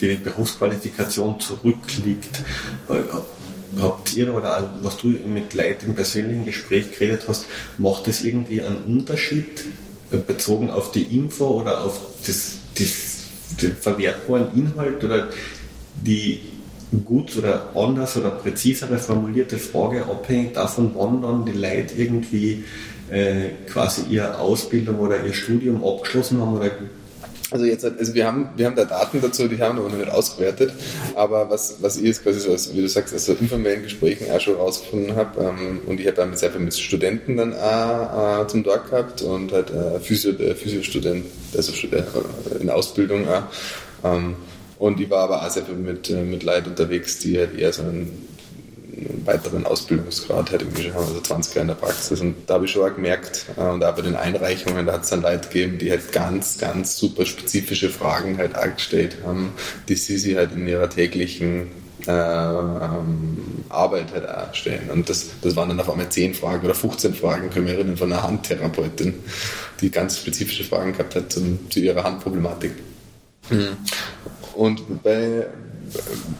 [0.00, 2.42] die Berufsqualifikation zurückliegt.
[2.88, 7.46] Äh, habt ihr oder was du mit Leuten im persönlichen Gespräch geredet hast,
[7.78, 9.64] macht das irgendwie einen Unterschied
[10.10, 15.28] äh, bezogen auf die Info oder auf das, das, den verwertbaren Inhalt oder
[15.94, 16.40] die
[17.04, 22.64] gut oder anders oder präzisere formulierte Frage abhängig davon, wann dann die Leute irgendwie
[23.10, 26.70] äh, quasi ihre Ausbildung oder ihr Studium abgeschlossen haben oder
[27.50, 30.10] also jetzt, also wir haben, wir haben da Daten dazu, die haben wir noch nicht
[30.10, 30.72] ausgewertet,
[31.14, 34.30] aber was, was ich jetzt quasi so, als, wie du sagst, aus so informellen Gesprächen
[34.30, 38.42] auch schon rausgefunden habe, ähm, und ich habe damit sehr viel mit Studenten dann auch
[38.42, 42.02] äh, zum Tag gehabt und halt äh, Physio, äh, Physiostudent, also äh,
[42.60, 43.42] in Ausbildung auch.
[44.04, 44.36] Ähm,
[44.78, 47.72] und ich war aber auch sehr viel mit, äh, mit Leuten unterwegs, die halt eher
[47.72, 48.29] so einen
[48.96, 52.20] einen weiteren Ausbildungsgrad halt irgendwie schon also 20 Jahre in der Praxis.
[52.20, 55.04] Und da habe ich schon auch gemerkt, äh, und auch bei den Einreichungen, da hat
[55.04, 59.52] es dann Leute gegeben, die halt ganz, ganz super spezifische Fragen halt auch gestellt haben,
[59.88, 61.68] die sie sich halt in ihrer täglichen
[62.06, 64.90] äh, ähm, Arbeit halt auch stellen.
[64.90, 67.96] Und das, das waren dann auf einmal 10 Fragen oder 15 Fragen, können wir erinnern,
[67.96, 69.14] von einer Handtherapeutin,
[69.80, 72.72] die ganz spezifische Fragen gehabt hat zum, zu ihrer Handproblematik.
[73.50, 73.76] Mhm.
[74.54, 75.46] Und bei,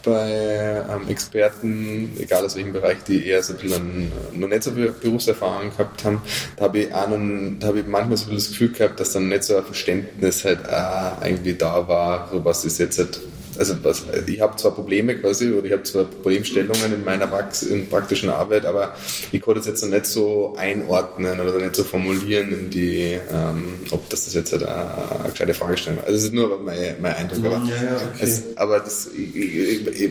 [0.02, 4.72] bei ähm, Experten, egal aus welchem Bereich, die eher so ein bisschen noch nicht so
[4.72, 6.22] Berufserfahrung gehabt haben,
[6.56, 9.64] da habe ich, habe ich manchmal so das Gefühl gehabt, dass dann nicht so ein
[9.64, 13.20] Verständnis halt auch irgendwie da war, so was ist jetzt halt
[13.60, 17.62] also was, ich habe zwar Probleme quasi oder ich habe zwar Problemstellungen in meiner Prax
[17.62, 18.96] in praktischen Arbeit, aber
[19.30, 23.74] ich konnte das jetzt noch nicht so einordnen oder nicht so formulieren, in die, ähm,
[23.90, 26.06] ob das, das jetzt halt eine, eine gescheite Fragestellung war.
[26.06, 27.44] Also das ist nur mein, mein Eindruck.
[27.44, 28.22] Aber, ja, ja, okay.
[28.22, 30.10] es, aber das, ich, ich, ich,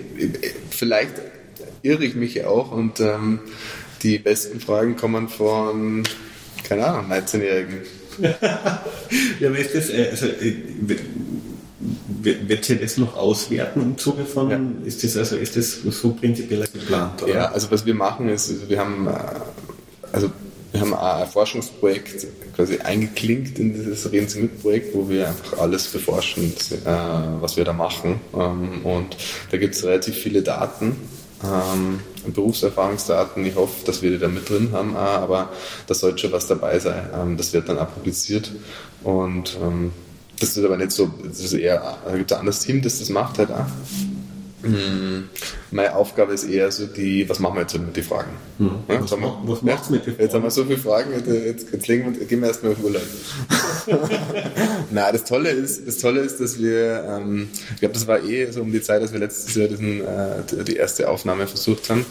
[0.69, 1.13] vielleicht
[1.81, 3.39] irre ich mich auch und ähm,
[4.03, 6.03] die besten Fragen kommen von,
[6.63, 7.79] keine Ahnung, 19-Jährigen.
[9.39, 10.55] ja, aber ist das, äh, also, äh,
[12.21, 14.59] wird sich das noch auswerten im Zuge von, ja.
[14.85, 17.23] ist das also, ist das so prinzipiell geplant?
[17.23, 17.33] Oder?
[17.33, 19.11] Ja, also was wir machen ist, also wir haben, äh,
[20.11, 20.29] also
[20.71, 25.59] wir haben ein Forschungsprojekt quasi eingeklinkt in dieses Reden Sie mit Projekt, wo wir einfach
[25.59, 26.53] alles beforschen,
[26.85, 28.19] äh, was wir da machen.
[28.35, 29.17] Ähm, und
[29.49, 30.97] da gibt es relativ viele Daten,
[31.43, 32.01] ähm,
[32.33, 33.45] Berufserfahrungsdaten.
[33.45, 35.49] Ich hoffe, dass wir die da mit drin haben, aber
[35.87, 37.09] da sollte schon was dabei sein.
[37.15, 38.51] Ähm, das wird dann auch publiziert.
[39.03, 39.57] Und
[40.39, 42.99] das ist aber nicht so, das ist eher, da gibt es ein anderes Team, das
[42.99, 43.65] das macht halt auch.
[44.61, 45.29] Mhm.
[45.71, 48.31] Meine Aufgabe ist eher so die, was machen wir jetzt mit den Fragen?
[48.57, 48.71] Mhm.
[48.87, 50.23] Ja, was, wir, was macht's mit den Fragen?
[50.23, 53.01] Jetzt haben wir so viele Fragen, jetzt, jetzt, legen wir, gehen wir erstmal auf Urlaub.
[54.91, 58.51] Na, das Tolle ist, das Tolle ist, dass wir, ähm, ich glaube, das war eh
[58.51, 62.05] so um die Zeit, dass wir letztes Jahr diesen, äh, die erste Aufnahme versucht haben,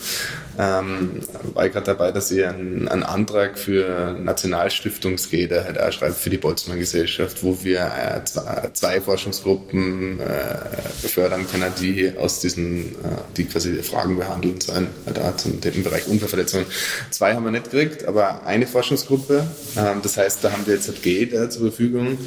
[0.59, 1.21] ähm,
[1.55, 6.31] war ich gerade dabei, dass ich einen, einen Antrag für Nationalstiftungsrede halt auch schreibe für
[6.31, 12.93] die Boltzmann Gesellschaft, wo wir äh, zwei, zwei Forschungsgruppen äh, fördern können, die aus diesen,
[12.93, 16.67] äh, die quasi Fragen behandeln sollen, da im Bereich Unfallverletzungen.
[17.11, 19.47] Zwei haben wir nicht gekriegt, aber eine Forschungsgruppe.
[19.77, 22.19] Ähm, das heißt, da haben wir jetzt Geld äh, zur Verfügung,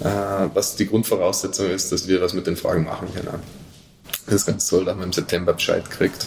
[0.00, 0.04] äh,
[0.54, 3.40] was die Grundvoraussetzung ist, dass wir was mit den Fragen machen können.
[4.26, 6.26] Das ist ganz toll, da haben wir im September Bescheid gekriegt.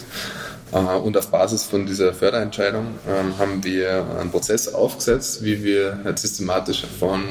[0.70, 6.18] Und auf Basis von dieser Förderentscheidung ähm, haben wir einen Prozess aufgesetzt, wie wir halt
[6.18, 7.22] systematisch von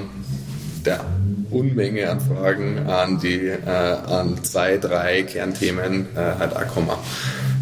[0.84, 1.06] der
[1.52, 6.90] Unmenge an Fragen an die äh, an zwei, drei Kernthemen äh, halt ankommen.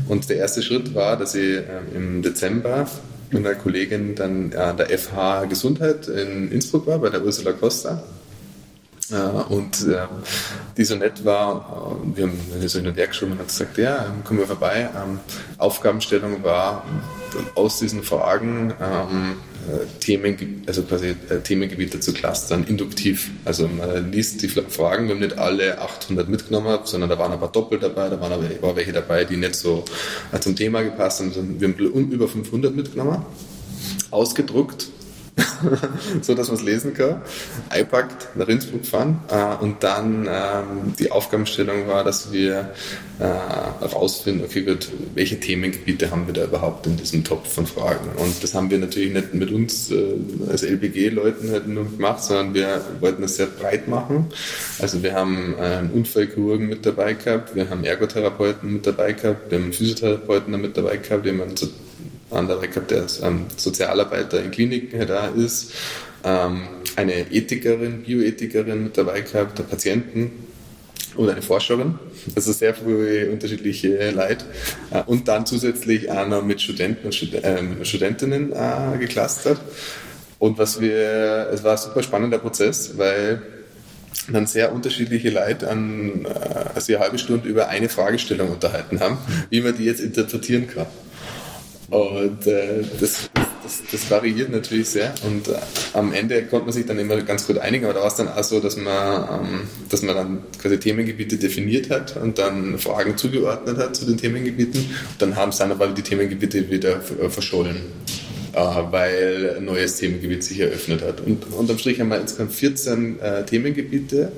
[0.08, 1.64] Und der erste Schritt war, dass ich äh,
[1.94, 2.88] im Dezember
[3.36, 8.02] mit einer Kollegin dann an der FH Gesundheit in Innsbruck war, bei der Ursula Costa.
[9.12, 10.08] Äh, und äh,
[10.78, 14.14] die so nett war, äh, wir haben so in der Werkschule und hat gesagt, ja,
[14.24, 14.90] kommen wir vorbei.
[14.96, 15.20] Ähm,
[15.58, 16.84] Aufgabenstellung war,
[17.56, 19.36] aus diesen Fragen ähm,
[20.00, 23.32] Themen, also quasi äh, Themengebiete zu clustern, induktiv.
[23.46, 27.40] Also man liest die Fragen, wir haben nicht alle 800 mitgenommen, sondern da waren ein
[27.40, 29.84] paar doppelt dabei, da waren aber war welche dabei, die nicht so
[30.32, 31.60] äh, zum Thema gepasst haben.
[31.60, 33.26] Wir haben über 500 mitgenommen,
[34.12, 34.88] ausgedruckt
[36.22, 37.22] so dass man es lesen kann,
[37.70, 39.20] eingepackt, nach Innsbruck fahren.
[39.30, 42.72] Äh, und dann ähm, die Aufgabenstellung war, dass wir
[43.20, 48.10] äh, okay gut, welche Themengebiete haben wir da überhaupt in diesem Topf von Fragen?
[48.18, 50.16] Und das haben wir natürlich nicht mit uns äh,
[50.50, 54.28] als LBG-Leuten halt nur gemacht, sondern wir wollten das sehr breit machen.
[54.80, 59.60] Also wir haben einen Unfallchirurgen mit dabei gehabt, wir haben Ergotherapeuten mit dabei gehabt, wir
[59.60, 61.42] haben Physiotherapeuten mit dabei gehabt, wir haben
[62.32, 65.74] andere gehabt, der ähm, Sozialarbeiter in Kliniken da ist,
[66.24, 66.64] ähm,
[66.96, 70.32] eine Ethikerin, Bioethikerin mit dabei gehabt, der Patienten
[71.16, 72.00] und eine Forscherin.
[72.36, 74.46] Also sehr viele unterschiedliche Leute.
[74.92, 79.60] Äh, und dann zusätzlich auch noch mit Studenten und Stud ähm, Studentinnen äh, geclustert.
[80.40, 83.42] Und was wir, es war ein super spannender Prozess, weil
[84.32, 86.30] dann sehr unterschiedliche Leute an, äh,
[86.74, 89.18] also eine halbe Stunde über eine Fragestellung unterhalten haben,
[89.50, 90.88] wie man die jetzt interpretieren kann.
[91.90, 95.14] Und äh, das, das, das, variiert natürlich sehr.
[95.24, 95.54] Und äh,
[95.94, 98.28] am Ende konnte man sich dann immer ganz gut einigen, aber da war es dann
[98.28, 103.18] auch so, dass man, ähm, dass man dann quasi Themengebiete definiert hat und dann Fragen
[103.18, 104.82] zugeordnet hat zu den Themengebieten.
[104.82, 107.78] Und dann haben es dann aber die Themengebiete wieder äh, verschollen,
[108.54, 108.60] äh,
[108.90, 111.22] weil ein neues Themengebiet sich eröffnet hat.
[111.22, 114.32] Und unterm Strich haben wir insgesamt 14 äh, Themengebiete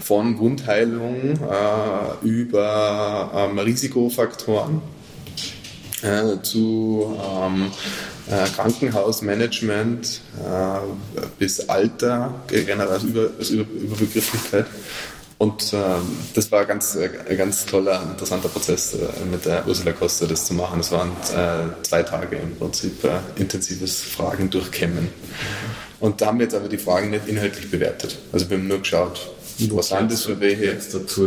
[0.00, 4.80] von Wundheilung äh, über ähm, Risikofaktoren
[6.02, 7.70] äh, zu ähm,
[8.30, 14.66] äh, Krankenhausmanagement äh, bis Alter, generell als, Über, als Über Überbegrifflichkeit.
[15.38, 16.02] und ähm,
[16.34, 18.98] das war ganz, äh, ein ganz toller, interessanter Prozess äh,
[19.30, 20.80] mit der Ursula Costa, das zu machen.
[20.80, 25.08] Es waren äh, zwei Tage im Prinzip intensives Fragen durchkämmen.
[25.98, 28.18] Und da haben wir jetzt aber die Fragen nicht inhaltlich bewertet.
[28.32, 29.28] Also wir haben nur geschaut,
[29.72, 30.78] was sind das für welche,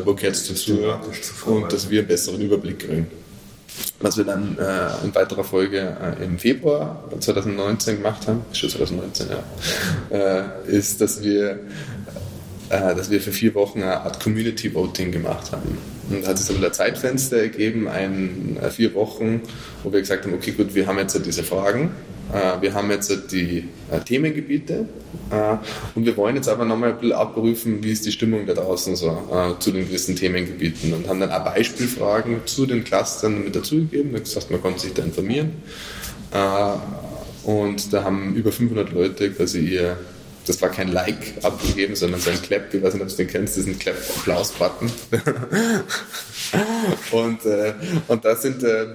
[0.06, 0.80] wo gehört es dazu,
[1.46, 3.08] und dass wir einen besseren Überblick kriegen.
[4.00, 9.28] Was wir dann äh, in weiterer Folge äh, im Februar 2019 gemacht haben, schon 2019,
[9.30, 11.60] ja, äh, ist, dass wir,
[12.70, 15.78] äh, dass wir für vier Wochen eine Art Community Voting gemacht haben.
[16.10, 19.42] Und da hat sich so ein Zeitfenster ergeben, ein, äh, vier Wochen,
[19.84, 21.92] wo wir gesagt haben, okay, gut, wir haben jetzt diese Fragen
[22.62, 24.88] wir haben jetzt die äh, Themengebiete
[25.30, 25.58] äh,
[25.94, 28.96] und wir wollen jetzt aber nochmal ein bisschen abprüfen, wie ist die Stimmung da draußen
[28.96, 34.14] so zu den gewissen Themengebieten und haben dann auch Beispielfragen zu den Clustern mit dazugegeben.
[34.14, 35.52] Das heißt, man konnte sich da informieren.
[37.44, 39.98] Und da haben über 500 Leute quasi ihr
[40.46, 43.28] das war kein Like abgegeben, sondern so ein Clap, ich weiß nicht, ob du den
[43.28, 44.92] kennst, das ein Clap-Applaus-Button.
[47.12, 47.74] und, äh,
[48.08, 48.86] und da sind, äh,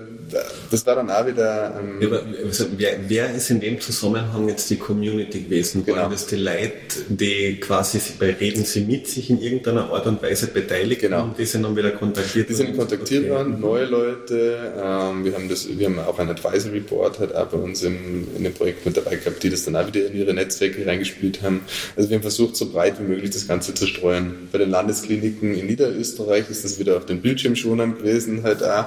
[0.71, 1.81] das war dann auch wieder.
[1.81, 2.09] Ähm, ja,
[2.45, 5.85] also, wer, wer, ist in dem Zusammenhang jetzt die Community gewesen?
[5.85, 5.99] Genau.
[5.99, 6.73] Waren das die Leute,
[7.09, 11.25] die quasi bei Reden sie mit sich in irgendeiner Art und Weise beteiligt genau.
[11.25, 14.73] und die sind dann wieder kontaktiert Die sind kontaktiert worden, neue Leute.
[14.77, 18.27] Ähm, wir, haben das, wir haben auch ein Advisory Board halt auch bei uns im,
[18.37, 21.38] in dem Projekt mit dabei gehabt, die das dann auch wieder in ihre Netzwerke reingespielt
[21.43, 21.61] haben.
[21.97, 24.49] Also wir haben versucht, so breit wie möglich das Ganze zu streuen.
[24.53, 28.87] Bei den Landeskliniken in Niederösterreich ist das wieder auf den Bildschirmschonern gewesen halt auch.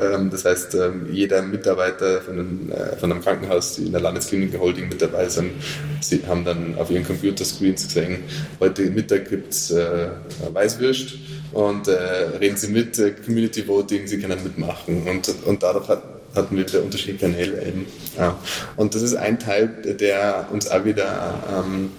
[0.00, 4.00] Ähm, das heißt, ähm, jeder Mitarbeiter von einem, äh, von einem Krankenhaus, die in der
[4.00, 5.52] Landesklinik Holding mit dabei sind,
[6.00, 8.18] sie haben dann auf ihren Computerscreens gesehen,
[8.58, 10.08] heute Mittag gibt es äh,
[10.52, 11.14] Weißwürst
[11.52, 11.92] und äh,
[12.38, 15.06] reden Sie mit, äh, Community Voting, Sie können mitmachen.
[15.08, 16.02] Und, und dadurch hat,
[16.34, 17.86] hatten wir der Unterschied Kanäle eben.
[18.16, 18.38] Ja.
[18.76, 21.90] Und das ist ein Teil, der uns auch wieder ähm,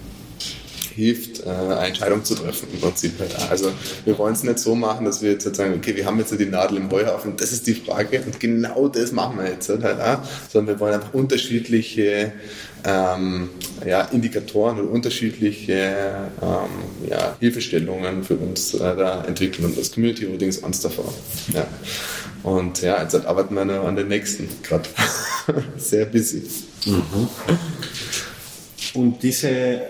[0.94, 3.12] hilft, äh, eine Entscheidung zu treffen im Prinzip.
[3.50, 3.72] Also
[4.04, 6.46] wir wollen es nicht so machen, dass wir jetzt sagen, okay, wir haben jetzt die
[6.46, 10.18] Nadel im Heuhaufen, das ist die Frage und genau das machen wir jetzt halt auch,
[10.52, 12.32] sondern wir wollen einfach unterschiedliche
[12.84, 13.50] ähm,
[13.86, 20.30] ja, Indikatoren oder unterschiedliche ähm, ja, Hilfestellungen für uns äh, da entwickeln und das Community
[20.30, 20.82] Voting ist eins.
[20.82, 21.66] Ja.
[22.42, 24.88] Und ja, jetzt arbeiten wir an den nächsten gerade.
[25.76, 26.42] Sehr busy.
[26.86, 27.28] Mhm.
[28.94, 29.80] Und diese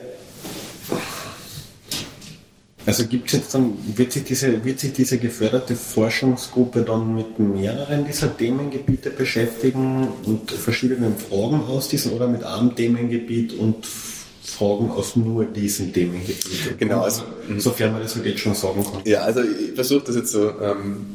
[2.84, 7.38] also gibt es jetzt dann, wird sich, diese, wird sich diese geförderte Forschungsgruppe dann mit
[7.38, 14.90] mehreren dieser Themengebiete beschäftigen und verschiedenen Fragen aus diesen oder mit einem Themengebiet und Fragen
[14.90, 16.78] aus nur diesen Themengebiet?
[16.78, 17.22] Genau, also
[17.58, 19.02] sofern man das so geht schon sagen kann.
[19.04, 21.06] Ja, also ich versuche das jetzt so, ähm,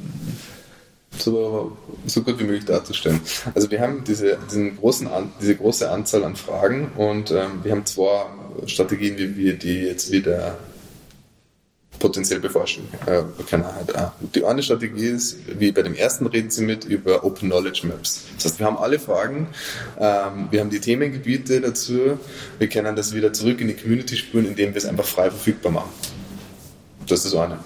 [1.17, 3.19] so, so gut wie möglich darzustellen.
[3.53, 5.09] Also wir haben diese, diesen großen,
[5.41, 8.25] diese große Anzahl an Fragen und ähm, wir haben zwei
[8.65, 10.57] Strategien, wie wir die jetzt wieder
[11.99, 13.65] potenziell beforschen äh, können.
[13.65, 14.11] Halt auch.
[14.35, 18.25] Die eine Strategie ist, wie bei dem ersten reden Sie mit, über Open Knowledge Maps.
[18.35, 19.47] Das heißt, wir haben alle Fragen,
[19.99, 22.19] ähm, wir haben die Themengebiete dazu,
[22.59, 25.71] wir können das wieder zurück in die Community spulen, indem wir es einfach frei verfügbar
[25.71, 25.89] machen.
[27.07, 27.59] Das ist eine.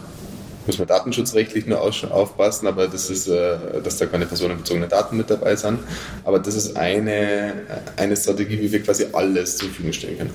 [0.67, 5.29] Muss man datenschutzrechtlich nur aufpassen, aber das ist, äh, dass da keine personenbezogenen Daten mit
[5.29, 5.79] dabei sind.
[6.23, 7.53] Aber das ist eine,
[7.97, 10.31] eine Strategie, wie wir quasi alles zur Verfügung stellen können.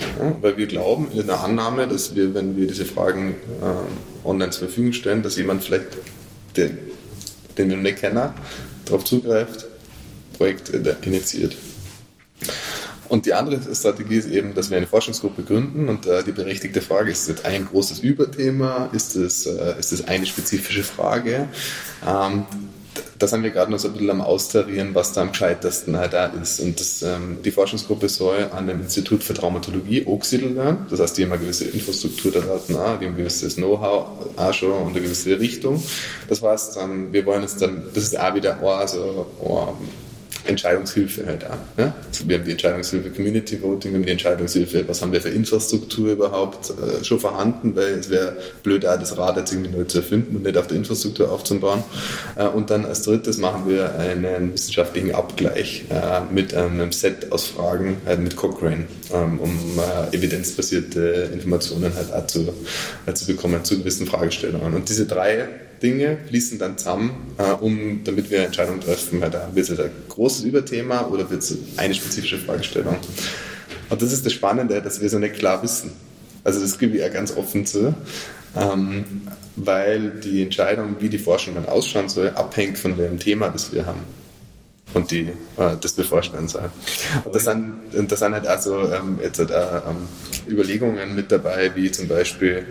[0.00, 4.50] Ja, weil wir glauben in der Annahme, dass wir, wenn wir diese Fragen äh, online
[4.50, 5.86] zur Verfügung stellen, dass jemand vielleicht,
[6.56, 6.78] den,
[7.56, 8.30] den wir nicht kennen,
[8.84, 9.66] darauf zugreift,
[10.36, 10.70] Projekt
[11.04, 11.56] initiiert.
[13.08, 16.80] Und die andere Strategie ist eben, dass wir eine Forschungsgruppe gründen und äh, die berechtigte
[16.80, 18.90] Frage ist, ist das ein großes Überthema?
[18.92, 21.48] Ist es, äh, ist es eine spezifische Frage?
[22.06, 22.44] Ähm,
[23.18, 26.12] da sind wir gerade noch so ein bisschen am Austarieren, was da am gescheitersten halt
[26.12, 26.60] da ist.
[26.60, 30.86] Und das, ähm, die Forschungsgruppe soll an dem Institut für Traumatologie Oxidl werden.
[30.90, 34.06] Das heißt, die haben eine gewisse Infrastruktur da draußen die haben ein gewisses Know-how
[34.36, 35.82] auch schon und eine gewisse Richtung.
[36.28, 40.05] Das heißt, ähm, wir wollen jetzt dann, das ist auch wieder ein, so, ein
[40.48, 41.56] Entscheidungshilfe halt auch.
[41.76, 41.92] Ne?
[42.08, 45.28] Also wir haben die Entscheidungshilfe Community Voting, wir haben die Entscheidungshilfe, was haben wir für
[45.28, 49.84] Infrastruktur überhaupt äh, schon vorhanden, weil es wäre blöd, auch das Rad jetzt irgendwie neu
[49.84, 51.82] zu erfinden und nicht auf der Infrastruktur aufzubauen.
[52.36, 57.46] Äh, und dann als drittes machen wir einen wissenschaftlichen Abgleich äh, mit einem Set aus
[57.46, 62.52] Fragen halt mit Cochrane, ähm, um äh, evidenzbasierte Informationen halt auch zu,
[63.06, 64.74] äh, zu bekommen zu gewissen Fragestellungen.
[64.74, 65.48] Und diese drei
[65.82, 69.20] Dinge fließen dann zusammen, äh, um, damit wir Entscheidungen treffen.
[69.20, 72.96] Weil da wird es ein großes Überthema oder wird es eine spezifische Fragestellung.
[73.88, 75.92] Und das ist das Spannende, dass wir so nicht klar wissen.
[76.44, 77.94] Also das gebe ich ja ganz offen zu,
[78.56, 79.04] ähm,
[79.56, 83.86] weil die Entscheidung, wie die Forschung dann ausschauen soll, abhängt von dem Thema, das wir
[83.86, 84.00] haben
[84.94, 86.70] und die äh, das bevorstehen soll.
[87.24, 89.54] Und das sind, das sind halt also ähm, jetzt halt, äh,
[89.88, 90.08] ähm,
[90.48, 92.66] Überlegungen mit dabei, wie zum Beispiel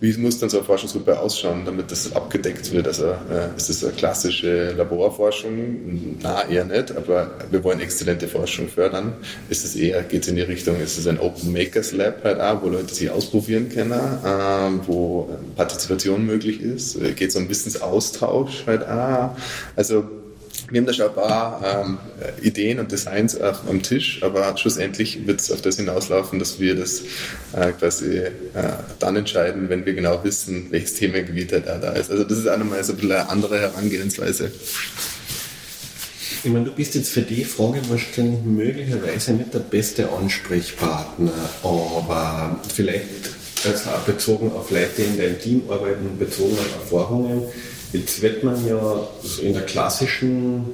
[0.00, 2.86] wie muss dann so eine Forschungsgruppe ausschauen, damit das abgedeckt wird?
[2.86, 6.16] Also äh, ist das eine klassische Laborforschung?
[6.22, 9.14] Na, eher nicht, aber wir wollen exzellente Forschung fördern.
[9.48, 12.40] Ist es eher, geht es in die Richtung, ist es ein Open Makers Lab halt
[12.40, 16.98] auch, wo Leute sich ausprobieren können, äh, wo Partizipation möglich ist?
[17.16, 19.30] Geht es um Wissensaustausch halt auch?
[19.76, 20.04] Also
[20.70, 21.98] wir haben da schon ein paar ähm,
[22.42, 26.74] Ideen und Designs auch am Tisch, aber schlussendlich wird es auf das hinauslaufen, dass wir
[26.74, 27.02] das
[27.52, 28.32] äh, quasi äh,
[28.98, 32.10] dann entscheiden, wenn wir genau wissen, welches Themengebiet halt da ist.
[32.10, 34.50] Also das ist auch nochmal so ein bisschen eine andere Herangehensweise.
[36.42, 41.32] Ich meine, du bist jetzt für die Frage wahrscheinlich möglicherweise nicht der beste Ansprechpartner,
[41.62, 43.30] aber vielleicht
[43.64, 47.42] also bezogen auf Leute, die in deinem Team arbeiten, bezogen auf Erfahrungen,
[47.92, 49.08] Jetzt wird man ja
[49.42, 50.64] in der klassischen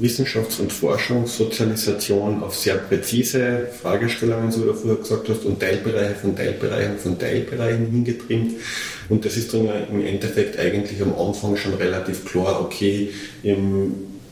[0.00, 6.14] Wissenschafts- und Forschungssozialisation auf sehr präzise Fragestellungen, so wie du vorher gesagt hast, und Teilbereiche
[6.14, 8.52] von Teilbereichen von Teilbereichen hingetrimmt.
[9.08, 13.10] Und das ist dann im Endeffekt eigentlich am Anfang schon relativ klar, okay,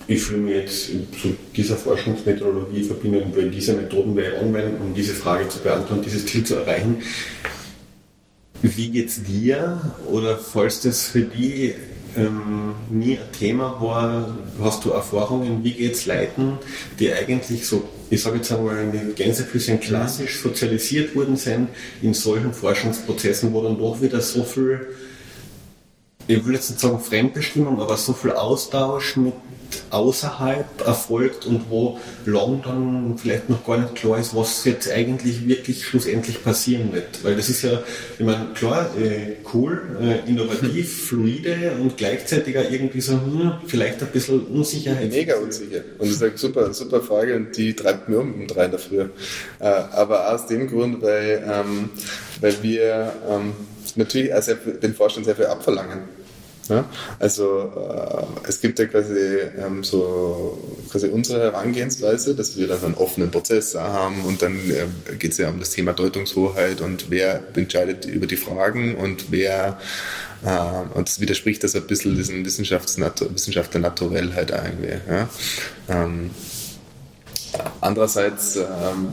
[0.07, 0.87] ich will mir jetzt
[1.21, 6.27] zu dieser Forschungsmethodologie verbinden und will diese Methoden anwenden, um diese Frage zu beantworten, dieses
[6.27, 7.03] Ziel zu erreichen.
[8.63, 9.95] Wie geht's dir?
[10.11, 11.75] Oder falls das für die
[12.17, 16.59] ähm, nie ein Thema war, hast du Erfahrungen, wie geht es Leuten,
[16.99, 21.69] die eigentlich so, ich sage jetzt einmal mit Gänsefüßchen klassisch sozialisiert worden sind,
[22.03, 24.87] in solchen Forschungsprozessen, wo dann doch wieder so viel,
[26.27, 29.35] ich will jetzt nicht sagen Fremdbestimmung, aber so viel Austausch mit
[29.91, 35.47] außerhalb erfolgt und wo lang dann vielleicht noch gar nicht klar ist, was jetzt eigentlich
[35.47, 37.23] wirklich schlussendlich passieren wird.
[37.25, 37.83] Weil das ist ja,
[38.19, 44.03] ich meine, klar, äh, cool, äh, innovativ, fluide und gleichzeitig auch irgendwie so, hm, vielleicht
[44.03, 45.11] ein bisschen Unsicherheit.
[45.11, 45.81] Mega unsicher.
[45.99, 48.71] Und das ist eine super, super Frage und die treibt mir um um drei in
[48.71, 49.01] der Früh.
[49.01, 49.09] Äh,
[49.59, 51.91] aber aus dem Grund, weil, ähm,
[52.41, 53.53] weil wir ähm,
[53.97, 56.03] natürlich auch sehr, den Forschern sehr viel abverlangen.
[56.69, 56.85] Ja?
[57.19, 60.59] Also äh, es gibt ja quasi ähm, so
[60.91, 65.39] quasi unsere Herangehensweise, dass wir dann einen offenen Prozess haben und dann äh, geht es
[65.39, 69.79] ja um das Thema Deutungshoheit und wer entscheidet über die Fragen und wer
[70.45, 75.01] äh, und das widerspricht das ein bisschen diesen Wissenschaftler naturell halt irgendwie.
[75.09, 75.29] Ja?
[75.89, 76.31] Ähm,
[77.81, 79.09] andererseits ähm,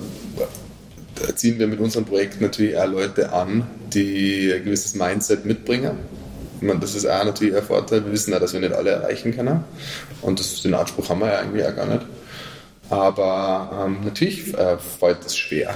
[1.36, 5.98] ziehen wir mit unserem Projekt natürlich auch Leute an, die ein gewisses Mindset mitbringen
[6.62, 8.06] meine, das ist auch natürlich ein Vorteil.
[8.06, 9.64] Wir wissen auch, dass wir nicht alle erreichen können.
[10.22, 12.06] Und das, den Anspruch haben wir ja irgendwie auch gar nicht.
[12.90, 15.74] Aber ähm, natürlich äh, fällt es schwer.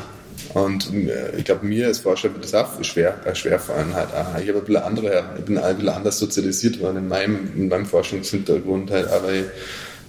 [0.54, 3.94] Und äh, ich glaube, mir als Forscher wird es auch schwer, äh, schwer fallen.
[3.94, 4.10] Halt.
[4.14, 4.40] Auch.
[4.40, 7.86] Ich, ein bisschen andere, ich bin ein bisschen anders sozialisiert worden in meinem, in meinem
[7.86, 8.92] Forschungshintergrund.
[8.92, 9.46] Halt, aber ich,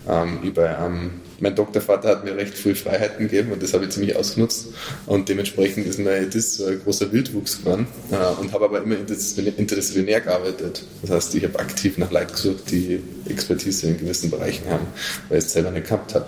[0.08, 3.90] ähm, über ähm, mein Doktorvater hat mir recht früh Freiheiten gegeben und das habe ich
[3.90, 4.68] ziemlich ausgenutzt.
[5.06, 10.20] Und dementsprechend ist mein das ein großer Wildwuchs geworden äh, und habe aber immer interdisziplinär
[10.20, 10.84] gearbeitet.
[11.02, 14.86] Das heißt, ich habe aktiv nach Leuten gesucht, die Expertise in gewissen Bereichen haben,
[15.28, 16.26] weil ich es selber nicht gehabt habe.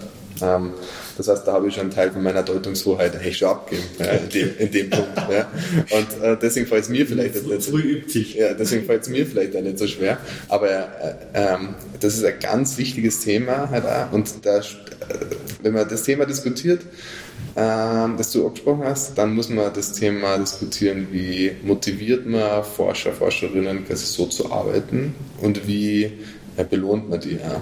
[1.18, 4.06] Das heißt, da habe ich schon einen Teil von meiner Deutungshoheit eigentlich schon abgegeben, ja,
[4.12, 5.16] in, dem, in dem Punkt.
[5.28, 5.50] Ja.
[5.90, 9.56] Und äh, deswegen fällt es mir vielleicht nicht so, ja, deswegen fällt es mir vielleicht
[9.56, 10.18] auch nicht so schwer.
[10.48, 14.12] Aber äh, ähm, das ist ein ganz wichtiges Thema halt auch.
[14.12, 14.62] Und da, äh,
[15.62, 16.82] wenn man das Thema diskutiert,
[17.56, 23.12] ähm, das du angesprochen hast, dann muss man das Thema diskutieren, wie motiviert man Forscher,
[23.12, 26.12] Forscherinnen so zu arbeiten und wie
[26.56, 27.38] äh, belohnt man die.
[27.38, 27.60] Ja.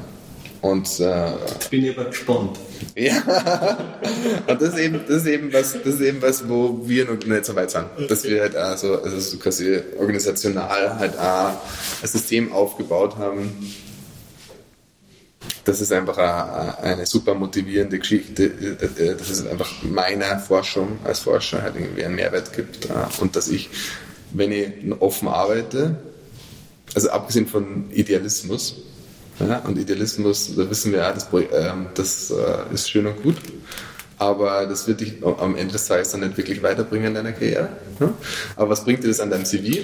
[0.60, 2.58] Und, äh, Jetzt bin ich aber gespannt.
[2.94, 3.16] Ja,
[4.46, 7.24] und das ist eben, das ist eben was, das ist eben was, wo wir noch
[7.24, 7.86] nicht so weit sind.
[8.08, 11.50] Dass wir halt auch so, also so quasi organisational halt auch
[12.02, 13.50] ein System aufgebaut haben.
[15.64, 16.18] Das ist einfach
[16.80, 22.52] eine super motivierende Geschichte, dass es einfach meiner Forschung als Forscher halt irgendwie einen Mehrwert
[22.52, 22.88] gibt.
[23.18, 23.68] Und dass ich,
[24.32, 24.68] wenn ich
[25.00, 25.96] offen arbeite,
[26.94, 28.76] also abgesehen von Idealismus,
[29.38, 33.36] ja, und Idealismus, da wissen wir ja, das, äh, das äh, ist schön und gut,
[34.18, 37.68] aber das wird dich am Ende des Tages dann nicht wirklich weiterbringen in deiner Karriere.
[38.00, 38.14] Ja?
[38.56, 39.78] Aber was bringt dir das an deinem CV?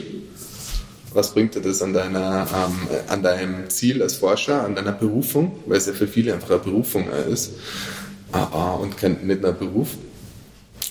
[1.12, 5.60] Was bringt dir das an, deiner, ähm, an deinem Ziel als Forscher, an deiner Berufung?
[5.66, 7.52] Weil es ja für viele einfach eine Berufung ist
[8.32, 9.88] ah, und kein, nicht nur Beruf.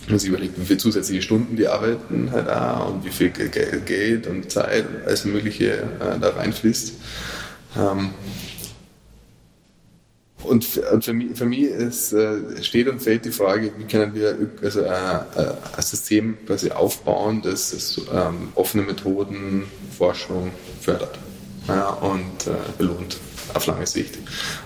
[0.07, 4.27] Man sich überlegt, wie viele zusätzliche Stunden die arbeiten halt auch und wie viel Geld
[4.27, 6.93] und Zeit und alles Mögliche äh, da reinfließt.
[7.77, 8.09] Ähm,
[10.43, 14.35] und für, mich, für mich ist, äh, steht und fällt die Frage, wie können wir
[14.61, 19.65] also, äh, äh, ein System quasi aufbauen, das, das ähm, offene Methoden,
[19.97, 20.51] Forschung
[20.81, 21.17] fördert
[21.67, 23.17] ja, und äh, belohnt
[23.53, 24.17] auf lange Sicht.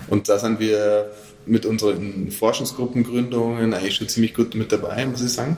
[0.08, 1.10] Und da sind wir
[1.46, 5.56] mit unseren Forschungsgruppengründungen eigentlich schon ziemlich gut mit dabei, muss ich sagen.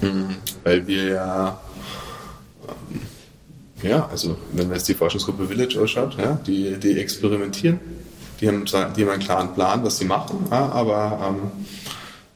[0.00, 0.36] Mhm.
[0.64, 1.60] Weil wir ja
[2.66, 3.00] ähm,
[3.82, 7.78] ja, also wenn man jetzt die Forschungsgruppe Village ausschaut, ja, die, die experimentieren,
[8.40, 11.50] die haben, die haben einen klaren Plan, was sie machen, ja, aber ähm,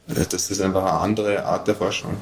[0.07, 2.17] das ist einfach eine andere Art der Forschung.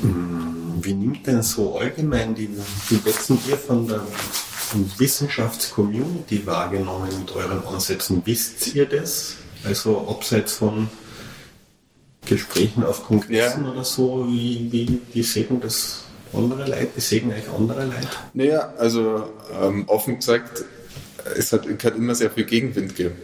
[0.00, 2.50] Hm, wie nimmt denn so allgemein die,
[2.88, 4.02] wie wechseln ihr von der
[4.98, 8.22] Wissenschaftscommunity wahrgenommen mit euren Ansätzen?
[8.24, 9.36] Wisst ihr das?
[9.64, 10.88] Also abseits von
[12.26, 13.70] Gesprächen auf Kongressen ja.
[13.70, 16.88] oder so, wie, wie, wie sehen das andere Leute?
[16.94, 18.08] Wie sehen eigentlich andere Leute?
[18.34, 19.30] Naja, also
[19.60, 20.64] ähm, offen gesagt,
[21.36, 23.16] es hat, hat immer sehr viel Gegenwind gegeben.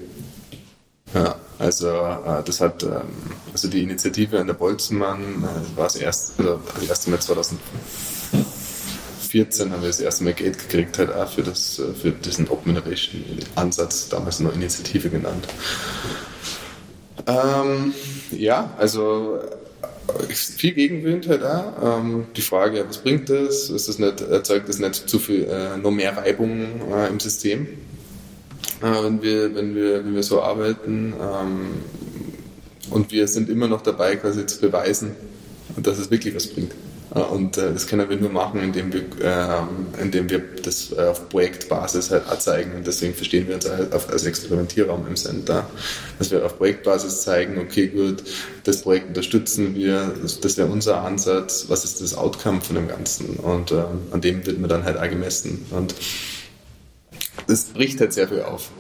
[1.14, 3.08] Ja, also äh, das hat, ähm,
[3.52, 9.82] also die Initiative an der Bolzenmann äh, war das erste, das erste Mal 2014 haben
[9.82, 13.22] wir das erste Mal Geld gekriegt, halt auch für, das, äh, für diesen Open Innovation
[13.56, 15.46] Ansatz, damals noch Initiative genannt.
[17.26, 17.92] Ähm,
[18.30, 19.38] ja, also
[20.18, 22.00] viel Gegenwind halt auch.
[22.00, 23.70] Ähm, die Frage, was bringt das?
[23.70, 27.66] Ist das nicht, erzeugt das nicht zu viel, äh, noch mehr Reibung äh, im System?
[28.82, 31.14] Äh, wenn, wir, wenn, wir, wenn wir so arbeiten.
[31.20, 31.60] Ähm,
[32.90, 35.12] und wir sind immer noch dabei, quasi zu beweisen,
[35.76, 36.72] dass es wirklich was bringt.
[37.14, 41.00] Äh, und äh, das können wir nur machen, indem wir, ähm, indem wir das äh,
[41.00, 42.72] auf Projektbasis halt zeigen.
[42.74, 45.66] Und deswegen verstehen wir uns halt als Experimentierraum im Center,
[46.18, 48.24] dass wir auf Projektbasis zeigen, okay, gut,
[48.64, 53.36] das Projekt unterstützen wir, das, wäre unser Ansatz, was ist das Outcome von dem Ganzen?
[53.36, 55.66] Und ähm, an dem wird man dann halt auch gemessen.
[55.70, 55.94] Und
[57.46, 58.70] das bricht halt sehr viel auf.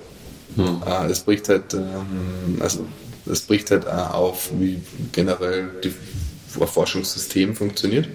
[0.56, 0.82] Hm.
[1.08, 2.86] Es bricht halt, ähm, also
[3.26, 5.94] es bricht halt auf, wie generell die
[6.48, 8.08] Forschungssystem funktioniert.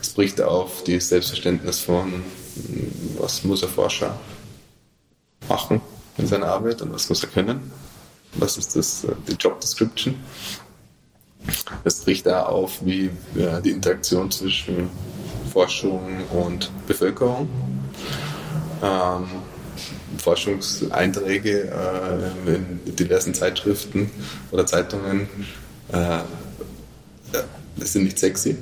[0.00, 2.22] Es bricht auf das Selbstverständnis von,
[3.18, 4.18] was muss ein Forscher
[5.48, 5.80] machen
[6.18, 7.72] in seiner Arbeit und was muss er können.
[8.34, 10.16] Was ist das, die Job Description?
[11.84, 14.90] Es bricht da auf, wie die Interaktion zwischen
[15.52, 17.48] Forschung und Bevölkerung.
[18.84, 19.24] Ähm,
[20.18, 24.10] Forschungseinträge äh, in diversen Zeitschriften
[24.52, 25.28] oder Zeitungen
[25.92, 26.18] äh,
[27.76, 28.56] das sind nicht sexy.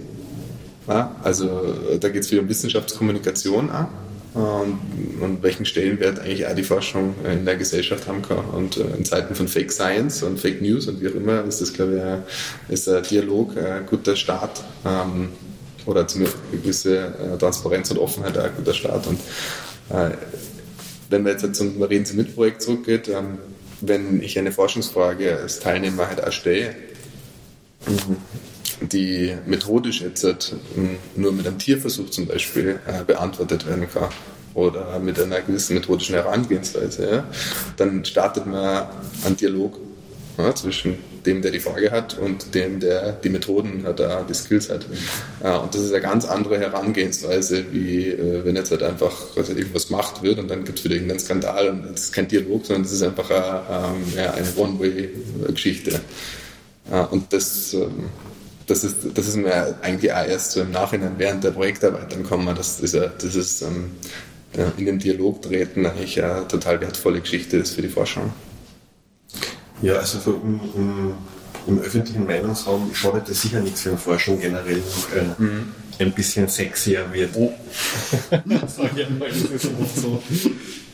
[0.88, 3.88] Ja, also da geht es viel um Wissenschaftskommunikation an
[4.34, 4.80] und,
[5.20, 8.44] und, welchen Stellenwert eigentlich auch die Forschung in der Gesellschaft haben kann.
[8.46, 11.60] Und äh, in Zeiten von Fake Science und Fake News und wie auch immer ist
[11.60, 12.22] das, glaube
[12.68, 15.28] ich, ist ein Dialog ein guter Start ähm,
[15.86, 19.06] oder zumindest eine gewisse äh, Transparenz und Offenheit ein guter Start.
[19.06, 23.38] Und äh, wenn man jetzt zum Marien Mitprojekt zurückgeht, ähm,
[23.80, 26.74] wenn ich eine Forschungsfrage als Teilnehmer halt auch stelle,
[27.86, 28.16] mhm.
[28.88, 34.08] die methodisch jetzt hm, nur mit einem Tierversuch zum Beispiel äh, beantwortet werden kann
[34.54, 37.24] oder mit einer gewissen methodischen Herangehensweise,
[37.76, 38.86] dann startet man
[39.24, 39.78] einen Dialog
[40.54, 44.70] zwischen dem, der die Frage hat und dem, der die Methoden hat, äh, die Skills
[44.70, 44.86] hat.
[45.42, 49.88] Ja, und das ist eine ganz andere Herangehensweise, wie äh, wenn jetzt halt einfach irgendwas
[49.88, 52.82] gemacht wird und dann gibt es wieder irgendeinen Skandal und das ist kein Dialog, sondern
[52.84, 56.00] das ist einfach eine, ähm, eine One-Way-Geschichte.
[57.10, 58.10] und das ähm,
[58.66, 62.22] das ist, das ist mir eigentlich auch erst so im Nachhinein während der Projektarbeit dann
[62.22, 63.90] kommen, dass dieser, dieses ähm,
[64.76, 68.32] in den Dialog treten eigentlich eine total wertvolle Geschichte ist für die Forschung.
[69.82, 71.14] Ja, also so im, im,
[71.66, 75.74] im öffentlichen Meinungsraum schadet das sicher nichts, wenn Forschung generell äh, mhm.
[75.98, 77.30] ein bisschen sexier wird.
[77.34, 77.52] Oh.
[78.66, 80.22] Sag ich einmal, das ist oft so.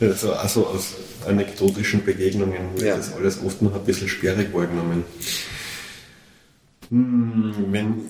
[0.01, 0.95] Also, also aus
[1.27, 2.97] anekdotischen Begegnungen wird ja.
[2.97, 5.03] das alles oft noch ein bisschen sperrig wahrgenommen.
[6.89, 8.01] Hm, wenn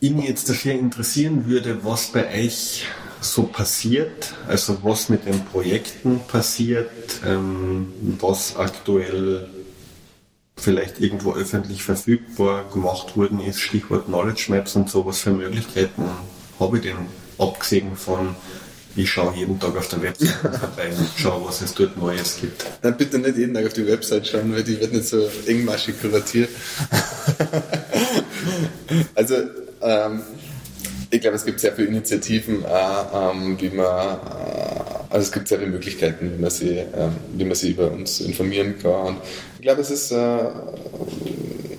[0.00, 2.84] ihn jetzt dafür interessieren würde, was bei euch
[3.20, 6.90] so passiert, also was mit den Projekten passiert,
[7.24, 9.48] ähm, was aktuell
[10.58, 16.04] vielleicht irgendwo öffentlich verfügbar gemacht worden ist, Stichwort Knowledge Maps und so, was für Möglichkeiten
[16.58, 16.96] habe ich denn,
[17.38, 18.34] abgesehen von
[18.98, 22.64] ich schaue jeden Tag auf der Website vorbei und schaue, was es dort Neues gibt.
[22.80, 26.00] Dann bitte nicht jeden Tag auf die Website schauen, weil die wird nicht so engmaschig
[26.00, 26.48] kuratiert.
[29.14, 29.34] also,
[29.82, 30.22] ähm,
[31.10, 32.68] ich glaube, es gibt sehr viele Initiativen, äh,
[33.14, 37.44] ähm, wie man, äh, also es gibt sehr viele Möglichkeiten, wie man sie, äh, wie
[37.44, 39.06] man sie über uns informieren kann.
[39.06, 39.16] Und
[39.56, 40.38] ich glaube, es ist, äh,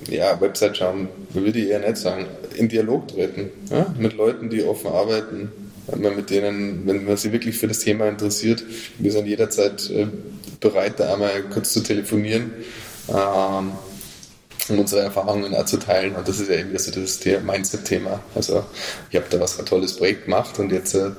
[0.09, 2.25] ja, Website schauen, würde ich eher nicht sagen,
[2.55, 3.93] in Dialog treten, ja?
[3.97, 5.51] mit Leuten, die offen arbeiten,
[5.87, 8.63] wenn man mit denen, wenn man sie wirklich für das Thema interessiert,
[8.99, 10.07] wir sind jederzeit äh,
[10.59, 12.51] bereit, da einmal kurz zu telefonieren.
[13.09, 13.71] Ähm,
[14.69, 16.15] um unsere Erfahrungen auch zu teilen.
[16.15, 18.19] Und das ist ja eben so das Mindset-Thema.
[18.35, 18.65] Also
[19.09, 21.11] ich habe da was ein tolles Projekt gemacht und jetzt äh,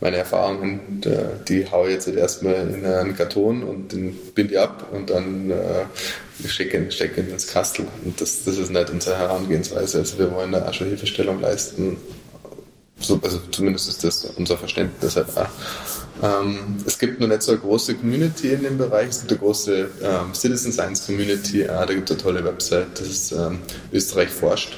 [0.00, 4.60] meine Erfahrungen, äh, die haue ich jetzt erstmal in einen Karton und den binde ich
[4.60, 5.84] ab und dann äh,
[6.46, 7.86] stecke steck ihn ins Kastel.
[8.04, 9.98] Und das, das ist nicht unsere Herangehensweise.
[9.98, 11.96] Also wir wollen da auch schon Hilfestellung leisten
[13.00, 15.48] So, also zumindest ist das unser Verständnis halt auch.
[16.22, 19.10] Ähm, es gibt noch nicht so eine große Community in dem Bereich.
[19.10, 21.68] Es gibt eine große ähm, Citizen Science Community.
[21.68, 22.88] Ah, da gibt es eine tolle Website.
[22.94, 23.60] Das ist ähm,
[23.92, 24.76] Österreich forscht.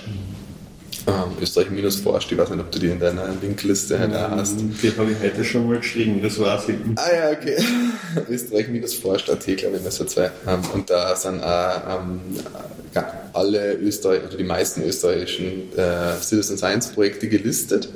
[1.07, 2.31] Ähm, Österreich minus forscht.
[2.33, 4.57] Ich weiß nicht, ob du die in deiner Linkliste halt auch hast.
[4.61, 6.65] Die habe ich heute schon mal geschrieben, das war's.
[6.97, 7.57] Ah ja, okay.
[8.31, 10.31] Österreich minus forscht.at, glaube ich, müsste sein.
[10.47, 12.21] Ähm, und da sind auch ähm,
[13.33, 17.89] alle Österreich, also die meisten österreichischen äh, Citizen Science Projekte gelistet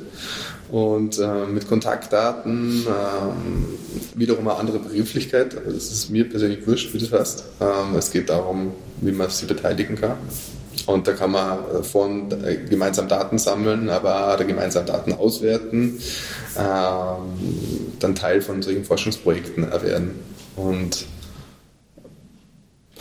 [0.70, 5.56] und äh, mit Kontaktdaten, äh, wiederum eine andere Begrifflichkeit.
[5.56, 7.44] Also es ist mir persönlich wurscht, wie das heißt.
[7.60, 10.16] Ähm, es geht darum, wie man sich beteiligen kann.
[10.86, 15.98] Und da kann man von äh, gemeinsam Daten sammeln, aber auch gemeinsam Daten auswerten,
[16.58, 20.18] ähm, dann Teil von solchen Forschungsprojekten werden.
[20.56, 21.06] Und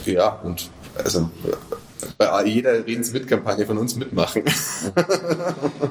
[0.06, 0.70] ja, und
[1.02, 1.30] also
[2.18, 4.42] bei jeder Redens-Mit-Kampagne von uns mitmachen.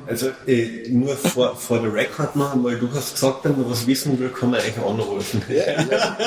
[0.06, 3.88] Also äh, nur vor, vor der Record noch einmal, du hast gesagt, wenn man was
[3.88, 5.42] wissen will, kann man eigentlich anrufen.
[5.50, 6.18] Ja, ja.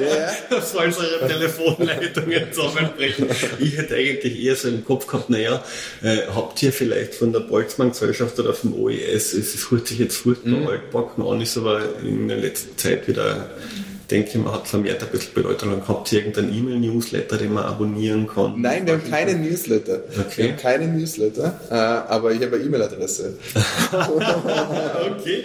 [0.00, 0.30] ja.
[0.50, 3.28] Das soll eure Telefonleitungen zusammenbrechen.
[3.60, 5.62] Ich hätte eigentlich eher so im Kopf gehabt, naja,
[6.02, 10.50] äh, habt ihr vielleicht von der Boltzmann-Gesellschaft oder vom OES, es hört sich jetzt furchtbar
[10.58, 10.68] mhm.
[10.68, 13.50] altbacken an, ist aber in der letzten Zeit wieder
[14.12, 15.82] denke, man hat vermehrt ein bisschen Bedeutung.
[15.88, 18.60] Habt ihr irgendeinen E-Mail-Newsletter, den man abonnieren kann?
[18.60, 20.02] Nein, wir haben keine Newsletter.
[20.18, 20.36] Okay.
[20.36, 23.34] Wir haben keine Newsletter, äh, aber ich habe eine E-Mail-Adresse.
[23.92, 25.44] okay.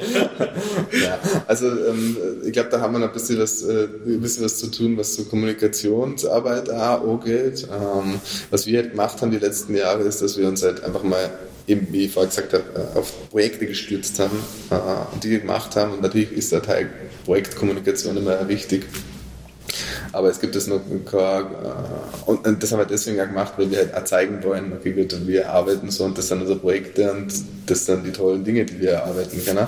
[1.01, 4.43] ja, also ähm, ich glaube, da haben wir noch ein bisschen was, äh, ein bisschen
[4.43, 7.67] was zu tun, was so Kommunikationsarbeit auch angeht.
[7.71, 8.19] Ähm,
[8.49, 11.29] was wir halt gemacht haben die letzten Jahre, ist, dass wir uns halt einfach mal
[11.67, 14.37] eben, wie ich vorher gesagt habe, äh, auf Projekte gestürzt haben
[14.71, 15.93] äh, und die gemacht haben.
[15.93, 16.89] Und natürlich ist der Teil
[17.27, 18.85] Projektkommunikation immer wichtig.
[20.13, 21.43] Aber es gibt es noch äh,
[22.25, 25.27] und das haben wir deswegen auch gemacht, weil wir halt auch zeigen wollen, okay, gut,
[25.27, 27.33] wir arbeiten so und das sind unsere Projekte und
[27.65, 29.67] das sind die tollen Dinge, die wir erarbeiten können.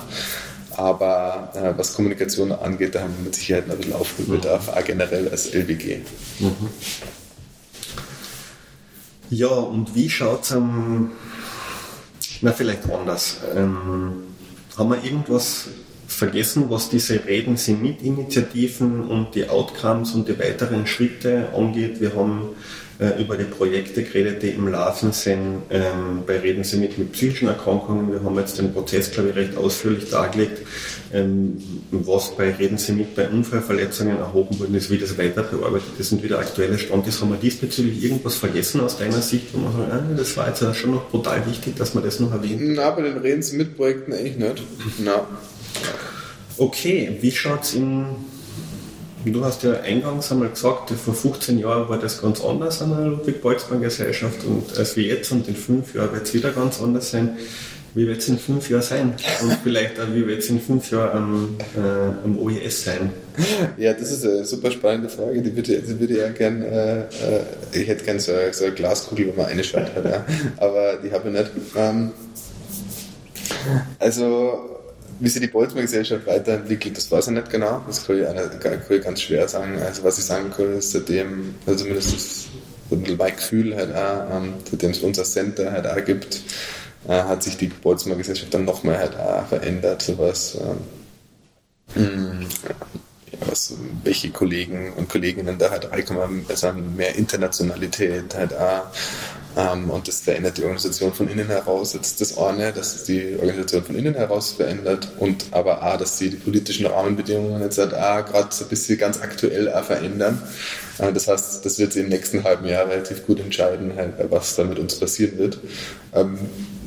[0.78, 4.74] Aber äh, was Kommunikation angeht, da haben wir mit Sicherheit noch ein bisschen Aufholbedarf, mhm.
[4.74, 5.98] auch generell als LWG.
[6.40, 6.70] Mhm.
[9.30, 11.12] Ja, und wie schaut es am
[12.42, 13.38] na, vielleicht anders.
[13.54, 14.24] Ähm,
[14.78, 15.68] haben wir irgendwas
[16.20, 22.00] vergessen, was diese Reden sind mit Initiativen und die Outcomes und die weiteren Schritte angeht?
[22.00, 22.50] Wir haben
[23.00, 25.62] äh, über die Projekte geredet, die im Laufen sind.
[25.70, 28.12] Ähm, bei Reden Sie mit, mit psychischen Erkrankungen.
[28.12, 30.62] Wir haben jetzt den Prozess, glaube ich, recht ausführlich dargelegt.
[31.14, 35.98] Ähm, was bei Reden Sie mit bei Unfallverletzungen erhoben worden ist, wie das weiter bearbeitet
[35.98, 37.22] ist und wie der aktuelle Stand ist.
[37.22, 40.76] Haben wir diesbezüglich irgendwas vergessen aus deiner Sicht, wo man sagt, ah, das war jetzt
[40.76, 42.60] schon noch brutal wichtig, dass man das noch erwähnt?
[42.62, 44.62] Na, bei den Reden Sie mit Projekten eigentlich nicht.
[45.00, 45.26] Na.
[46.60, 48.06] Okay, wie schaut es in
[49.26, 53.06] Du hast ja eingangs einmal gesagt, vor 15 Jahren war das ganz anders an der
[53.08, 57.38] Ludwig-Boltzmann-Gesellschaft und als wir jetzt und in fünf Jahren wird es wieder ganz anders sein.
[57.96, 59.16] Wie wird es in fünf Jahren sein?
[59.42, 63.12] Und vielleicht auch, wie wird es in fünf Jahren am, äh, am OES sein?
[63.78, 65.42] Ja, das ist eine super spannende Frage.
[65.42, 67.06] Die würde, die würde ich ja gern, äh, äh,
[67.74, 70.26] ich hätte gerne so, so, eine Glaskugel, wo man eine schaut hat, ja.
[70.58, 71.52] aber die habe ich nicht.
[71.76, 72.12] Ähm,
[74.00, 74.79] also,
[75.20, 77.84] wie sich die Boltzmann-Gesellschaft weiterentwickelt, das weiß ich nicht genau.
[77.88, 79.80] Das kann ich, kann ich ganz schwer sagen.
[79.82, 82.46] Also was ich sagen kann, ist seitdem, also zumindest das,
[83.18, 86.42] mein Gefühl halt auch, ähm, seitdem es unser Center halt auch gibt,
[87.08, 90.58] äh, hat sich die Boltzmann-Gesellschaft dann nochmal halt auch verändert, sowas.
[91.96, 92.48] Ähm,
[93.48, 93.74] was,
[94.04, 98.88] welche Kollegen und Kolleginnen da halt reinkommen, also mehr Internationalität halt auch.
[99.60, 101.94] Ähm, und das verändert die Organisation von innen heraus.
[101.94, 106.30] Jetzt das eine, dass die Organisation von innen heraus verändert und aber auch, dass sie
[106.30, 110.42] die politischen Rahmenbedingungen jetzt halt gerade so ein bisschen ganz aktuell auch verändern.
[110.98, 114.56] Äh, das heißt, das wird sich im nächsten halben Jahr relativ gut entscheiden, halt, was
[114.56, 115.60] da mit uns passieren wird.
[116.14, 116.38] Ähm,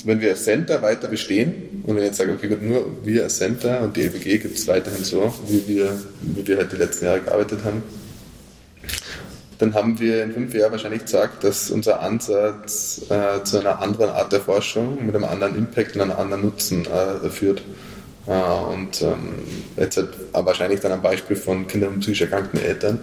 [0.05, 3.37] wenn wir als Center weiter bestehen und wenn jetzt sagen, okay, gut, nur wir als
[3.37, 7.05] Center und die LBG gibt es weiterhin so, wie wir, wie wir halt die letzten
[7.05, 7.83] Jahre gearbeitet haben,
[9.63, 14.11] dann haben wir in fünf Jahren wahrscheinlich gesagt, dass unser Ansatz äh, zu einer anderen
[14.11, 17.63] Art der Forschung mit einem anderen Impact und einem anderen Nutzen äh, führt.
[18.27, 19.35] Äh, und ähm,
[19.77, 22.99] jetzt halt wahrscheinlich dann ein Beispiel von Kindern und psychisch erkrankten Eltern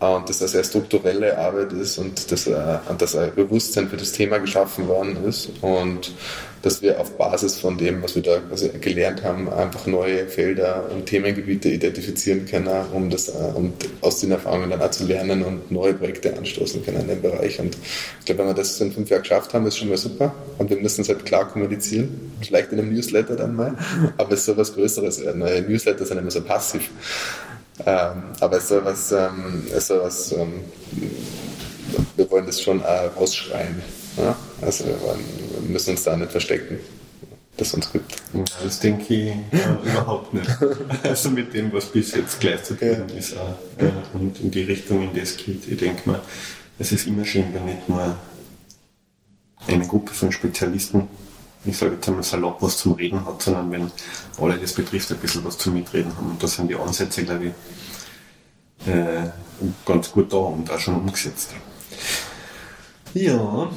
[0.00, 4.12] und dass das eine strukturelle Arbeit ist und dass, äh, dass ein Bewusstsein für das
[4.12, 6.12] Thema geschaffen worden ist und
[6.62, 8.40] dass wir auf Basis von dem, was wir da
[8.80, 14.30] gelernt haben, einfach neue Felder und Themengebiete identifizieren können, um, das, äh, um aus den
[14.30, 17.60] Erfahrungen dann auch zu lernen und neue Projekte anstoßen können in dem Bereich.
[17.60, 17.76] Und
[18.20, 20.34] ich glaube, wenn wir das in fünf Jahren geschafft haben, ist schon mal super.
[20.58, 23.76] Und wir müssen es halt klar kommunizieren, vielleicht in einem Newsletter dann mal,
[24.16, 25.40] aber es soll was Größeres werden.
[25.68, 26.90] Newsletter sind immer so passiv.
[27.86, 30.64] Ähm, aber es soll was, ähm, es soll was ähm,
[32.16, 33.80] wir wollen das schon äh, rausschreien.
[34.16, 34.36] Ja?
[34.60, 35.24] Also wir, wollen,
[35.60, 36.78] wir, müssen uns da nicht verstecken.
[37.56, 38.16] das uns gibt.
[38.62, 40.48] Das denke ich äh, überhaupt nicht.
[41.02, 42.88] Also mit dem, was bis jetzt gleich ja.
[43.16, 45.66] ist auch, äh, und in die Richtung, in die es geht.
[45.68, 46.20] Ich denke mal,
[46.78, 48.16] es ist immer schön, wenn nicht nur
[49.66, 51.08] eine Gruppe von Spezialisten,
[51.64, 53.90] ich sage jetzt einmal salopp, was zum Reden hat, sondern wenn
[54.40, 56.30] alle das betrifft, ein bisschen was zum Mitreden haben.
[56.30, 59.30] Und da sind die Ansätze, glaube ich, äh,
[59.84, 61.50] ganz gut da und auch schon umgesetzt.
[63.14, 63.68] Ja,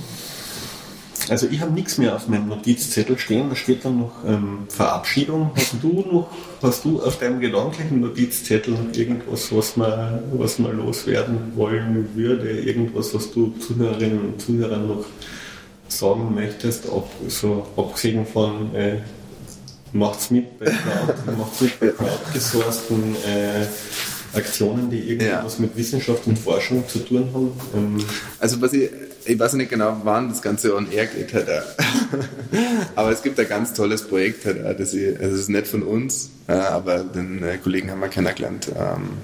[1.29, 5.51] also ich habe nichts mehr auf meinem Notizzettel stehen, da steht dann noch ähm, Verabschiedung.
[5.55, 6.29] Hast du noch,
[6.61, 12.59] hast du auf deinem gedanklichen Notizzettel irgendwas, was man, was man loswerden wollen würde?
[12.59, 15.05] Irgendwas, was du Zuhörerinnen und Zuhörern noch
[15.91, 18.97] sagen möchtest, ob, so abgesehen von äh,
[19.93, 23.65] macht's mit bei Cloud, macht's mit bei äh,
[24.34, 25.61] Aktionen, die irgendwas ja.
[25.61, 27.51] mit Wissenschaft und Forschung zu tun haben.
[27.76, 28.05] Ähm,
[28.39, 28.89] also was ich,
[29.26, 31.47] ich weiß nicht genau, wann das Ganze on air geht, halt,
[32.95, 35.84] aber es gibt ein ganz tolles Projekt, halt, das, ich, also das ist nicht von
[35.84, 38.72] uns, äh, aber den äh, Kollegen haben wir kennengelernt.
[38.77, 39.18] Ähm,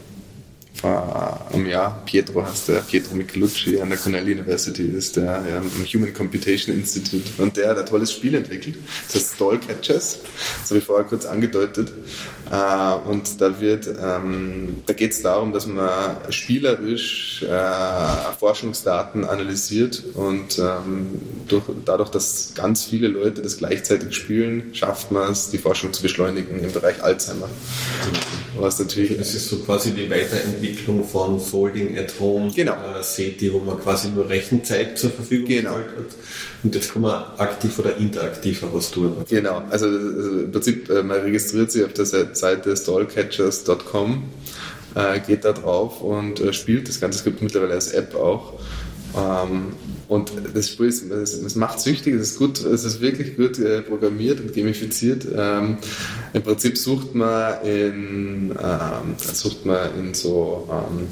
[0.80, 2.02] vor einem Jahr.
[2.06, 6.76] Pietro heißt der, Pietro Michelucci an der Cornell University ist der ja, im Human Computation
[6.76, 8.78] Institute und der hat ein tolles Spiel entwickelt,
[9.08, 10.20] das heißt Stall Catchers,
[10.62, 11.92] das habe ich vorher kurz angedeutet
[12.52, 20.04] äh, und da wird, ähm, da geht es darum, dass man spielerisch äh, Forschungsdaten analysiert
[20.14, 25.58] und ähm, durch, dadurch, dass ganz viele Leute das gleichzeitig spielen, schafft man es, die
[25.58, 27.50] Forschung zu beschleunigen im Bereich Alzheimer.
[28.58, 32.74] Was natürlich, das ist so quasi die Weiterentwicklung Entwicklung von Folding at Home genau.
[32.74, 35.76] äh, SETI, wo man quasi nur Rechenzeit zur Verfügung genau.
[35.76, 35.86] hat.
[36.64, 39.16] Und jetzt kann man aktiv oder interaktiver was tun.
[39.30, 44.24] Genau, also, also im Prinzip, äh, man registriert sich auf der Seite stallcatchers.com,
[44.96, 47.20] äh, geht da drauf und äh, spielt das Ganze.
[47.20, 48.54] Es gibt mittlerweile als App auch.
[49.16, 49.74] Ähm,
[50.08, 53.82] und das Spiel ist, es, macht süchtig, es ist gut, es ist wirklich gut äh,
[53.82, 55.28] programmiert und gamifiziert.
[55.36, 55.80] Ähm,
[56.32, 61.10] Im Prinzip sucht man in, ähm, sucht man in so ähm,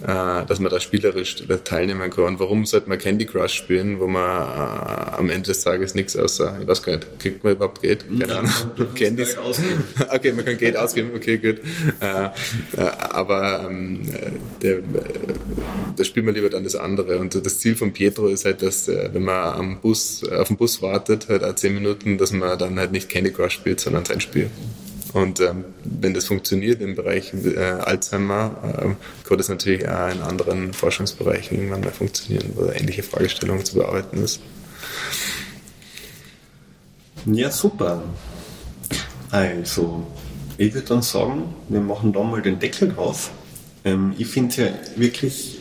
[0.04, 2.40] äh, dass man da spielerisch teilnehmen kann.
[2.40, 6.58] Warum sollte man Candy Crush spielen, wo man äh, am Ende des Tages nichts außer,
[6.62, 8.06] ich weiß gar nicht, kriegt man überhaupt Geld?
[8.20, 8.52] Keine Ahnung.
[8.96, 9.38] Candies.
[10.10, 11.60] okay, man kann Geld ausgeben, okay, gut.
[12.00, 14.02] Äh, äh, aber ähm,
[14.62, 14.80] der,
[15.96, 17.20] da spielt man lieber dann das andere.
[17.20, 20.58] Und das Ziel von Pietro ist halt, dass äh, wenn man am Bus, auf den
[20.58, 24.06] Bus wartet, halt auch zehn Minuten, dass man dann halt nicht Candy Crush spielt, sondern
[24.06, 24.50] sein Spiel.
[25.14, 30.22] Und ähm, wenn das funktioniert im Bereich äh, Alzheimer, äh, kann das natürlich auch in
[30.22, 34.40] anderen Forschungsbereichen irgendwann mal funktionieren, wo ähnliche Fragestellungen zu bearbeiten ist.
[37.26, 38.04] Ja, super.
[39.30, 40.08] Also,
[40.58, 43.32] ich würde dann sagen, wir machen da mal den Deckel drauf.
[43.84, 45.61] Ähm, ich finde es ja wirklich,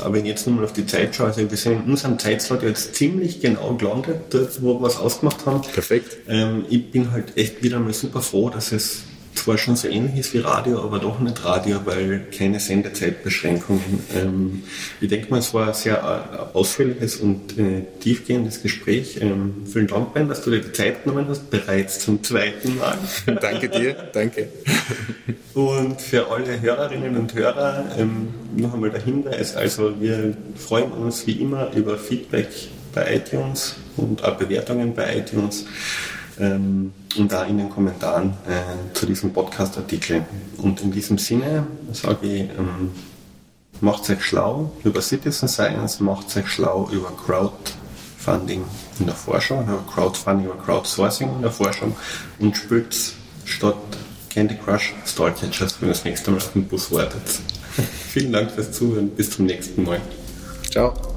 [0.00, 2.62] aber wenn ich jetzt nochmal auf die Zeit schaue, also wir sind in unserem Zeitslot
[2.62, 5.62] jetzt ziemlich genau gelandet, dort, wo wir was ausgemacht haben.
[5.62, 6.16] Perfekt.
[6.28, 9.02] Ähm, ich bin halt echt wieder mal super froh, dass es
[9.34, 14.00] zwar schon so ähnlich ist wie Radio, aber doch nicht Radio, weil keine Sendezeitbeschränkungen.
[14.14, 14.62] Ähm,
[15.00, 19.18] ich denke mal, es war ein sehr äh, ausführliches und äh, tiefgehendes Gespräch.
[19.20, 22.98] Ähm, vielen Dank, Ben, dass du dir die Zeit genommen hast, bereits zum zweiten Mal.
[23.40, 24.48] danke dir, danke.
[25.54, 31.26] Und für alle Hörerinnen und Hörer ähm, noch einmal der Hinweis, also wir freuen uns
[31.26, 32.48] wie immer über Feedback
[32.94, 35.66] bei iTunes und auch Bewertungen bei iTunes
[36.40, 40.24] ähm, und da in den Kommentaren äh, zu diesem Podcast-Artikel.
[40.58, 42.90] Und in diesem Sinne sage ich, ähm,
[43.80, 48.64] macht euch schlau über Citizen Science, macht euch schlau über Crowdfunding
[49.00, 51.94] in der Forschung, über Crowdfunding, über Crowdsourcing in der Forschung
[52.38, 52.96] und spielt
[53.44, 53.76] statt
[54.30, 57.22] Candy Crush Starcatchers, wenn ihr das nächste Mal auf dem Bus wartet.
[58.12, 60.00] Vielen Dank fürs Zuhören, bis zum nächsten Mal.
[60.70, 61.11] Ciao.